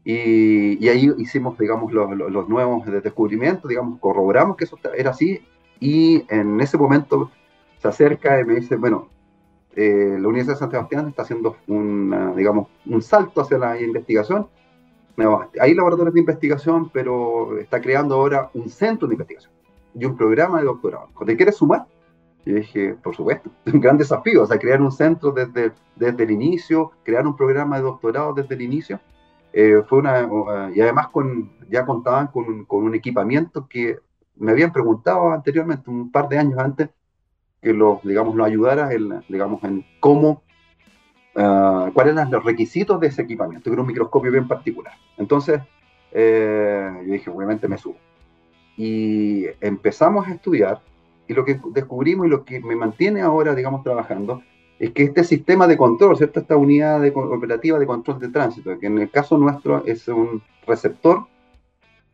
y, 0.04 0.88
ahí 0.88 1.12
hicimos, 1.18 1.56
digamos, 1.58 1.92
los, 1.92 2.10
los, 2.16 2.48
nuevos 2.48 2.84
descubrimientos, 3.02 3.68
digamos, 3.68 4.00
corroboramos 4.00 4.56
que 4.56 4.64
eso 4.64 4.78
era 4.96 5.10
así. 5.10 5.40
Y 5.78 6.24
en 6.28 6.60
ese 6.60 6.76
momento 6.76 7.30
se 7.78 7.88
acerca 7.88 8.40
y 8.40 8.44
me 8.44 8.54
dice, 8.56 8.76
bueno, 8.76 9.08
eh, 9.76 10.16
la 10.18 10.28
Universidad 10.28 10.54
de 10.54 10.58
San 10.58 10.70
Sebastián 10.70 11.08
está 11.08 11.22
haciendo 11.22 11.56
un, 11.68 12.34
digamos, 12.36 12.68
un 12.86 13.00
salto 13.00 13.42
hacia 13.42 13.58
la 13.58 13.80
investigación. 13.80 14.48
Hay 15.60 15.74
laboratorios 15.74 16.14
de 16.14 16.20
investigación, 16.20 16.90
pero 16.92 17.58
está 17.58 17.80
creando 17.80 18.16
ahora 18.16 18.50
un 18.54 18.68
centro 18.68 19.06
de 19.06 19.14
investigación 19.14 19.52
y 19.94 20.04
un 20.04 20.16
programa 20.16 20.58
de 20.58 20.64
doctorado. 20.64 21.08
¿Te 21.26 21.36
quieres 21.36 21.56
sumar? 21.56 21.86
Y 22.44 22.52
dije, 22.52 22.94
por 22.94 23.14
supuesto, 23.14 23.50
un 23.72 23.80
gran 23.80 23.96
desafío, 23.96 24.42
o 24.42 24.46
sea, 24.46 24.58
crear 24.58 24.80
un 24.80 24.92
centro 24.92 25.32
desde, 25.32 25.72
desde 25.96 26.24
el 26.24 26.30
inicio, 26.30 26.92
crear 27.04 27.26
un 27.26 27.36
programa 27.36 27.76
de 27.76 27.82
doctorado 27.82 28.34
desde 28.34 28.54
el 28.54 28.62
inicio. 28.62 29.00
Eh, 29.52 29.82
fue 29.86 29.98
una, 29.98 30.28
y 30.74 30.80
además 30.80 31.08
con, 31.08 31.52
ya 31.68 31.84
contaban 31.84 32.28
con, 32.28 32.64
con, 32.64 32.84
un 32.84 32.94
equipamiento 32.94 33.68
que 33.68 33.98
me 34.36 34.50
habían 34.50 34.72
preguntado 34.72 35.30
anteriormente, 35.30 35.90
un 35.90 36.10
par 36.10 36.28
de 36.28 36.38
años 36.38 36.58
antes, 36.58 36.88
que 37.60 37.72
lo, 37.72 38.00
digamos, 38.02 38.34
lo 38.34 38.44
ayudara 38.44 38.92
en, 38.92 39.22
digamos, 39.28 39.62
en 39.62 39.84
cómo, 40.00 40.42
uh, 41.36 41.92
cuáles 41.92 42.14
eran 42.14 42.30
los 42.30 42.42
requisitos 42.44 42.98
de 42.98 43.06
ese 43.08 43.22
equipamiento, 43.22 43.64
que 43.64 43.74
era 43.74 43.82
un 43.82 43.88
microscopio 43.88 44.32
bien 44.32 44.48
particular. 44.48 44.94
Entonces, 45.16 45.60
eh, 46.10 46.90
yo 47.06 47.12
dije, 47.12 47.30
obviamente 47.30 47.68
me 47.68 47.78
subo. 47.78 47.96
Y 48.76 49.46
empezamos 49.60 50.26
a 50.26 50.32
estudiar, 50.32 50.80
y 51.28 51.34
lo 51.34 51.44
que 51.44 51.60
descubrimos 51.72 52.26
y 52.26 52.30
lo 52.30 52.44
que 52.44 52.60
me 52.60 52.76
mantiene 52.76 53.20
ahora, 53.20 53.54
digamos, 53.54 53.82
trabajando, 53.82 54.42
es 54.78 54.90
que 54.90 55.04
este 55.04 55.22
sistema 55.22 55.66
de 55.66 55.76
control, 55.76 56.16
¿cierto? 56.16 56.40
Esta 56.40 56.56
unidad 56.56 57.00
de, 57.00 57.10
operativa 57.10 57.78
de 57.78 57.86
control 57.86 58.18
de 58.18 58.28
tránsito, 58.28 58.78
que 58.78 58.86
en 58.86 58.98
el 58.98 59.10
caso 59.10 59.38
nuestro 59.38 59.84
es 59.86 60.08
un 60.08 60.42
receptor, 60.66 61.26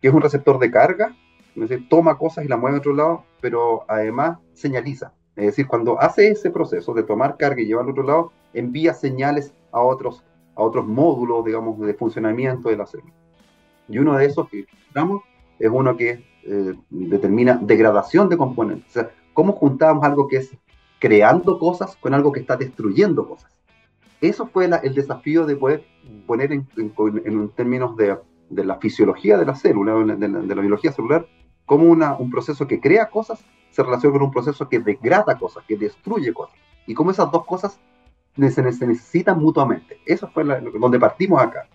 que 0.03 0.09
es 0.09 0.14
un 0.14 0.21
receptor 0.21 0.59
de 0.59 0.71
carga, 0.71 1.16
es 1.55 1.68
decir, 1.68 1.88
toma 1.88 2.18
cosas 2.18 2.44
y 2.44 2.49
las 2.49 2.59
mueve 2.59 2.77
a 2.77 2.81
otro 2.81 2.94
lado, 2.94 3.25
pero 3.40 3.85
además 3.88 4.38
señaliza. 4.53 5.12
Es 5.35 5.47
decir, 5.47 5.66
cuando 5.66 6.01
hace 6.01 6.29
ese 6.29 6.51
proceso 6.51 6.92
de 6.94 7.05
tomar 7.05 7.37
carga 7.37 7.62
y 7.62 7.66
llevarlo 7.66 7.90
a 7.90 7.92
otro 7.92 8.05
lado, 8.05 8.33
envía 8.53 8.92
señales 8.92 9.55
a 9.73 9.81
otros, 9.81 10.25
a 10.55 10.62
otros 10.62 10.87
módulos, 10.87 11.44
digamos, 11.44 11.79
de 11.81 11.94
funcionamiento 11.94 12.68
de 12.68 12.77
la 12.77 12.87
célula. 12.87 13.14
Y 13.88 13.99
uno 13.99 14.16
de 14.16 14.27
esos 14.27 14.49
que 14.49 14.66
estamos 14.87 15.23
es 15.59 15.71
uno 15.71 15.97
que 15.97 16.25
eh, 16.50 16.74
determina 16.90 17.58
degradación 17.61 18.28
de 18.28 18.37
componentes. 18.37 18.88
O 18.90 18.92
sea, 18.92 19.11
cómo 19.32 19.52
juntamos 19.52 20.04
algo 20.04 20.28
que 20.28 20.38
es 20.38 20.50
creando 20.98 21.58
cosas 21.58 21.96
con 21.96 22.14
algo 22.14 22.32
que 22.32 22.40
está 22.40 22.56
destruyendo 22.56 23.28
cosas. 23.28 23.52
Eso 24.20 24.46
fue 24.46 24.68
el 24.82 24.94
desafío 24.94 25.46
de 25.46 25.56
poder 25.56 25.84
poner 26.26 26.52
en, 26.52 26.66
términos 27.54 27.96
de, 27.96 28.16
la 28.50 28.76
fisiología 28.76 29.38
de 29.38 29.46
la 29.46 29.54
célula, 29.54 29.94
de 30.16 30.28
la, 30.28 30.61
biología 30.61 30.90
celular, 30.90 31.26
como 31.66 31.84
una, 31.84 32.16
un 32.16 32.30
proceso 32.30 32.66
que 32.66 32.80
crea 32.80 33.11
cosas 33.11 33.44
se 33.70 33.82
relaciona 33.82 34.14
con 34.14 34.22
un 34.22 34.32
proceso 34.32 34.68
que 34.68 34.80
degrada 34.80 35.38
cosas, 35.38 35.62
que 35.68 35.76
destruye 35.76 36.32
cosas. 36.32 36.56
Y 36.87 36.94
cómo 36.94 37.11
esas 37.11 37.30
dos 37.30 37.44
cosas 37.44 37.78
se, 38.37 38.62
necesitan 38.62 39.38
mutuamente. 39.38 40.00
Eso 40.06 40.28
fue 40.28 40.44
donde 40.80 40.98
partimos 40.98 41.40
acá. 41.40 41.68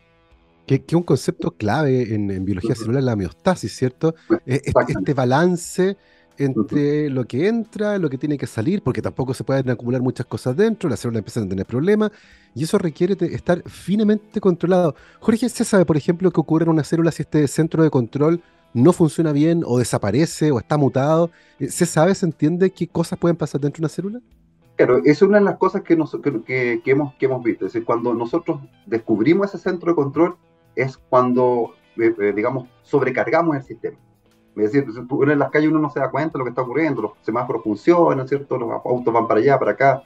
Que, 0.65 0.81
que 0.81 0.95
un 0.95 1.03
concepto 1.03 1.51
clave 1.51 2.13
en, 2.15 2.45
biología 2.45 2.73
celular, 2.73 3.03
la 3.03 3.13
homeostasis, 3.13 3.75
¿cierto? 3.75 4.15
Este 4.45 5.13
balance 5.13 5.97
entre 6.37 7.09
lo 7.09 7.25
que 7.25 7.47
entra, 7.47 7.97
lo 7.97 8.09
que 8.09 8.17
tiene 8.17 8.37
que 8.37 8.47
salir, 8.47 8.81
porque 8.81 9.01
tampoco 9.01 9.33
se 9.33 9.43
pueden 9.43 9.69
acumular 9.69 10.01
muchas 10.01 10.25
cosas 10.25 10.55
dentro, 10.55 10.89
las 10.89 10.99
células 10.99 11.19
empiezan 11.19 11.43
a 11.43 11.49
tener 11.49 11.65
problemas, 11.65 12.11
y 12.55 12.63
eso 12.63 12.77
requiere 12.77 13.15
estar 13.33 13.61
finamente 13.69 14.39
controlado. 14.39 14.95
Jorge, 15.19 15.49
¿se 15.49 15.63
sabe, 15.63 15.85
por 15.85 15.97
ejemplo, 15.97 16.31
qué 16.31 16.39
ocurre 16.39 16.63
en 16.63 16.69
una 16.69 16.83
célula 16.83 17.11
si 17.11 17.23
este 17.23 17.47
centro 17.47 17.83
de 17.83 17.89
control 17.89 18.41
no 18.73 18.93
funciona 18.93 19.31
bien, 19.31 19.63
o 19.65 19.77
desaparece, 19.77 20.51
o 20.51 20.59
está 20.59 20.77
mutado? 20.77 21.29
Eh, 21.59 21.69
¿Se 21.69 21.85
sabe, 21.85 22.15
se 22.15 22.25
entiende 22.25 22.71
qué 22.71 22.87
cosas 22.87 23.19
pueden 23.19 23.37
pasar 23.37 23.61
dentro 23.61 23.81
de 23.81 23.85
una 23.85 23.89
célula? 23.89 24.19
Claro, 24.75 25.01
es 25.05 25.21
una 25.21 25.37
de 25.37 25.43
las 25.43 25.57
cosas 25.57 25.83
que, 25.83 25.95
que, 26.45 26.81
hemos, 26.85 27.13
que 27.15 27.25
hemos 27.27 27.43
visto. 27.43 27.67
Es 27.67 27.73
decir, 27.73 27.85
cuando 27.85 28.13
nosotros 28.15 28.59
descubrimos 28.87 29.53
ese 29.53 29.59
centro 29.59 29.91
de 29.91 29.95
control, 29.95 30.35
es 30.75 30.97
cuando, 30.97 31.73
eh, 31.97 32.13
eh, 32.19 32.33
digamos, 32.35 32.67
sobrecargamos 32.81 33.55
el 33.55 33.63
sistema. 33.63 33.97
Es 34.55 34.71
decir, 34.71 34.85
en 34.85 35.39
las 35.39 35.49
calles 35.49 35.69
uno 35.69 35.79
no 35.79 35.89
se 35.89 35.99
da 35.99 36.11
cuenta 36.11 36.33
de 36.33 36.39
lo 36.39 36.45
que 36.45 36.49
está 36.49 36.61
ocurriendo, 36.61 37.01
los 37.01 37.11
semáforos 37.21 37.63
funcionan, 37.63 38.27
¿cierto? 38.27 38.57
Los 38.57 38.69
autos 38.85 39.11
van 39.11 39.27
para 39.27 39.39
allá, 39.39 39.57
para 39.57 39.71
acá, 39.71 40.03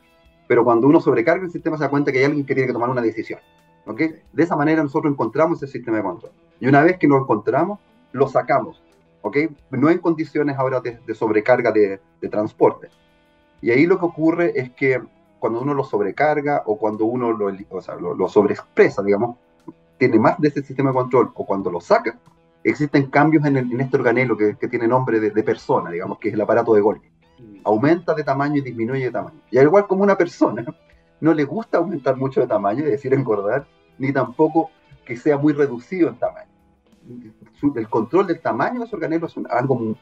pero 0.48 0.64
cuando 0.64 0.88
uno 0.88 1.02
sobrecarga 1.02 1.44
el 1.44 1.52
sistema 1.52 1.78
se 1.78 1.84
da 1.84 1.90
cuenta 1.90 2.12
que 2.12 2.20
hay 2.20 2.26
alguien 2.26 2.46
que 2.46 2.56
tiene 2.56 2.68
que 2.68 2.74
tomar 2.74 2.90
una 2.90 3.02
decisión. 3.02 3.40
¿ok? 3.86 4.00
De 4.32 4.44
esa 4.44 4.56
manera 4.56 4.82
nosotros 4.82 5.12
encontramos 5.12 5.62
ese 5.62 5.72
sistema 5.72 5.98
de 5.98 6.04
control. 6.04 6.32
Y 6.60 6.68
una 6.68 6.82
vez 6.82 6.98
que 6.98 7.08
lo 7.08 7.18
encontramos, 7.18 7.80
lo 8.14 8.28
sacamos. 8.28 8.82
¿ok? 9.22 9.38
No 9.72 9.90
en 9.90 10.00
condiciones 10.00 10.58
ahora 10.58 10.80
de, 10.80 11.14
sobrecarga 11.14 11.72
de, 11.72 12.00
transporte. 12.30 12.88
Y 13.62 13.72
ahí 13.72 13.86
lo 13.86 14.00
que 14.00 14.06
ocurre 14.06 14.54
es 14.56 14.72
que 14.72 15.02
cuando 15.40 15.62
uno 15.62 15.74
lo 15.74 15.84
sobrecarga 15.84 16.64
o 16.66 16.78
cuando 16.78 17.06
uno 17.06 17.32
lo, 17.32 17.52
o 17.70 17.82
sea, 17.82 17.96
lo, 17.96 18.14
lo 18.14 18.28
sobreexpresa, 18.30 19.04
digamos, 19.04 19.38
tiene 19.98 20.20
más 20.20 20.40
de 20.40 20.50
ese 20.50 20.64
sistema 20.64 20.92
de 20.92 20.96
control 20.96 21.32
o 21.34 21.46
cuando 21.46 21.72
lo 21.72 21.82
saca, 21.82 22.18
existen 22.64 23.08
cambios 23.08 23.46
en, 23.46 23.80
este 23.80 23.98
organelo 23.98 24.38
que, 24.38 24.54
tiene 24.68 24.88
nombre 24.88 25.20
de, 25.20 25.44
persona, 25.44 25.90
digamos, 25.90 26.20
que 26.20 26.30
es 26.30 26.34
el 26.34 26.42
aparato 26.42 26.74
de 26.74 26.82
Golgi. 26.82 27.08
Mm. 27.40 27.62
Aumenta 27.64 28.14
de 28.14 28.24
tamaño 28.24 28.58
y 28.58 28.62
disminuye 28.62 29.06
de 29.06 29.12
tamaño. 29.12 29.40
Y 29.52 29.58
al 29.58 29.66
igual 29.66 29.88
como 29.88 30.04
una 30.04 30.18
persona, 30.18 30.66
no 31.22 31.34
le 31.34 31.44
gusta 31.44 31.78
aumentar 31.78 32.18
mucho 32.18 32.42
de 32.42 32.48
tamaño, 32.48 32.84
es 32.84 32.92
decir, 32.92 33.14
engordar, 33.14 33.66
ni 33.98 34.12
tampoco 34.12 34.70
que 35.06 35.16
sea 35.18 35.38
muy 35.38 35.54
reducido 35.54 36.10
en 36.10 36.16
tamaño. 36.18 36.48
El 37.76 37.88
control 37.88 38.28
del 38.28 38.42
tamaño 38.42 38.80
de 38.80 38.86
ese 38.86 38.96
organelo 38.96 39.28
es 39.28 39.36
algo, 39.50 39.96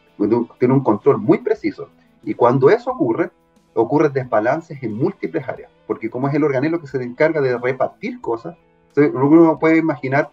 tiene 0.58 0.74
un 0.74 0.84
control 0.84 1.20
muy 1.20 1.38
preciso. 1.38 1.90
Y 2.24 2.34
cuando 2.34 2.72
eso 2.72 2.92
ocurre, 2.92 3.30
ocurren 3.76 4.12
desbalances 4.12 4.82
en 4.82 4.94
múltiples 4.94 5.48
áreas, 5.48 5.72
porque 5.86 6.10
como 6.10 6.28
es 6.28 6.34
el 6.34 6.44
organelo 6.44 6.82
que 6.82 6.88
se 6.88 7.02
encarga 7.04 7.42
de 7.42 7.58
repartir 7.60 8.20
cosas, 8.22 8.58
uno 8.98 9.60
puede 9.60 9.78
imaginar 9.78 10.32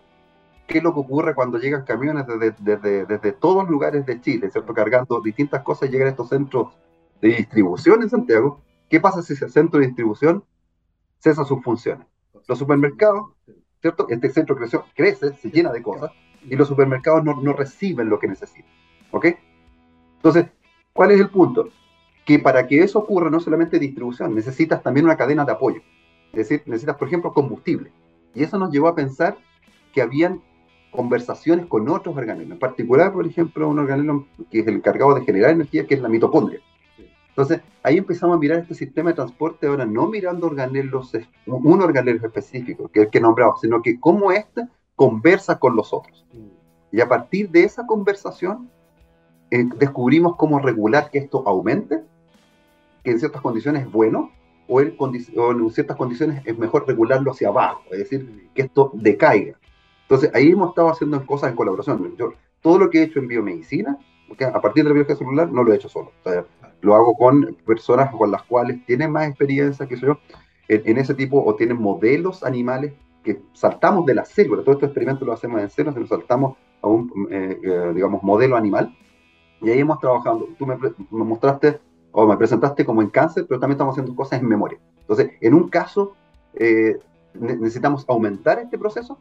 qué 0.67 0.79
es 0.79 0.85
lo 0.85 0.95
que 0.95 1.01
ocurre 1.01 1.35
cuando 1.35 1.59
llegan 1.59 1.85
camiones 1.85 2.27
desde, 2.27 2.55
desde, 2.59 3.07
desde 3.07 3.33
todos 3.33 3.69
lugares 3.69 4.07
de 4.07 4.21
Chile, 4.21 4.51
¿cierto? 4.51 4.73
Cargando 4.73 5.21
distintas 5.21 5.63
cosas 5.63 5.91
llegan 5.91 6.09
a 6.09 6.11
estos 6.11 6.29
centros 6.29 6.75
de 7.21 7.29
distribución 7.29 8.03
en 8.03 8.11
Santiago. 8.11 8.61
¿Qué 8.89 9.01
pasa 9.01 9.23
si 9.23 9.33
ese 9.33 9.49
centro 9.49 9.81
de 9.81 9.87
distribución 9.87 10.45
cesa 11.19 11.45
sus 11.45 11.63
funciones? 11.63 12.07
Los 12.47 12.59
supermercados, 12.59 13.31
¿cierto? 13.81 14.07
Este 14.09 14.31
centro 14.31 14.57
creció, 14.57 14.85
crece, 14.95 15.35
se 15.35 15.51
llena 15.51 15.73
de 15.73 15.83
cosas 15.83 16.11
y 16.43 16.57
los 16.57 16.69
supermercados 16.69 17.25
no, 17.25 17.41
no 17.41 17.53
reciben 17.53 18.09
lo 18.09 18.19
que 18.19 18.29
necesitan. 18.29 18.71
¿Ok? 19.11 19.27
Entonces, 20.17 20.47
¿cuál 20.93 21.11
es 21.13 21.21
el 21.21 21.31
punto? 21.31 21.69
Que 22.25 22.39
para 22.39 22.67
que 22.67 22.81
eso 22.83 22.99
ocurra 23.01 23.31
no 23.31 23.41
solamente 23.41 23.79
distribución, 23.79 24.35
necesitas 24.35 24.83
también 24.83 25.07
una 25.07 25.17
cadena 25.17 25.45
de 25.45 25.53
apoyo. 25.53 25.83
Es 26.33 26.49
decir, 26.49 26.63
necesitas, 26.67 26.97
por 26.97 27.09
ejemplo, 27.09 27.33
combustible. 27.33 27.93
Y 28.35 28.43
eso 28.43 28.59
nos 28.59 28.71
llevó 28.71 28.89
a 28.89 28.95
pensar 28.95 29.37
que 29.93 30.03
habían 30.03 30.41
conversaciones 30.91 31.67
con 31.67 31.89
otros 31.89 32.17
organelos, 32.17 32.53
en 32.53 32.59
particular, 32.59 33.13
por 33.13 33.27
ejemplo, 33.27 33.69
un 33.69 33.79
organelo 33.79 34.27
que 34.51 34.61
es 34.61 34.67
el 34.67 34.77
encargado 34.77 35.15
de 35.15 35.25
generar 35.25 35.51
energía, 35.51 35.87
que 35.87 35.95
es 35.95 36.01
la 36.01 36.09
mitocondria. 36.09 36.61
Entonces, 37.31 37.63
ahí 37.83 37.97
empezamos 37.97 38.37
a 38.37 38.39
mirar 38.39 38.59
este 38.59 38.75
sistema 38.75 39.11
de 39.11 39.17
transporte, 39.17 39.67
ahora 39.67 39.87
no 39.87 40.07
mirando 40.07 40.49
organelos, 40.49 41.13
un 41.47 41.81
organelo 41.81 42.27
específico, 42.27 42.89
que 42.89 43.01
es 43.01 43.07
el 43.07 43.11
que 43.11 43.21
nombramos, 43.21 43.61
sino 43.63 43.81
que 43.81 43.99
cómo 43.99 44.33
éste 44.33 44.69
conversa 44.97 45.59
con 45.59 45.75
los 45.75 45.95
otros. 45.95 46.27
Y 46.91 47.01
a 47.01 47.09
partir 47.09 47.49
de 47.49 47.65
esa 47.65 47.87
conversación, 47.87 48.71
eh, 49.51 49.65
descubrimos 49.79 50.37
cómo 50.37 50.59
regular 50.59 51.11
que 51.11 51.19
esto 51.19 51.43
aumente, 51.47 52.03
que 53.03 53.13
en 53.13 53.19
ciertas 53.19 53.41
condiciones 53.41 53.87
es 53.87 53.91
bueno, 53.91 54.31
o 54.73 54.81
en, 54.81 55.71
ciertas 55.71 55.97
condiciones 55.97 56.43
es 56.45 56.59
mejor 56.59 56.87
regularlo 56.87 57.31
hacia 57.31 57.49
abajo, 57.49 57.83
es 57.91 57.99
decir, 57.99 58.49
que 58.55 58.63
esto 58.63 58.91
decaiga. 58.95 59.59
Entonces, 60.03 60.31
ahí 60.35 60.51
hemos 60.51 60.71
estado 60.71 60.91
haciendo 60.91 61.25
cosas 61.27 61.51
en 61.51 61.57
colaboración. 61.57 62.15
Yo, 62.17 62.35
todo 62.61 62.79
lo 62.79 62.91
que 62.91 63.01
he 63.01 63.03
hecho 63.05 63.19
en 63.19 63.29
biomedicina, 63.29 63.99
a 64.41 64.61
partir 64.61 64.85
de 64.85 64.91
la 64.91 64.95
biología 64.95 65.17
celular, 65.17 65.51
no 65.51 65.63
lo 65.63 65.73
he 65.73 65.77
hecho 65.77 65.89
solo. 65.89 66.13
lo 66.81 66.95
hago 66.95 67.15
con 67.15 67.57
personas 67.67 68.15
con 68.15 68.31
las 68.31 68.43
cuales 68.43 68.85
tienen 68.87 69.13
más 69.13 69.29
experiencia, 69.29 69.87
que 69.87 69.97
yo, 69.97 70.19
en, 70.69 70.99
ese 70.99 71.15
tipo, 71.15 71.43
o 71.45 71.55
tienen 71.55 71.81
modelos 71.81 72.43
animales 72.43 72.95
que 73.23 73.41
saltamos 73.53 74.07
de 74.07 74.15
la 74.15 74.25
célula. 74.25 74.63
Todo 74.63 74.75
este 74.75 74.87
experimento 74.87 75.25
lo 75.25 75.33
hacemos 75.33 75.61
en 75.61 75.71
células, 75.71 75.97
nos 75.97 76.09
saltamos 76.09 76.57
a 76.81 76.89
un, 76.89 77.29
eh, 77.31 77.59
eh, 77.63 77.93
digamos, 77.95 78.23
modelo 78.23 78.57
animal. 78.57 78.97
Y 79.61 79.71
ahí 79.71 79.79
hemos 79.79 80.01
trabajado. 80.01 80.49
Tú 80.59 80.67
me, 80.67 80.77
me 80.77 81.25
mostraste 81.25 81.79
o 82.13 82.27
me 82.27 82.37
presentaste 82.37 82.85
como 82.85 83.03
en 83.03 83.09
cáncer, 83.09 83.47
pero 83.49 83.59
también 83.59 83.77
estamos 83.77 83.95
haciendo 83.95 84.15
cosas 84.15 84.41
en 84.41 84.49
memoria. 84.49 84.79
Entonces, 85.01 85.33
en 85.41 85.55
un 85.55 85.69
caso, 85.69 86.15
eh, 86.55 86.99
necesitamos 87.35 88.05
aumentar 88.09 88.59
este 88.59 88.79
proceso, 88.79 89.19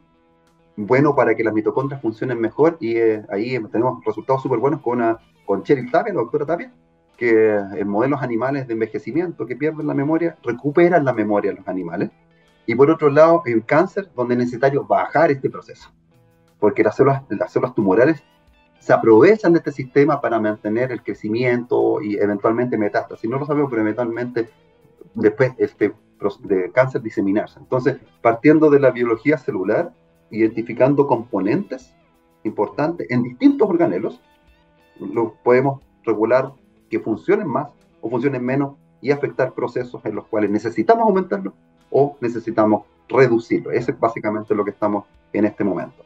bueno 0.76 1.14
para 1.14 1.34
que 1.34 1.44
las 1.44 1.54
mitocondrias 1.54 2.00
funcionen 2.00 2.40
mejor, 2.40 2.76
y 2.80 2.96
eh, 2.96 3.24
ahí 3.30 3.58
tenemos 3.70 4.04
resultados 4.04 4.42
súper 4.42 4.58
buenos 4.58 4.80
con, 4.80 4.98
una, 4.98 5.18
con 5.46 5.62
Cheryl 5.62 5.90
Tapia, 5.90 6.12
la 6.12 6.20
doctora 6.20 6.46
Tapia, 6.46 6.72
que 7.16 7.54
en 7.54 7.88
modelos 7.88 8.22
animales 8.22 8.66
de 8.66 8.74
envejecimiento 8.74 9.46
que 9.46 9.56
pierden 9.56 9.86
la 9.86 9.94
memoria, 9.94 10.36
recuperan 10.42 11.04
la 11.04 11.12
memoria 11.12 11.52
los 11.52 11.66
animales. 11.68 12.10
Y 12.66 12.74
por 12.74 12.90
otro 12.90 13.10
lado, 13.10 13.42
en 13.46 13.60
cáncer, 13.60 14.10
donde 14.14 14.34
es 14.34 14.38
necesario 14.38 14.84
bajar 14.84 15.30
este 15.30 15.50
proceso, 15.50 15.90
porque 16.60 16.82
las 16.82 16.96
células, 16.96 17.22
las 17.28 17.52
células 17.52 17.74
tumorales 17.74 18.22
se 18.82 18.92
aprovechan 18.92 19.52
de 19.52 19.58
este 19.58 19.70
sistema 19.70 20.20
para 20.20 20.40
mantener 20.40 20.90
el 20.90 21.04
crecimiento 21.04 22.02
y 22.02 22.16
eventualmente 22.16 22.76
metástasis. 22.76 23.30
No 23.30 23.38
lo 23.38 23.46
sabemos, 23.46 23.70
pero 23.70 23.82
eventualmente 23.82 24.50
después 25.14 25.52
este 25.58 25.94
de 26.40 26.70
cáncer 26.72 27.00
diseminarse. 27.00 27.60
Entonces, 27.60 27.96
partiendo 28.20 28.70
de 28.70 28.80
la 28.80 28.90
biología 28.90 29.38
celular, 29.38 29.92
identificando 30.30 31.06
componentes 31.06 31.94
importantes 32.42 33.08
en 33.08 33.22
distintos 33.22 33.68
organelos, 33.68 34.20
los 34.98 35.32
podemos 35.44 35.80
regular 36.04 36.52
que 36.90 36.98
funcionen 36.98 37.48
más 37.48 37.68
o 38.00 38.10
funcionen 38.10 38.44
menos 38.44 38.74
y 39.00 39.12
afectar 39.12 39.52
procesos 39.52 40.04
en 40.04 40.16
los 40.16 40.26
cuales 40.26 40.50
necesitamos 40.50 41.04
aumentarlo 41.06 41.54
o 41.90 42.16
necesitamos 42.20 42.84
reducirlo. 43.08 43.70
Eso 43.70 43.92
es 43.92 44.00
básicamente 44.00 44.56
lo 44.56 44.64
que 44.64 44.72
estamos 44.72 45.04
en 45.32 45.44
este 45.44 45.62
momento 45.62 46.02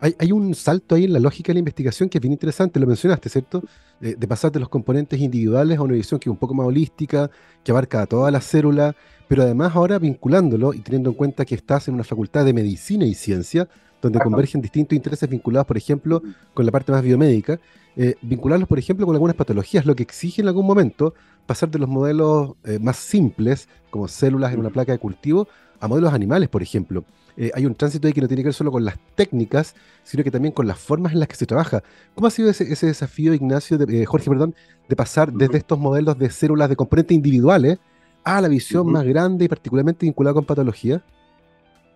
hay, 0.00 0.32
un 0.32 0.54
salto 0.54 0.94
ahí 0.94 1.04
en 1.04 1.12
la 1.12 1.18
lógica 1.18 1.48
de 1.48 1.54
la 1.54 1.58
investigación 1.58 2.08
que 2.08 2.18
es 2.18 2.22
bien 2.22 2.32
interesante, 2.32 2.80
lo 2.80 2.86
mencionaste, 2.86 3.28
¿cierto? 3.28 3.62
De, 4.00 4.16
pasar 4.26 4.50
de 4.50 4.58
los 4.58 4.70
componentes 4.70 5.20
individuales 5.20 5.78
a 5.78 5.82
una 5.82 5.92
visión 5.92 6.18
que 6.18 6.30
es 6.30 6.32
un 6.32 6.38
poco 6.38 6.54
más 6.54 6.66
holística, 6.66 7.30
que 7.62 7.70
abarca 7.70 8.00
a 8.00 8.06
toda 8.06 8.30
la 8.30 8.40
célula, 8.40 8.96
pero 9.28 9.42
además 9.42 9.76
ahora 9.76 9.98
vinculándolo 9.98 10.72
y 10.72 10.80
teniendo 10.80 11.10
en 11.10 11.16
cuenta 11.16 11.44
que 11.44 11.54
estás 11.54 11.88
en 11.88 11.94
una 11.94 12.04
facultad 12.04 12.46
de 12.46 12.54
medicina 12.54 13.04
y 13.04 13.14
ciencia, 13.14 13.68
donde 14.00 14.18
convergen 14.20 14.62
distintos 14.62 14.96
intereses 14.96 15.28
vinculados, 15.28 15.66
por 15.66 15.76
ejemplo, 15.76 16.22
con 16.54 16.64
la 16.64 16.72
parte 16.72 16.92
más 16.92 17.02
biomédica, 17.02 17.60
eh, 17.94 18.14
vincularlos, 18.22 18.68
por 18.68 18.78
ejemplo, 18.78 19.04
con 19.04 19.14
algunas 19.14 19.36
patologías, 19.36 19.84
lo 19.84 19.94
que 19.94 20.02
exige 20.02 20.40
en 20.40 20.48
algún 20.48 20.66
momento 20.66 21.12
pasar 21.44 21.70
de 21.70 21.78
los 21.78 21.88
modelos 21.88 22.54
eh, 22.64 22.78
más 22.78 22.96
simples, 22.96 23.68
como 23.90 24.08
células 24.08 24.54
en 24.54 24.60
una 24.60 24.70
placa 24.70 24.92
de 24.92 24.98
cultivo, 24.98 25.46
a 25.78 25.88
modelos 25.88 26.14
animales, 26.14 26.48
por 26.48 26.62
ejemplo. 26.62 27.04
Eh, 27.36 27.50
hay 27.54 27.66
un 27.66 27.74
tránsito 27.74 28.06
ahí 28.06 28.12
que 28.12 28.20
no 28.20 28.28
tiene 28.28 28.42
que 28.42 28.48
ver 28.48 28.54
solo 28.54 28.72
con 28.72 28.84
las 28.84 28.96
técnicas, 29.14 29.74
sino 30.02 30.24
que 30.24 30.30
también 30.30 30.52
con 30.52 30.66
las 30.66 30.78
formas 30.78 31.12
en 31.12 31.20
las 31.20 31.28
que 31.28 31.36
se 31.36 31.46
trabaja. 31.46 31.82
¿Cómo 32.14 32.26
ha 32.26 32.30
sido 32.30 32.50
ese, 32.50 32.64
desafío, 32.86 33.34
Ignacio, 33.34 33.78
de, 33.78 34.02
eh, 34.02 34.06
Jorge, 34.06 34.30
perdón, 34.30 34.54
de 34.88 34.96
pasar 34.96 35.32
desde 35.32 35.58
estos 35.58 35.78
modelos 35.78 36.18
de 36.18 36.30
células 36.30 36.68
de 36.68 36.76
componentes 36.76 37.14
individuales 37.14 37.78
a 38.24 38.40
la 38.40 38.48
visión 38.48 38.90
más 38.90 39.04
grande 39.04 39.46
y 39.46 39.48
particularmente 39.48 40.06
vinculada 40.06 40.34
con 40.34 40.44
patología? 40.44 41.02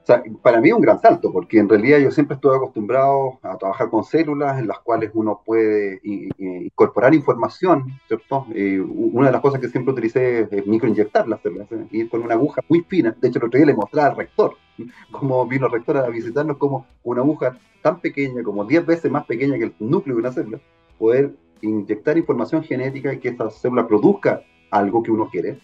O 0.05 0.07
sea, 0.07 0.23
para 0.43 0.61
mí 0.61 0.69
es 0.69 0.75
un 0.75 0.83
gran 0.83 1.01
salto, 1.01 1.33
porque 1.33 1.59
en 1.59 1.67
realidad 1.67 1.99
yo 1.99 2.11
siempre 2.11 2.35
estuve 2.35 2.57
acostumbrado 2.57 3.39
a 3.43 3.57
trabajar 3.57 3.89
con 3.89 4.05
células 4.05 4.59
en 4.59 4.69
las 4.69 4.81
cuales 4.81 5.11
uno 5.15 5.41
puede 5.43 5.99
incorporar 6.05 7.15
información, 7.15 7.87
¿cierto? 8.07 8.47
Eh, 8.55 8.79
una 8.81 9.29
de 9.29 9.33
las 9.33 9.41
cosas 9.41 9.63
que 9.63 9.71
siempre 9.71 9.95
utilicé 9.95 10.47
es 10.51 10.67
microinyectar 10.67 11.27
las 11.27 11.41
células, 11.41 11.73
¿eh? 11.73 11.87
ir 11.91 12.11
con 12.11 12.23
una 12.23 12.35
aguja 12.35 12.61
muy 12.69 12.83
fina. 12.83 13.17
De 13.19 13.29
hecho, 13.29 13.39
el 13.39 13.47
otro 13.47 13.57
día 13.57 13.65
le 13.65 13.73
mostraba 13.73 14.11
al 14.11 14.17
rector, 14.17 14.57
cómo 15.11 15.47
vino 15.47 15.69
el 15.69 15.73
rector 15.73 15.97
a 15.97 16.07
visitarnos, 16.11 16.59
como 16.59 16.87
una 17.03 17.23
aguja 17.23 17.57
tan 17.81 17.99
pequeña, 18.01 18.43
como 18.43 18.67
10 18.67 18.85
veces 18.85 19.11
más 19.11 19.25
pequeña 19.25 19.57
que 19.57 19.65
el 19.65 19.75
núcleo 19.79 20.17
de 20.17 20.21
una 20.21 20.33
célula, 20.33 20.61
poder 20.99 21.35
inyectar 21.63 22.19
información 22.19 22.63
genética 22.63 23.11
y 23.11 23.21
que 23.21 23.31
esa 23.31 23.49
célula 23.49 23.89
produzca 23.89 24.43
algo 24.71 25.03
que 25.03 25.13
uno 25.13 25.31
quiere 25.31 25.61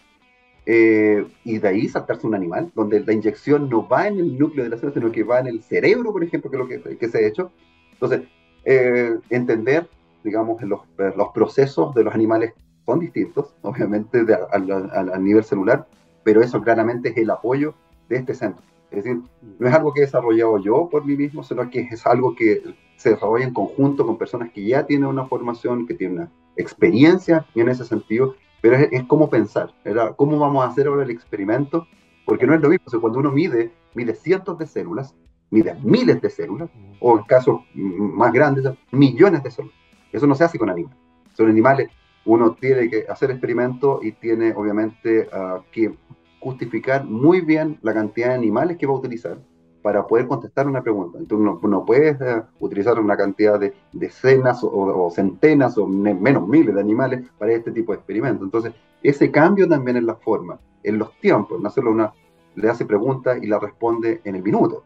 eh, 0.73 1.27
y 1.43 1.59
de 1.59 1.67
ahí 1.67 1.89
saltarse 1.89 2.29
un 2.29 2.35
animal, 2.37 2.71
donde 2.77 3.01
la 3.01 3.13
inyección 3.13 3.69
no 3.69 3.89
va 3.89 4.07
en 4.07 4.21
el 4.21 4.39
núcleo 4.39 4.63
de 4.63 4.71
la 4.71 4.77
célula, 4.77 4.95
sino 4.95 5.11
que 5.11 5.25
va 5.25 5.41
en 5.41 5.49
el 5.49 5.65
cerebro, 5.65 6.13
por 6.13 6.23
ejemplo, 6.23 6.49
que 6.49 6.57
es 6.77 6.85
lo 6.85 6.97
que, 6.97 7.09
se 7.09 7.19
ha 7.19 7.27
hecho. 7.27 7.51
Entonces, 7.93 8.23
eh, 8.65 9.19
entender, 9.31 9.89
digamos, 10.23 10.63
los, 10.63 10.83
los, 10.97 11.29
procesos 11.35 11.93
de 11.93 12.05
los 12.05 12.15
animales 12.15 12.53
son 12.87 13.01
distintos, 13.01 13.53
obviamente, 13.63 14.25
al 14.53 15.25
nivel 15.25 15.43
celular, 15.43 15.89
pero 16.23 16.41
eso 16.41 16.63
claramente 16.63 17.09
es 17.09 17.17
el 17.17 17.31
apoyo 17.31 17.75
de 18.09 18.19
este 18.19 18.35
centro. 18.35 18.63
Es 18.93 19.03
decir, 19.03 19.23
no 19.59 19.67
es 19.67 19.75
algo 19.75 19.93
que 19.93 20.03
he 20.03 20.05
desarrollado 20.05 20.57
yo 20.63 20.89
por 20.89 21.05
mí 21.05 21.17
mismo, 21.17 21.43
sino 21.43 21.69
que 21.69 21.81
es 21.81 22.07
algo 22.07 22.37
que 22.37 22.63
se 22.97 23.11
desarrolla 23.11 23.45
en 23.45 23.55
conjunto 23.55 24.07
con 24.07 24.19
personas 24.19 24.53
que 24.53 24.65
ya 24.65 24.87
tienen 24.87 25.09
una 25.09 25.27
formación, 25.27 25.89
que 25.89 25.95
tienen 25.95 26.19
una 26.19 26.31
experiencia 26.55 27.45
en 27.57 27.69
ese 27.69 27.85
sentido 27.85 28.37
pero 28.61 28.77
es, 28.77 28.89
es 28.93 29.05
cómo 29.05 29.31
pensar, 29.31 29.73
era 29.85 30.13
cómo 30.13 30.39
vamos 30.39 30.65
a 30.65 30.69
hacer 30.69 30.87
ahora 30.87 31.05
el 31.05 31.11
experimento, 31.11 31.87
porque 32.27 32.47
no 32.47 32.55
es 32.55 32.61
lo 32.61 32.69
mismo, 32.69 33.01
cuando 33.01 33.19
uno 33.19 33.31
mide, 33.31 33.73
mide 33.95 34.15
cientos 34.15 34.59
de 34.59 34.67
células, 34.67 35.15
mide 35.51 35.75
miles 35.83 36.21
de 36.21 36.31
células, 36.31 36.71
o 37.01 37.19
en 37.19 37.25
casos 37.25 37.61
más 37.75 38.33
grandes, 38.33 38.65
millones 38.93 39.43
de 39.43 39.51
células. 39.51 39.77
Eso 40.13 40.27
no 40.27 40.35
se 40.35 40.45
hace 40.45 40.59
con 40.59 40.71
animales. 40.71 40.97
Son 41.35 41.49
animales, 41.49 41.91
uno 42.25 42.55
tiene 42.55 42.89
que 42.89 43.07
hacer 43.09 43.31
experimentos 43.31 44.05
y 44.05 44.13
tiene 44.13 44.53
obviamente 44.55 45.29
ah, 45.33 45.61
que 45.73 45.95
justificar 46.41 47.05
muy 47.05 47.41
bien 47.41 47.79
la 47.83 47.95
cantidad 47.95 48.29
de 48.29 48.35
animales 48.35 48.77
que 48.77 48.87
va 48.87 48.95
a 48.95 48.99
utilizar 48.99 49.39
para 49.83 50.07
poder 50.07 50.27
contestar 50.27 50.67
una 50.67 50.83
pregunta. 50.83 51.19
Entonces 51.19 51.45
no, 51.45 51.69
no 51.69 51.85
puedes 51.85 52.21
eh, 52.21 52.43
utilizar 52.59 52.99
una 52.99 53.17
cantidad 53.17 53.59
de 53.59 53.75
decenas 53.93 54.61
o, 54.63 55.11
centenas 55.11 55.79
o 55.79 55.87
menos 55.87 56.47
miles 56.47 56.75
de 56.75 56.81
animales 56.81 57.25
para 57.39 57.53
este 57.53 57.73
tipo 57.73 57.93
de 57.93 57.99
experimentos. 57.99 58.45
Entonces, 58.45 58.73
ese 59.03 59.31
cambio 59.31 59.69
también 59.69 59.97
en 59.97 60.07
la 60.07 60.17
forma, 60.17 60.59
en 60.83 60.99
los 60.99 61.13
tiempos, 61.21 61.61
no 61.61 61.69
hacerlo 61.69 61.91
una, 61.91 62.13
le 62.55 62.69
hace 62.69 62.85
preguntas 62.85 63.39
y 63.43 63.47
la 63.47 63.59
responde 63.59 64.21
en 64.25 64.37
el 64.37 64.43
minuto. 64.43 64.85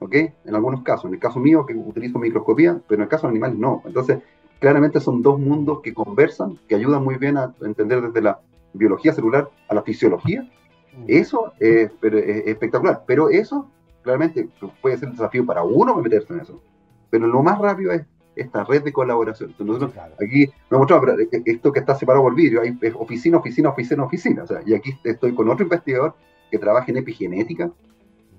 ¿Ok? 0.00 0.14
En 0.14 0.54
algunos 0.54 0.82
casos. 0.82 1.06
En 1.06 1.14
el 1.14 1.20
caso 1.20 1.40
mío, 1.40 1.64
que 1.64 1.74
utilizo 1.74 2.18
microscopía, 2.18 2.78
pero 2.86 3.00
en 3.00 3.04
el 3.04 3.08
caso 3.08 3.26
de 3.26 3.30
animales 3.30 3.56
no. 3.56 3.82
Entonces, 3.86 4.18
claramente 4.58 5.00
son 5.00 5.22
dos 5.22 5.38
mundos 5.38 5.80
que 5.80 5.94
conversan, 5.94 6.58
que 6.68 6.74
ayudan 6.74 7.02
muy 7.02 7.16
bien 7.16 7.38
a 7.38 7.54
entender 7.62 8.02
desde 8.02 8.20
la 8.20 8.40
biología 8.74 9.14
celular 9.14 9.48
a 9.68 9.74
la 9.74 9.82
fisiología. 9.82 10.42
Mm. 10.42 11.04
Eso 11.06 11.52
es 11.58 11.90
espectacular. 12.02 13.04
Pero 13.06 13.30
eso 13.30 13.70
claramente 14.04 14.48
puede 14.80 14.98
ser 14.98 15.08
un 15.08 15.16
desafío 15.16 15.44
para 15.44 15.64
uno 15.64 15.96
meterse 15.96 16.32
en 16.32 16.40
eso. 16.40 16.62
Pero 17.10 17.26
lo 17.26 17.42
más 17.42 17.58
rápido 17.58 17.90
es 17.92 18.02
esta 18.36 18.64
red 18.64 18.82
de 18.84 18.92
colaboración. 18.92 19.54
Entonces, 19.58 19.90
aquí 20.22 20.46
me 20.70 20.78
mostrado 20.78 21.02
esto 21.44 21.72
que 21.72 21.80
está 21.80 21.94
separado 21.94 22.24
por 22.24 22.34
vidrio, 22.34 22.62
hay 22.62 22.76
oficina, 22.94 23.38
oficina, 23.38 23.70
oficina, 23.70 24.04
oficina. 24.04 24.42
O 24.42 24.46
sea, 24.46 24.60
y 24.64 24.74
aquí 24.74 24.96
estoy 25.04 25.34
con 25.34 25.48
otro 25.48 25.64
investigador 25.64 26.14
que 26.50 26.58
trabaja 26.58 26.90
en 26.90 26.98
epigenética. 26.98 27.70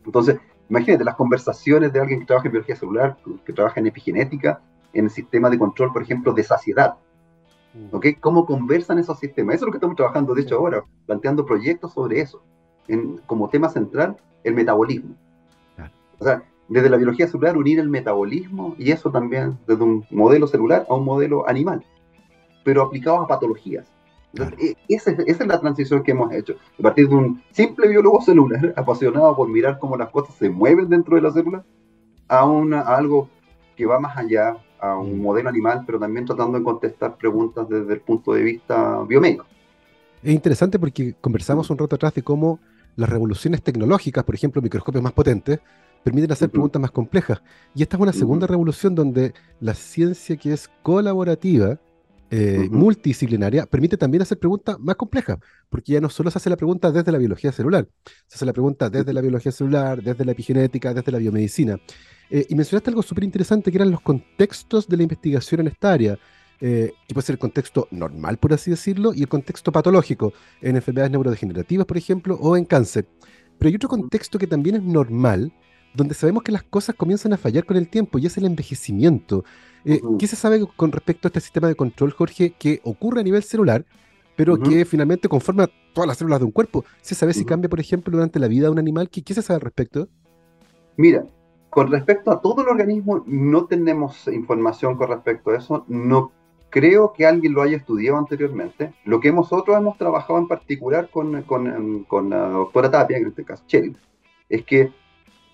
Entonces, 0.05 0.37
imagínate 0.69 1.03
las 1.03 1.15
conversaciones 1.15 1.91
de 1.91 1.99
alguien 1.99 2.19
que 2.19 2.25
trabaja 2.25 2.47
en 2.47 2.51
biología 2.51 2.75
celular, 2.75 3.17
que 3.45 3.53
trabaja 3.53 3.79
en 3.79 3.87
epigenética, 3.87 4.61
en 4.93 5.05
el 5.05 5.11
sistema 5.11 5.49
de 5.49 5.57
control, 5.57 5.91
por 5.91 6.01
ejemplo, 6.01 6.33
de 6.33 6.43
saciedad. 6.43 6.95
Mm. 7.73 7.95
¿Ok? 7.95 8.05
¿Cómo 8.19 8.45
conversan 8.45 8.99
esos 8.99 9.19
sistemas? 9.19 9.55
Eso 9.55 9.65
es 9.65 9.67
lo 9.67 9.71
que 9.71 9.77
estamos 9.77 9.95
trabajando, 9.95 10.33
de 10.33 10.41
hecho, 10.41 10.57
ahora, 10.57 10.83
planteando 11.05 11.45
proyectos 11.45 11.93
sobre 11.93 12.21
eso. 12.21 12.43
En, 12.87 13.17
como 13.25 13.49
tema 13.49 13.69
central, 13.69 14.15
el 14.43 14.53
metabolismo. 14.53 15.15
O 16.19 16.23
sea, 16.23 16.43
desde 16.67 16.89
la 16.89 16.97
biología 16.97 17.27
celular 17.27 17.57
unir 17.57 17.79
el 17.79 17.89
metabolismo 17.89 18.75
y 18.77 18.91
eso 18.91 19.11
también 19.11 19.57
desde 19.67 19.83
un 19.83 20.05
modelo 20.09 20.47
celular 20.47 20.85
a 20.89 20.95
un 20.95 21.05
modelo 21.05 21.47
animal, 21.47 21.85
pero 22.63 22.81
aplicado 22.81 23.17
a 23.17 23.27
patologías. 23.27 23.87
E, 24.59 24.75
esa, 24.89 25.11
es, 25.11 25.39
la 25.45 25.59
transición 25.59 26.03
que 26.03 26.11
hemos 26.11 26.33
hecho. 26.33 26.55
A 26.77 26.81
partir 26.81 27.07
de 27.07 27.15
un 27.15 27.41
simple 27.51 27.87
biólogo 27.87 28.21
celular 28.21 28.73
apasionado 28.77 29.35
por 29.35 29.47
mirar 29.47 29.79
cómo 29.79 29.95
las 29.95 30.09
cosas 30.09 30.35
se 30.35 30.49
mueven 30.49 30.89
dentro 30.89 31.15
de 31.15 31.21
la 31.21 31.31
célula, 31.31 31.63
a, 32.27 32.45
una, 32.45 32.81
algo 32.81 33.29
que 33.77 33.85
va 33.85 33.99
más 33.99 34.17
allá, 34.17 34.57
a 34.79 34.97
un 34.97 35.19
mm. 35.19 35.21
modelo 35.21 35.49
animal, 35.49 35.83
pero 35.85 35.99
también 35.99 36.25
tratando 36.25 36.57
de 36.57 36.63
contestar 36.63 37.17
preguntas 37.17 37.67
desde 37.69 37.93
el 37.93 38.01
punto 38.01 38.33
de 38.33 38.43
vista 38.43 39.01
biomédico. 39.03 39.45
Es 40.21 40.33
interesante 40.33 40.79
porque 40.79 41.13
conversamos 41.21 41.69
un 41.69 41.77
rato 41.77 41.95
atrás 41.95 42.13
de 42.13 42.23
cómo 42.23 42.59
las 42.95 43.09
revoluciones 43.09 43.61
tecnológicas, 43.61 44.23
por 44.23 44.35
ejemplo, 44.35 44.61
microscopios 44.61 45.03
más 45.03 45.13
potentes, 45.13 45.59
permiten 46.05 46.31
hacer 46.31 46.51
preguntas 46.51 46.79
más 46.79 46.91
complejas. 46.91 47.41
Y 47.73 47.81
esta 47.81 47.97
es 47.97 48.01
una 48.01 48.13
segunda 48.13 48.45
revolución 48.45 48.93
donde 48.93 49.33
la 49.59 49.73
ciencia 49.73 50.37
que 50.37 50.53
es 50.53 50.69
colaborativa, 50.83 51.79
eh, 52.29 52.67
multidisciplinaria, 52.69 53.65
permite 53.65 53.97
también 53.97 54.21
hacer 54.21 54.37
preguntas 54.37 54.77
más 54.79 54.97
complejas, 54.97 55.39
porque 55.67 55.93
ya 55.93 56.01
no 56.01 56.09
solo 56.09 56.29
se 56.29 56.37
hace 56.37 56.51
la 56.51 56.57
pregunta 56.57 56.91
desde 56.91 57.11
la 57.11 57.17
biología 57.17 57.51
celular, 57.51 57.87
se 58.27 58.35
hace 58.35 58.45
la 58.45 58.53
pregunta 58.53 58.87
desde 58.87 59.11
la 59.13 59.21
biología 59.21 59.51
celular, 59.51 60.03
desde 60.03 60.23
la 60.23 60.33
epigenética, 60.33 60.93
desde 60.93 61.11
la 61.11 61.17
biomedicina. 61.17 61.79
Eh, 62.29 62.45
y 62.49 62.53
mencionaste 62.53 62.91
algo 62.91 63.01
súper 63.01 63.23
interesante 63.23 63.71
que 63.71 63.77
eran 63.79 63.89
los 63.89 64.01
contextos 64.01 64.87
de 64.87 64.97
la 64.97 65.03
investigación 65.03 65.61
en 65.61 65.67
esta 65.67 65.91
área. 65.91 66.19
Eh, 66.61 66.93
que 67.05 67.13
puede 67.13 67.25
ser 67.25 67.33
el 67.33 67.39
contexto 67.39 67.87
normal, 67.91 68.37
por 68.37 68.53
así 68.53 68.71
decirlo, 68.71 69.13
y 69.13 69.21
el 69.23 69.27
contexto 69.27 69.73
patológico, 69.73 70.33
en 70.61 70.77
enfermedades 70.77 71.11
neurodegenerativas, 71.11 71.85
por 71.85 71.97
ejemplo, 71.97 72.35
o 72.39 72.55
en 72.55 72.63
cáncer. 72.63 73.07
Pero 73.57 73.69
hay 73.69 73.75
otro 73.75 73.89
contexto 73.89 74.39
que 74.39 74.47
también 74.47 74.77
es 74.77 74.83
normal, 74.83 75.51
donde 75.95 76.13
sabemos 76.13 76.43
que 76.43 76.51
las 76.51 76.63
cosas 76.63 76.95
comienzan 76.95 77.33
a 77.33 77.37
fallar 77.37 77.65
con 77.65 77.77
el 77.77 77.87
tiempo, 77.87 78.17
y 78.17 78.25
es 78.25 78.37
el 78.37 78.45
envejecimiento. 78.45 79.43
Eh, 79.83 80.01
¿Qué 80.19 80.27
se 80.27 80.35
sabe 80.35 80.65
con 80.75 80.91
respecto 80.91 81.27
a 81.27 81.29
este 81.29 81.39
sistema 81.39 81.67
de 81.67 81.75
control, 81.75 82.11
Jorge, 82.11 82.51
que 82.57 82.81
ocurre 82.83 83.21
a 83.21 83.23
nivel 83.23 83.43
celular, 83.43 83.85
pero 84.35 84.57
que 84.57 84.83
finalmente 84.83 85.29
conforma 85.29 85.69
todas 85.93 86.07
las 86.07 86.17
células 86.17 86.39
de 86.39 86.45
un 86.45 86.51
cuerpo? 86.51 86.83
¿Se 87.01 87.15
sabe 87.15 87.33
si 87.33 87.45
cambia, 87.45 87.69
por 87.69 87.79
ejemplo, 87.79 88.11
durante 88.11 88.39
la 88.39 88.47
vida 88.47 88.65
de 88.65 88.71
un 88.71 88.79
animal? 88.79 89.09
¿Qué, 89.09 89.23
qué 89.23 89.33
se 89.33 89.41
sabe 89.41 89.55
al 89.55 89.61
respecto? 89.61 90.09
Mira, 90.97 91.25
con 91.69 91.91
respecto 91.91 92.31
a 92.31 92.41
todo 92.41 92.61
el 92.61 92.67
organismo, 92.67 93.23
no 93.27 93.65
tenemos 93.65 94.27
información 94.27 94.97
con 94.97 95.09
respecto 95.09 95.51
a 95.51 95.57
eso. 95.57 95.85
No 95.87 96.31
creo 96.69 97.13
que 97.13 97.25
alguien 97.25 97.53
lo 97.53 97.61
haya 97.61 97.77
estudiado 97.77 98.17
anteriormente. 98.17 98.93
Lo 99.05 99.19
que 99.19 99.31
nosotros 99.31 99.77
hemos 99.77 99.97
trabajado 99.97 100.39
en 100.39 100.47
particular 100.47 101.09
con, 101.09 101.43
con, 101.43 102.03
con 102.03 102.29
la 102.29 102.49
doctora 102.49 102.91
Tapia, 102.91 103.17
en 103.17 103.27
este 103.27 103.45
caso 103.45 103.63
Cheryl, 103.67 103.97
es 104.49 104.65
que 104.65 104.91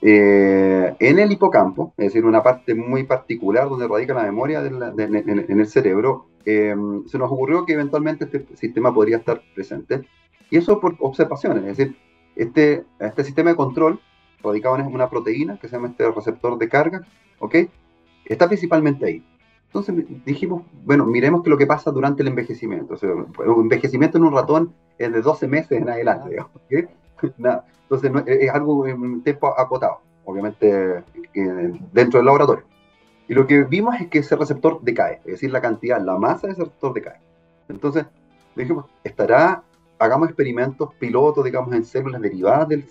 eh, 0.02 0.96
en 1.00 1.20
el 1.20 1.32
hipocampo, 1.32 1.94
es 1.98 2.08
decir, 2.08 2.26
una 2.26 2.42
parte 2.42 2.74
muy 2.74 3.04
particular 3.04 3.70
donde 3.70 3.88
radica 3.88 4.14
la 4.14 4.24
memoria 4.24 4.64
en, 4.66 5.60
el 5.60 5.68
cerebro, 5.68 6.28
eh, 6.46 6.76
se 7.06 7.18
nos 7.20 7.32
ocurrió 7.32 7.66
que 7.66 7.74
eventualmente 7.74 8.26
este 8.26 8.46
sistema 8.56 8.94
podría 8.94 9.18
estar 9.18 9.42
presente. 9.54 10.02
Y 10.50 10.58
eso 10.58 10.80
por 10.80 10.96
observaciones, 11.00 11.64
es 11.66 11.78
decir, 11.78 11.98
este, 12.36 12.84
este 13.00 13.24
sistema 13.24 13.52
de 13.52 13.56
control 13.56 14.00
radicado 14.44 14.76
en 14.78 14.88
una 14.88 15.10
proteína 15.10 15.60
que 15.60 15.68
se 15.68 15.76
llama 15.76 15.90
este 15.90 16.10
receptor 16.10 16.58
de 16.58 16.68
carga, 16.68 17.06
¿ok? 17.40 17.56
Está 18.26 18.48
principalmente 18.48 19.06
ahí. 19.06 19.26
Entonces 19.68 19.96
dijimos, 20.26 20.64
bueno, 20.84 21.06
miremos 21.06 21.44
qué 21.44 21.50
lo 21.50 21.58
que 21.58 21.68
pasa 21.68 21.92
durante 21.92 22.24
el 22.24 22.28
envejecimiento. 22.30 22.96
O 22.96 22.98
sea, 22.98 23.12
el 23.12 23.52
envejecimiento 23.52 24.18
en 24.18 24.26
un 24.26 24.34
ratón 24.34 24.74
es 24.98 25.14
de 25.14 25.22
12 25.22 25.48
meses 25.48 25.72
en 25.72 25.90
adelante, 25.90 26.38
¿ok? 26.42 26.90
Nada. 27.38 27.66
Entonces 27.84 28.12
es 28.26 28.50
algo 28.52 28.88
en 28.88 29.02
un 29.02 29.24
tiempo 29.24 29.48
acotado, 29.60 30.00
obviamente 30.26 31.04
eh, 31.34 31.80
dentro 31.92 32.20
del 32.20 32.26
laboratorio. 32.26 32.64
Y 33.28 33.34
lo 33.34 33.48
que 33.48 33.64
vimos 33.64 33.96
es 34.00 34.08
que 34.08 34.20
ese 34.20 34.36
receptor 34.36 34.82
decae, 34.82 35.20
es 35.26 35.34
decir, 35.34 35.52
la 35.52 35.62
cantidad, 35.62 36.02
la 36.02 36.18
masa 36.18 36.48
de 36.48 36.54
ese 36.54 36.64
receptor 36.64 36.94
decae. 36.94 37.20
Entonces 37.70 38.06
dijimos, 38.56 38.86
¿estará 39.04 39.64
hagamos 40.00 40.30
experimentos 40.30 40.94
pilotos, 40.96 41.46
digamos, 41.46 41.76
en 41.76 41.86
células 41.86 42.22
derivadas 42.22 42.68
del, 42.68 42.86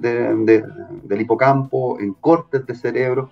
del, 0.00 1.20
hipocampo, 1.20 2.00
en 2.00 2.14
cortes 2.14 2.66
de 2.66 2.74
cerebro, 2.74 3.30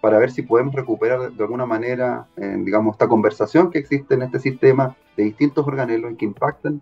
para 0.00 0.16
ver 0.18 0.30
si 0.30 0.42
podemos 0.42 0.72
recuperar 0.74 1.32
de 1.32 1.42
alguna 1.42 1.66
manera, 1.66 2.28
eh, 2.36 2.56
digamos, 2.60 2.94
esta 2.94 3.08
conversación 3.08 3.72
que 3.72 3.80
existe 3.80 4.14
en 4.14 4.22
este 4.22 4.38
sistema 4.38 4.96
de 5.16 5.24
distintos 5.24 5.66
organelos 5.66 6.14
que 6.16 6.24
impactan 6.24 6.80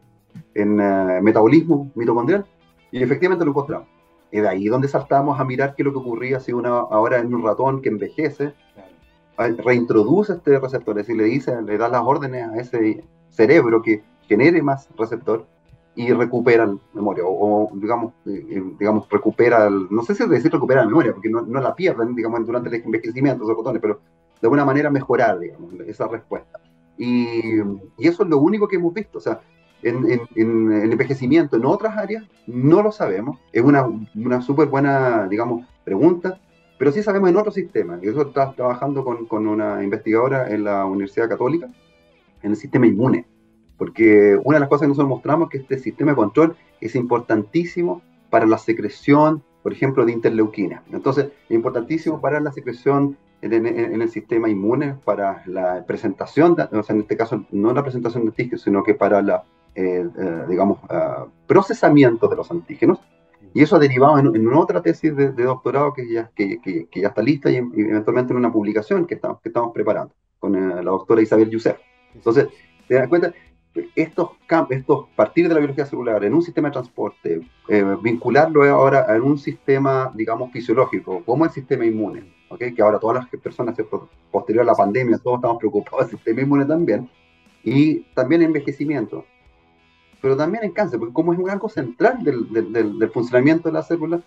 en 0.55 0.77
metabolismo 1.25 1.91
mitocondrial. 1.95 2.45
Y 2.91 3.03
efectivamente 3.03 3.45
lo 3.45 3.51
encontramos. 3.53 3.89
Y 4.31 4.41
de 4.41 4.49
ahí 4.49 4.67
donde 4.67 4.89
saltamos 4.89 5.39
a 5.39 5.45
mirar 5.45 5.75
qué 5.75 5.83
es 5.83 5.87
lo 5.87 5.93
que 5.93 5.99
ocurría 5.99 6.41
si 6.41 6.53
una, 6.53 6.71
ahora 6.71 7.19
en 7.19 7.35
un 7.35 7.45
ratón 7.45 7.81
que 7.81 7.89
envejece, 7.89 8.55
reintroduce 9.37 10.33
este 10.33 10.59
receptor, 10.59 10.99
es 10.99 11.07
decir, 11.07 11.17
le 11.17 11.25
dice, 11.25 11.61
le 11.63 11.79
da 11.79 11.89
las 11.89 12.03
órdenes 12.03 12.49
a 12.49 12.57
ese 12.57 13.05
cerebro 13.31 13.83
que 13.83 14.03
genere 14.27 14.63
más 14.63 14.89
receptor 14.97 15.47
y 15.95 16.13
recuperan 16.13 16.79
memoria, 16.93 17.25
o, 17.27 17.71
digamos, 17.75 18.13
eh, 18.27 18.47
eh, 18.51 18.63
digamos, 18.79 19.09
recupera, 19.09 19.71
no 19.71 20.03
sé 20.03 20.15
si 20.15 20.27
decir 20.29 20.53
recupera 20.53 20.83
la 20.83 20.89
memoria, 20.89 21.13
porque 21.13 21.31
no, 21.31 21.41
no, 21.43 21.61
la 21.61 21.75
pierden, 21.75 22.15
digamos, 22.15 22.45
durante 22.47 22.69
el 22.69 22.83
envejecimiento, 22.85 23.45
esos 23.45 23.57
botones, 23.57 23.81
pero 23.81 24.01
de 24.41 24.47
alguna 24.47 24.67
manera 24.67 24.91
mejorar, 24.91 25.39
digamos, 25.39 25.73
esa 25.87 26.07
respuesta. 26.07 26.61
Y, 26.99 27.61
y, 27.97 28.09
eso 28.09 28.25
es 28.25 28.29
lo 28.29 28.39
único 28.39 28.69
que 28.69 28.77
hemos 28.77 28.93
visto, 28.93 29.19
o 29.19 29.21
sea, 29.23 29.41
en, 29.89 30.11
en, 30.11 30.21
en, 30.35 30.73
el 30.73 30.93
envejecimiento 30.93 31.57
en 31.57 31.65
otras 31.65 31.97
áreas 31.97 32.25
no 32.47 32.83
lo 32.83 32.91
sabemos, 32.91 33.39
es 33.53 33.63
una, 33.63 33.87
una 34.15 34.43
súper 34.43 34.67
buena, 34.69 35.29
digamos, 35.29 35.67
pregunta, 35.85 36.41
pero 36.79 36.93
sí 36.93 37.03
sabemos 37.03 37.31
en 37.31 37.37
otros 37.37 37.55
sistemas, 37.55 38.03
y 38.03 38.09
eso 38.09 38.23
está 38.23 38.53
trabajando 38.53 39.05
con, 39.05 39.27
con 39.27 39.47
una 39.47 39.83
investigadora 39.83 40.51
en 40.51 40.65
la 40.65 40.85
Universidad 40.85 41.29
Católica, 41.29 41.69
en 42.43 42.51
el 42.51 42.57
sistema 42.57 42.87
inmune. 42.87 43.27
Porque 43.79 44.39
una 44.43 44.57
de 44.57 44.61
las 44.61 44.69
cosas 44.69 44.83
que 44.83 44.89
nosotros 44.89 45.09
mostramos 45.09 45.47
es 45.47 45.53
que 45.53 45.59
este 45.59 45.79
sistema 45.79 46.13
de 46.13 46.17
control 46.17 46.57
es 46.81 46.95
importantísimo 46.95 48.03
para 48.31 48.47
la 48.47 48.59
secreción, 48.59 49.43
por 49.63 49.73
ejemplo, 49.73 50.05
de 50.05 50.13
interleuquina. 50.13 50.83
Entonces, 50.93 51.27
es 51.49 51.51
importantísimo 51.51 52.21
para 52.21 52.41
la 52.41 52.53
secreción 52.53 53.17
en, 53.43 54.03
el 54.03 54.09
sistema 54.11 54.49
inmune, 54.49 54.97
para 55.05 55.43
la 55.47 55.85
presentación, 55.87 56.57
o 56.73 56.83
sea, 56.83 56.95
en 56.95 57.03
este 57.03 57.17
caso, 57.17 57.45
no 57.51 57.73
la 57.73 57.83
presentación 57.83 58.25
de 58.25 58.31
antígenos, 58.31 58.63
sino 58.63 58.83
que 58.83 58.95
para 58.95 59.21
la, 59.23 59.45
eh, 59.77 60.09
eh, 60.19 60.45
digamos, 60.49 60.79
procesamiento 61.47 62.29
de 62.29 62.37
los 62.37 62.51
antígenos. 62.51 62.99
Y 63.53 63.63
eso 63.63 63.77
ha 63.77 63.79
derivado 63.79 64.19
en, 64.19 64.35
en 64.35 64.53
otra 64.55 64.83
tesis 64.83 65.15
de, 65.15 65.31
doctorado 65.33 65.93
que 65.93 66.11
ya, 66.11 66.31
que, 66.35 66.61
que, 66.61 67.01
ya 67.01 67.09
está 67.09 67.23
lista 67.23 67.51
y, 67.51 67.57
eventualmente 67.57 68.33
en 68.33 68.39
una 68.39 68.53
publicación 68.53 69.07
que 69.07 69.15
estamos, 69.15 69.41
que 69.41 69.49
estamos 69.51 69.73
preparando 69.73 70.15
con 70.39 70.55
eh, 70.55 70.83
la 70.83 70.91
doctora 70.91 71.23
Isabel 71.23 71.51
Youssef. 71.51 71.79
Entonces, 72.15 72.49
te 72.89 72.95
das 72.95 73.09
cuenta, 73.09 73.33
estos, 73.95 74.31
estos 74.71 75.07
partir 75.15 75.49
de 75.49 75.55
la 75.55 75.61
biología 75.61 75.87
celular 75.87 76.25
en 76.25 76.35
un 76.35 76.43
sistema 76.43 76.69
de 76.69 76.73
transporte, 76.73 77.41
eh, 77.69 77.97
vincularlo 78.03 78.65
ahora 78.65 79.15
en 79.15 79.23
un 79.23 79.39
sistema, 79.39 80.11
digamos, 80.15 80.51
fisiológico, 80.53 81.23
como 81.25 81.45
el 81.45 81.51
sistema 81.51 81.85
inmune, 81.85 82.33
¿okay? 82.49 82.75
que 82.75 82.83
ahora 82.83 82.99
todas 82.99 83.17
las 83.17 83.41
personas, 83.41 83.77
posterior 84.31 84.63
a 84.63 84.67
la 84.67 84.75
pandemia, 84.75 85.19
todos 85.19 85.37
estamos 85.37 85.59
preocupados 85.59 86.07
del 86.07 86.17
sistema 86.17 86.43
inmune 86.43 86.65
también, 86.65 87.09
y 87.63 88.01
también 88.15 88.43
envejecimiento, 88.43 89.25
pero 90.21 90.37
también 90.37 90.65
en 90.65 90.73
cáncer, 90.73 90.99
porque 90.99 91.15
como 91.15 91.33
es 91.33 91.39
un 91.39 91.51
algo 91.51 91.69
central 91.69 92.23
del, 92.25 92.53
del, 92.53 92.99
del 92.99 93.11
funcionamiento 93.11 93.69
de 93.69 93.73
la 93.73 93.83
célula, 93.83 94.21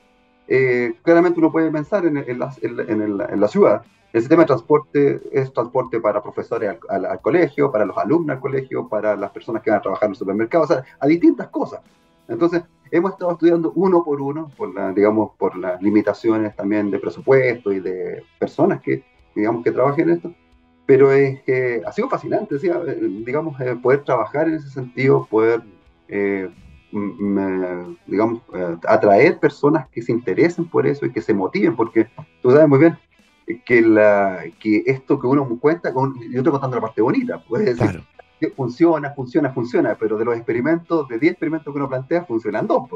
eh, 0.52 0.96
claramente 1.04 1.40
uno 1.40 1.52
puede 1.52 1.70
pensar 1.70 2.08
en, 2.08 2.18
en, 2.18 2.40
la, 2.40 2.52
en, 2.62 3.40
la, 3.40 3.48
ciudad. 3.48 3.84
El 4.12 4.22
sistema 4.22 4.42
de 4.42 4.48
transporte 4.48 5.22
es 5.32 5.54
transporte 5.54 6.00
para 6.00 6.24
profesores 6.24 6.76
al, 6.90 7.22
colegio, 7.22 7.72
para 7.72 7.86
los 7.86 7.96
alumnos 7.96 8.36
al 8.36 8.42
colegio, 8.42 8.88
para 8.88 9.16
las 9.16 9.30
personas 9.30 9.62
que 9.62 9.70
van 9.70 9.78
a 9.78 9.84
trabajar 9.84 10.08
en 10.08 10.14
el 10.14 10.18
supermercado, 10.18 10.64
o 10.64 10.68
sea, 10.68 10.84
a 11.00 11.06
distintas 11.06 11.50
cosas. 11.50 11.82
Entonces, 12.28 12.64
hemos 12.90 13.12
estado 13.12 13.34
estudiando 13.34 13.72
uno 13.76 14.04
por 14.04 14.20
uno, 14.22 14.52
por 14.58 14.74
la, 14.74 14.92
digamos, 14.92 15.32
por 15.38 15.56
las 15.56 15.80
limitaciones 15.84 16.56
también 16.56 16.90
de 16.90 16.98
presupuesto 16.98 17.72
y 17.72 17.80
de 17.80 18.24
personas 18.40 18.82
que, 18.82 19.04
digamos, 19.36 19.64
que 19.64 19.72
trabajen 19.72 20.10
en 20.10 20.16
esto. 20.16 20.34
Pero 20.88 21.12
es 21.12 21.44
que 21.44 21.84
ha 21.86 21.92
sido 21.92 22.10
fascinante, 22.10 22.56
eh, 22.56 22.98
digamos, 23.24 23.62
eh, 23.62 23.76
poder 23.76 24.04
trabajar 24.04 24.48
en 24.48 24.56
ese 24.56 24.70
sentido, 24.70 25.28
poder 25.30 25.62
digamos, 28.07 28.41
eh, 28.53 28.78
atraer 28.88 29.39
personas 29.39 29.88
que 29.89 30.01
se 30.01 30.12
interesen 30.12 30.66
por 30.66 30.88
eso 30.88 31.05
y 31.05 31.12
que 31.12 31.22
se 31.22 31.34
motiven, 31.34 31.76
porque 31.76 32.07
tú 32.41 32.51
sabes 32.51 32.68
muy 32.68 32.80
bien 32.80 32.97
que, 33.66 33.82
la, 33.82 34.43
que 34.60 34.84
esto 34.86 35.20
que 35.20 35.28
uno 35.28 35.47
cuenta, 35.60 35.93
con, 35.93 36.20
yo 36.20 36.39
estoy 36.39 36.51
contando 36.51 36.78
la 36.78 36.82
parte 36.82 37.01
bonita, 37.01 37.43
decir, 37.49 38.03
que 38.39 38.49
funciona, 38.51 39.12
funciona, 39.12 39.51
funciona, 39.51 39.95
pero 39.99 40.18
de 40.18 40.26
los 40.26 40.36
experimentos, 40.36 41.07
de 41.07 41.20
10 41.20 41.34
experimentos 41.34 41.74
que 41.74 41.78
uno 41.78 41.89
plantea, 41.89 42.26
funcionan 42.26 42.68
dos, 42.68 42.89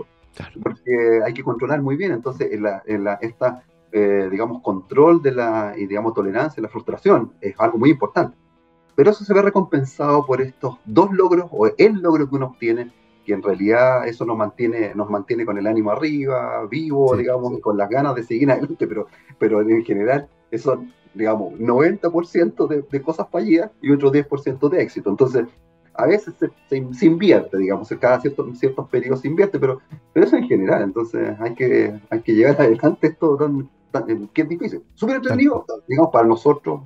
porque 0.62 1.22
hay 1.26 1.34
que 1.34 1.44
controlar 1.44 1.82
muy 1.82 1.96
bien, 1.96 2.12
entonces 2.12 2.52
en 2.52 2.64
la, 2.64 2.82
en 2.86 3.04
la, 3.04 3.16
esta, 3.16 3.64
eh, 3.92 4.28
digamos, 4.32 4.62
control 4.62 5.22
de 5.22 5.32
la, 5.32 5.74
y 5.78 5.86
digamos, 5.86 6.14
tolerancia, 6.14 6.64
la 6.64 6.70
frustración, 6.70 7.34
es 7.42 7.56
algo 7.60 7.78
muy 7.78 7.90
importante. 7.92 8.38
Pero 8.96 9.10
eso 9.10 9.26
se 9.26 9.34
ve 9.34 9.42
recompensado 9.42 10.24
por 10.26 10.40
estos 10.40 10.78
dos 10.86 11.12
logros, 11.12 11.48
o 11.52 11.68
el 11.78 11.94
logro 11.94 12.30
que 12.30 12.36
uno 12.36 12.48
obtiene, 12.48 12.92
que 13.24 13.34
en 13.34 13.42
realidad 13.42 14.08
eso 14.08 14.26
nos 14.26 14.38
mantiene, 14.38 14.94
nos 14.96 15.10
mantiene 15.10 15.46
con 15.46 15.58
el 15.58 15.68
ánimo 15.68 15.92
arriba, 15.92 16.66
vivo, 16.70 17.16
digamos, 17.16 17.60
con 17.60 17.78
las 17.78 17.90
ganas 17.90 18.16
de 18.16 18.24
seguir 18.24 18.52
adelante, 18.52 18.88
pero, 18.88 19.08
pero 19.38 19.62
en 19.62 19.84
general 19.84 20.28
eso, 20.52 20.84
digamos, 21.14 21.54
90% 21.54 22.68
de, 22.68 22.84
de, 22.90 23.02
cosas 23.02 23.28
fallidas 23.32 23.72
y 23.82 23.92
otro 23.92 24.12
10% 24.12 24.70
de 24.70 24.82
éxito. 24.82 25.10
Entonces, 25.10 25.46
a 25.96 26.06
veces 26.06 26.34
se, 26.40 26.50
se, 26.94 27.06
invierte, 27.06 27.58
digamos, 27.58 27.90
cada 28.00 28.20
cierto, 28.20 28.54
ciertos 28.56 28.90
periodos 28.90 29.22
se 29.22 29.28
invierte, 29.28 29.60
pero, 29.60 29.80
pero 30.12 30.26
eso 30.26 30.36
en 30.36 30.48
general, 30.48 30.82
entonces 30.82 31.36
hay 31.40 31.54
que, 31.54 32.00
hay 32.10 32.22
que 32.22 32.34
llegar 32.34 32.60
adelante 32.60 33.08
esto 33.08 33.38
tan, 33.38 34.28
que 34.34 34.42
es 34.42 34.50
difícil. 34.50 34.84
Súper 34.96 35.18
entretenido, 35.18 35.66
digamos, 35.88 36.12
para 36.12 36.28
nosotros, 36.28 36.82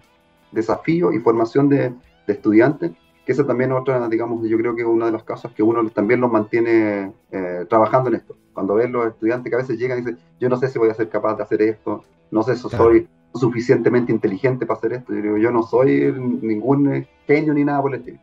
desafío 0.51 1.11
y 1.13 1.19
formación 1.19 1.69
de, 1.69 1.93
de 2.27 2.33
estudiantes, 2.33 2.91
que 3.27 3.33
esa 3.33 3.45
también 3.45 3.73
otra, 3.73 4.07
digamos, 4.07 4.47
yo 4.47 4.57
creo 4.57 4.73
que 4.73 4.83
es 4.83 4.87
una 4.87 5.07
de 5.07 5.11
las 5.11 5.23
cosas 5.23 5.51
que 5.51 5.61
uno 5.61 5.89
también 5.89 6.21
los 6.21 6.31
mantiene 6.31 7.11
eh, 7.29 7.65
trabajando 7.67 8.07
en 8.07 8.15
esto. 8.15 8.37
Cuando 8.53 8.75
ven 8.75 8.93
los 8.93 9.05
estudiantes 9.05 9.49
que 9.49 9.55
a 9.55 9.57
veces 9.57 9.77
llegan 9.77 9.97
y 9.97 10.01
dicen, 10.01 10.17
yo 10.39 10.47
no 10.47 10.55
sé 10.55 10.69
si 10.69 10.79
voy 10.79 10.89
a 10.89 10.93
ser 10.93 11.09
capaz 11.09 11.35
de 11.35 11.43
hacer 11.43 11.61
esto, 11.61 12.05
No 12.31 12.41
sé 12.41 12.55
si 12.55 12.69
soy 12.69 13.05
suficientemente 13.35 14.13
inteligente 14.13 14.65
para 14.65 14.77
hacer 14.77 14.93
esto. 14.93 15.13
Yo, 15.13 15.35
yo 15.35 15.51
no 15.51 15.63
soy 15.63 16.09
ningún 16.41 17.05
genio 17.27 17.53
ni 17.53 17.65
nada 17.65 17.81
por 17.81 17.93
el 17.93 17.99
estilo. 17.99 18.19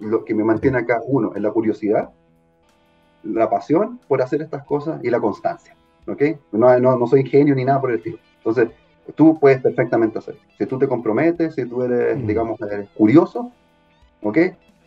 Lo 0.00 0.24
que 0.24 0.34
me 0.34 0.42
mantiene 0.42 0.78
acá, 0.78 1.02
uno, 1.06 1.36
es 1.36 1.40
la 1.40 1.52
curiosidad, 1.52 2.10
la 3.22 3.48
pasión 3.48 4.00
por 4.08 4.20
hacer 4.22 4.42
estas 4.42 4.64
cosas 4.64 4.98
y 5.04 5.10
la 5.10 5.20
constancia. 5.20 5.76
¿Ok? 6.08 6.22
No, 6.50 6.76
no, 6.80 6.98
no 6.98 7.06
soy 7.06 7.24
genio 7.24 7.54
ni 7.54 7.64
nada 7.64 7.80
por 7.80 7.90
el 7.90 7.98
estilo. 7.98 8.18
Entonces, 8.38 8.70
tú 9.14 9.38
puedes 9.38 9.62
perfectamente 9.62 10.18
hacer. 10.18 10.36
Si 10.58 10.66
tú 10.66 10.80
te 10.80 10.88
comprometes, 10.88 11.54
si 11.54 11.64
tú 11.64 11.84
eres, 11.84 12.26
digamos, 12.26 12.60
eres 12.60 12.88
curioso, 12.96 13.52
¿ok? 14.22 14.38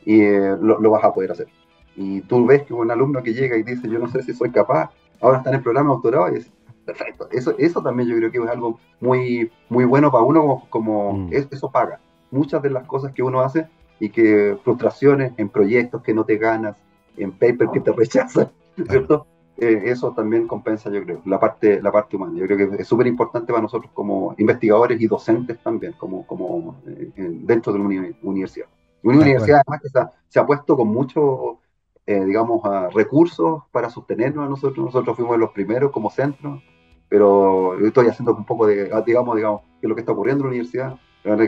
Y 0.06 0.22
eh, 0.22 0.58
lo, 0.60 0.80
lo, 0.80 0.92
vas 0.92 1.04
a 1.04 1.14
poder 1.14 1.32
hacer. 1.32 1.48
Y 1.96 2.22
tú 2.22 2.46
ves 2.46 2.64
que 2.64 2.74
un 2.74 2.90
alumno 2.92 3.22
que 3.22 3.34
llega 3.34 3.58
y 3.58 3.64
dice, 3.64 3.90
yo 3.90 4.00
no 4.00 4.08
sé 4.08 4.24
si 4.24 4.34
soy 4.34 4.52
capaz, 4.52 4.92
ahora 5.20 5.40
está 5.40 5.50
en 5.50 5.58
el 5.58 5.62
programa 5.64 5.90
de 5.90 5.96
doctorado 5.96 6.34
y 6.34 6.38
es 6.40 6.52
perfecto. 6.86 7.28
Eso, 7.32 7.56
eso 7.58 7.82
también 7.82 8.10
yo 8.10 8.16
creo 8.18 8.32
que 8.32 8.38
es 8.38 8.48
algo 8.48 8.80
muy, 9.00 9.52
muy 9.70 9.86
bueno 9.86 10.12
para 10.12 10.24
uno, 10.24 10.64
como, 10.70 11.14
mm. 11.14 11.30
eso 11.34 11.72
paga. 11.72 12.00
Muchas 12.32 12.62
de 12.62 12.70
las 12.70 12.86
cosas 12.86 13.14
que 13.14 13.24
uno 13.24 13.42
hace 13.42 13.68
y 14.00 14.10
que 14.10 14.58
frustraciones 14.64 15.34
en 15.38 15.50
proyectos 15.50 16.02
que 16.02 16.14
no 16.14 16.24
te 16.26 16.38
ganas, 16.38 16.76
en 17.18 17.32
papers 17.32 17.72
que 17.72 17.82
te 17.82 17.92
rechazan, 17.92 18.50
¿cierto? 18.90 19.28
Eh, 19.58 19.84
eso 19.86 20.12
también 20.12 20.48
compensa, 20.48 20.90
yo 20.90 21.04
creo, 21.04 21.22
la 21.26 21.40
parte, 21.40 21.82
la 21.82 21.92
parte 21.92 22.16
humana. 22.16 22.34
Yo 22.36 22.48
creo 22.48 22.58
que 22.72 22.82
es 22.82 22.88
súper 22.88 23.06
importante 23.06 23.52
para 23.52 23.62
nosotros 23.62 23.92
como 23.94 24.34
investigadores 24.40 25.00
y 25.00 25.06
docentes 25.06 25.60
también, 25.60 25.94
como, 25.94 26.26
como 26.26 26.78
eh, 26.88 27.12
dentro 27.16 27.72
de 27.72 27.80
la 27.80 28.14
universidad. 28.24 28.66
Una 29.04 29.20
universidad 29.20 29.62
además 29.66 29.82
que 29.82 29.89
se 30.30 30.39
ha, 30.39 30.45
puesto 30.45 30.76
con 30.76 30.88
muchos, 30.88 31.58
eh, 32.06 32.24
digamos, 32.24 32.62
recursos 32.93 33.64
para 33.72 33.89
sostenernos 33.89 34.45
a 34.45 34.49
nosotros. 34.49 34.86
Nosotros 34.86 35.16
fuimos 35.16 35.38
los 35.38 35.52
primeros 35.52 35.91
como 35.91 36.10
centro, 36.10 36.62
pero 37.10 37.80
yo 37.80 37.88
estoy 37.88 38.08
haciendo 38.08 38.36
un 38.36 38.45
poco 38.45 38.68
de, 38.68 38.91
digamos, 39.06 39.36
digamos, 39.36 39.62
que 39.80 39.88
lo 39.88 39.95
que 39.95 40.02
está 40.02 40.12
ocurriendo 40.12 40.43
en 40.43 40.45
la 40.45 40.49
universidad. 40.49 40.99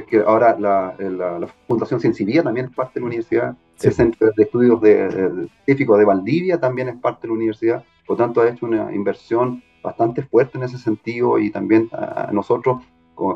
Que 0.07 0.19
ahora 0.19 0.55
la, 0.59 0.95
la, 0.99 1.47
Fundación 1.67 1.99
Ciencivía 1.99 2.43
también 2.43 2.67
es 2.67 2.75
parte 2.75 2.95
de 2.95 2.99
la 2.99 3.07
universidad, 3.07 3.57
el 3.81 3.91
Centro 3.91 4.31
de 4.35 4.43
Estudios 4.43 4.79
de, 4.81 5.49
Científicos 5.65 5.97
de 5.97 6.05
Valdivia 6.05 6.59
también 6.59 6.89
es 6.89 6.95
parte 6.97 7.23
de 7.23 7.29
la 7.29 7.33
universidad, 7.33 7.83
por 8.05 8.17
tanto 8.17 8.41
ha 8.41 8.49
hecho 8.49 8.67
una 8.67 8.93
inversión 8.93 9.63
bastante 9.81 10.21
fuerte 10.21 10.59
en 10.59 10.65
ese 10.65 10.77
sentido 10.77 11.39
y 11.39 11.49
también 11.49 11.89
a 11.91 12.29
nosotros 12.31 12.83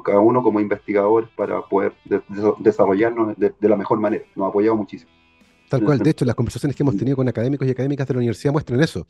cada 0.03 0.19
uno 0.19 0.43
como 0.43 0.59
investigador 0.59 1.29
para 1.35 1.61
poder 1.61 1.93
desarrollarnos 2.59 3.35
de, 3.37 3.53
la 3.61 3.75
mejor 3.75 3.99
manera. 3.99 4.23
Nos 4.35 4.45
ha 4.45 4.49
apoyado 4.49 4.75
muchísimo. 4.75 5.11
Tal 5.69 5.83
cual, 5.83 5.99
de 5.99 6.09
hecho, 6.09 6.25
las 6.25 6.35
conversaciones 6.35 6.75
que 6.75 6.83
hemos 6.83 6.97
tenido 6.97 7.17
con 7.17 7.27
académicos 7.27 7.67
y 7.67 7.71
académicas 7.71 8.07
de 8.07 8.13
la 8.13 8.19
universidad 8.19 8.53
muestran 8.53 8.81
eso. 8.81 9.05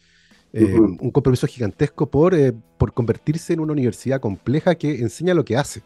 Eh, 0.53 0.80
un 0.80 1.11
compromiso 1.11 1.45
gigantesco 1.45 2.09
por, 2.09 2.34
eh, 2.34 2.53
por 2.78 2.93
convertirse 2.93 3.53
en 3.53 3.59
una 3.59 3.74
universidad 3.74 4.20
compleja 4.22 4.76
que 4.76 5.01
enseña 5.01 5.34
lo 5.34 5.45
que 5.45 5.57
hace. 5.57 5.84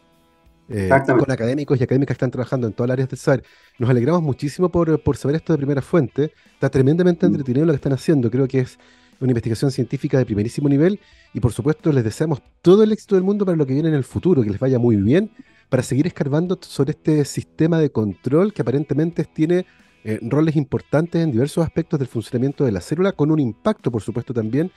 Eh, 0.68 0.88
con 1.06 1.30
académicos 1.30 1.78
y 1.78 1.84
académicas 1.84 2.14
que 2.14 2.18
están 2.18 2.30
trabajando 2.30 2.66
en 2.66 2.72
todas 2.72 2.88
las 2.88 2.94
áreas 2.94 3.08
del 3.10 3.18
saber. 3.18 3.44
Nos 3.78 3.90
alegramos 3.90 4.22
muchísimo 4.22 4.70
por, 4.70 5.02
por 5.02 5.16
saber 5.16 5.36
esto 5.36 5.52
de 5.52 5.58
primera 5.58 5.82
fuente. 5.82 6.32
Está 6.54 6.70
tremendamente 6.70 7.26
entretenido 7.26 7.66
lo 7.66 7.72
que 7.72 7.76
están 7.76 7.92
haciendo. 7.92 8.30
Creo 8.30 8.48
que 8.48 8.60
es 8.60 8.78
una 9.22 9.32
investigación 9.32 9.70
científica 9.70 10.18
de 10.18 10.26
primerísimo 10.26 10.68
nivel 10.68 11.00
y 11.32 11.40
por 11.40 11.52
supuesto 11.52 11.92
les 11.92 12.04
deseamos 12.04 12.42
todo 12.60 12.82
el 12.82 12.92
éxito 12.92 13.14
del 13.14 13.24
mundo 13.24 13.44
para 13.44 13.56
lo 13.56 13.66
que 13.66 13.74
viene 13.74 13.88
en 13.88 13.94
el 13.94 14.04
futuro, 14.04 14.42
que 14.42 14.50
les 14.50 14.58
vaya 14.58 14.78
muy 14.78 14.96
bien, 14.96 15.30
para 15.68 15.82
seguir 15.82 16.06
escarbando 16.06 16.58
sobre 16.60 16.90
este 16.90 17.24
sistema 17.24 17.78
de 17.78 17.90
control 17.90 18.52
que 18.52 18.62
aparentemente 18.62 19.24
tiene 19.24 19.64
eh, 20.04 20.18
roles 20.22 20.56
importantes 20.56 21.22
en 21.22 21.30
diversos 21.30 21.64
aspectos 21.64 21.98
del 21.98 22.08
funcionamiento 22.08 22.64
de 22.64 22.72
la 22.72 22.80
célula, 22.80 23.12
con 23.12 23.30
un 23.30 23.38
impacto 23.38 23.90
por 23.90 24.02
supuesto 24.02 24.34
también 24.34 24.70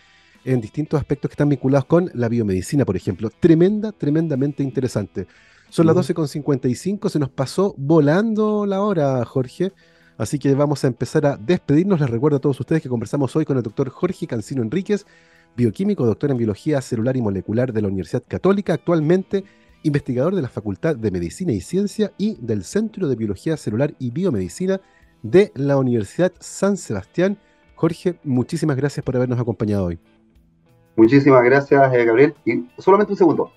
en 0.45 0.61
distintos 0.61 0.99
aspectos 0.99 1.29
que 1.29 1.33
están 1.33 1.49
vinculados 1.49 1.85
con 1.85 2.11
la 2.13 2.29
biomedicina, 2.29 2.85
por 2.85 2.95
ejemplo. 2.95 3.31
Tremenda, 3.31 3.91
tremendamente 3.91 4.61
interesante. 4.61 5.27
Son 5.69 5.87
las 5.87 5.95
12.55, 5.95 7.09
se 7.09 7.19
nos 7.19 7.29
pasó 7.29 7.73
volando 7.77 8.65
la 8.67 8.81
hora, 8.81 9.25
Jorge. 9.25 9.73
Así 10.17 10.39
que 10.39 10.53
vamos 10.55 10.83
a 10.83 10.87
empezar 10.87 11.25
a 11.25 11.37
despedirnos. 11.37 11.99
Les 11.99 12.09
recuerdo 12.09 12.37
a 12.37 12.41
todos 12.41 12.59
ustedes 12.59 12.81
que 12.81 12.89
conversamos 12.89 13.35
hoy 13.35 13.45
con 13.45 13.57
el 13.57 13.63
doctor 13.63 13.89
Jorge 13.89 14.27
Cancino 14.27 14.61
Enríquez, 14.61 15.05
bioquímico, 15.57 16.05
doctor 16.05 16.31
en 16.31 16.37
biología 16.37 16.81
celular 16.81 17.17
y 17.17 17.21
molecular 17.21 17.73
de 17.73 17.81
la 17.81 17.87
Universidad 17.87 18.23
Católica, 18.27 18.73
actualmente 18.73 19.43
investigador 19.83 20.33
de 20.33 20.41
la 20.41 20.49
Facultad 20.49 20.95
de 20.95 21.11
Medicina 21.11 21.51
y 21.51 21.61
Ciencia 21.61 22.11
y 22.17 22.37
del 22.41 22.63
Centro 22.63 23.07
de 23.07 23.15
Biología 23.15 23.55
Celular 23.55 23.93
y 23.99 24.09
Biomedicina 24.11 24.81
de 25.21 25.51
la 25.53 25.77
Universidad 25.77 26.33
San 26.39 26.77
Sebastián. 26.77 27.37
Jorge, 27.75 28.17
muchísimas 28.23 28.77
gracias 28.77 29.03
por 29.03 29.15
habernos 29.15 29.39
acompañado 29.39 29.85
hoy. 29.85 29.99
Muchísimas 30.95 31.43
gracias, 31.43 31.93
eh, 31.93 32.05
Gabriel. 32.05 32.33
Y 32.45 32.65
solamente 32.77 33.13
un 33.13 33.17
segundo. 33.17 33.51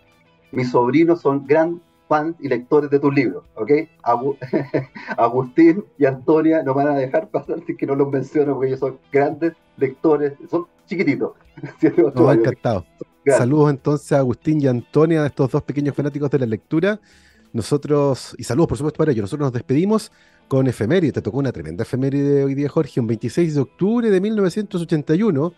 Mis 0.51 0.71
sobrinos 0.71 1.21
son 1.21 1.47
gran 1.47 1.81
fans 2.09 2.37
y 2.41 2.49
lectores 2.49 2.91
de 2.91 2.99
tus 2.99 3.15
libros, 3.15 3.45
¿ok? 3.55 3.71
Agustín 5.17 5.85
y 5.99 6.07
Antonia 6.07 6.63
no 6.63 6.75
van 6.75 6.89
a 6.89 6.95
dejar 6.95 7.29
pasar 7.29 7.61
si 7.67 7.77
que 7.77 7.87
no 7.87 7.95
los 7.95 8.11
menciono 8.11 8.55
porque 8.55 8.69
ellos 8.69 8.81
son 8.81 8.99
grandes 9.13 9.53
lectores, 9.77 10.33
son 10.51 10.67
chiquititos. 10.87 11.33
Nos 12.15 12.29
ha 12.29 12.35
encantado. 12.35 12.85
Saludos 13.27 13.71
entonces 13.71 14.13
a 14.13 14.19
Agustín 14.19 14.61
y 14.63 14.67
Antonia, 14.67 15.27
estos 15.27 15.51
dos 15.51 15.63
pequeños 15.63 15.95
fanáticos 15.95 16.31
de 16.31 16.39
la 16.39 16.47
lectura. 16.47 16.99
Nosotros, 17.53 18.35
y 18.39 18.45
saludos 18.45 18.69
por 18.69 18.79
supuesto 18.79 18.99
para 18.99 19.13
ellos, 19.13 19.23
nosotros 19.23 19.47
nos 19.47 19.53
despedimos 19.53 20.13
con 20.49 20.67
efeméride. 20.67 21.13
Te 21.13 21.23
tocó 21.23 21.39
una 21.39 21.53
tremenda 21.53 21.83
efeméride 21.83 22.45
hoy 22.45 22.55
día, 22.55 22.69
Jorge, 22.69 23.01
un 23.01 23.07
26 23.07 23.55
de 23.55 23.61
octubre 23.61 24.11
de 24.11 24.21
1981. 24.21 25.53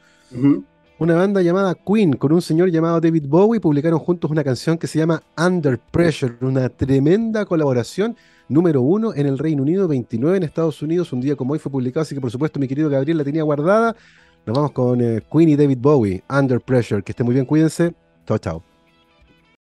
Una 1.01 1.15
banda 1.15 1.41
llamada 1.41 1.75
Queen 1.75 2.13
con 2.13 2.31
un 2.31 2.43
señor 2.43 2.71
llamado 2.71 3.01
David 3.01 3.25
Bowie 3.27 3.59
publicaron 3.59 3.99
juntos 3.99 4.31
una 4.31 4.45
canción 4.45 4.77
que 4.77 4.87
se 4.87 4.99
llama 4.99 5.23
Under 5.35 5.79
Pressure, 5.79 6.35
una 6.43 6.69
tremenda 6.69 7.47
colaboración, 7.47 8.15
número 8.51 8.83
uno 8.83 9.15
en 9.15 9.27
el 9.27 9.39
Reino 9.39 9.63
Unido, 9.63 9.89
29 9.89 10.37
en 10.37 10.43
Estados 10.43 10.83
Unidos, 10.83 11.11
un 11.15 11.23
día 11.23 11.37
como 11.37 11.55
hoy 11.55 11.59
fue 11.59 11.73
publicado, 11.73 12.03
así 12.03 12.15
que 12.15 12.21
por 12.21 12.31
supuesto 12.31 12.61
mi 12.61 12.69
querido 12.69 12.91
Gabriel 12.91 13.17
la 13.17 13.25
tenía 13.25 13.43
guardada. 13.45 13.97
Nos 14.45 14.55
vamos 14.55 14.73
con 14.73 15.01
eh, 15.01 15.23
Queen 15.33 15.49
y 15.49 15.57
David 15.57 15.79
Bowie, 15.81 16.23
Under 16.29 16.61
Pressure, 16.61 17.03
que 17.03 17.13
esté 17.13 17.25
muy 17.25 17.33
bien, 17.33 17.47
cuídense, 17.47 17.95
chao 18.27 18.37
chao. 18.37 18.70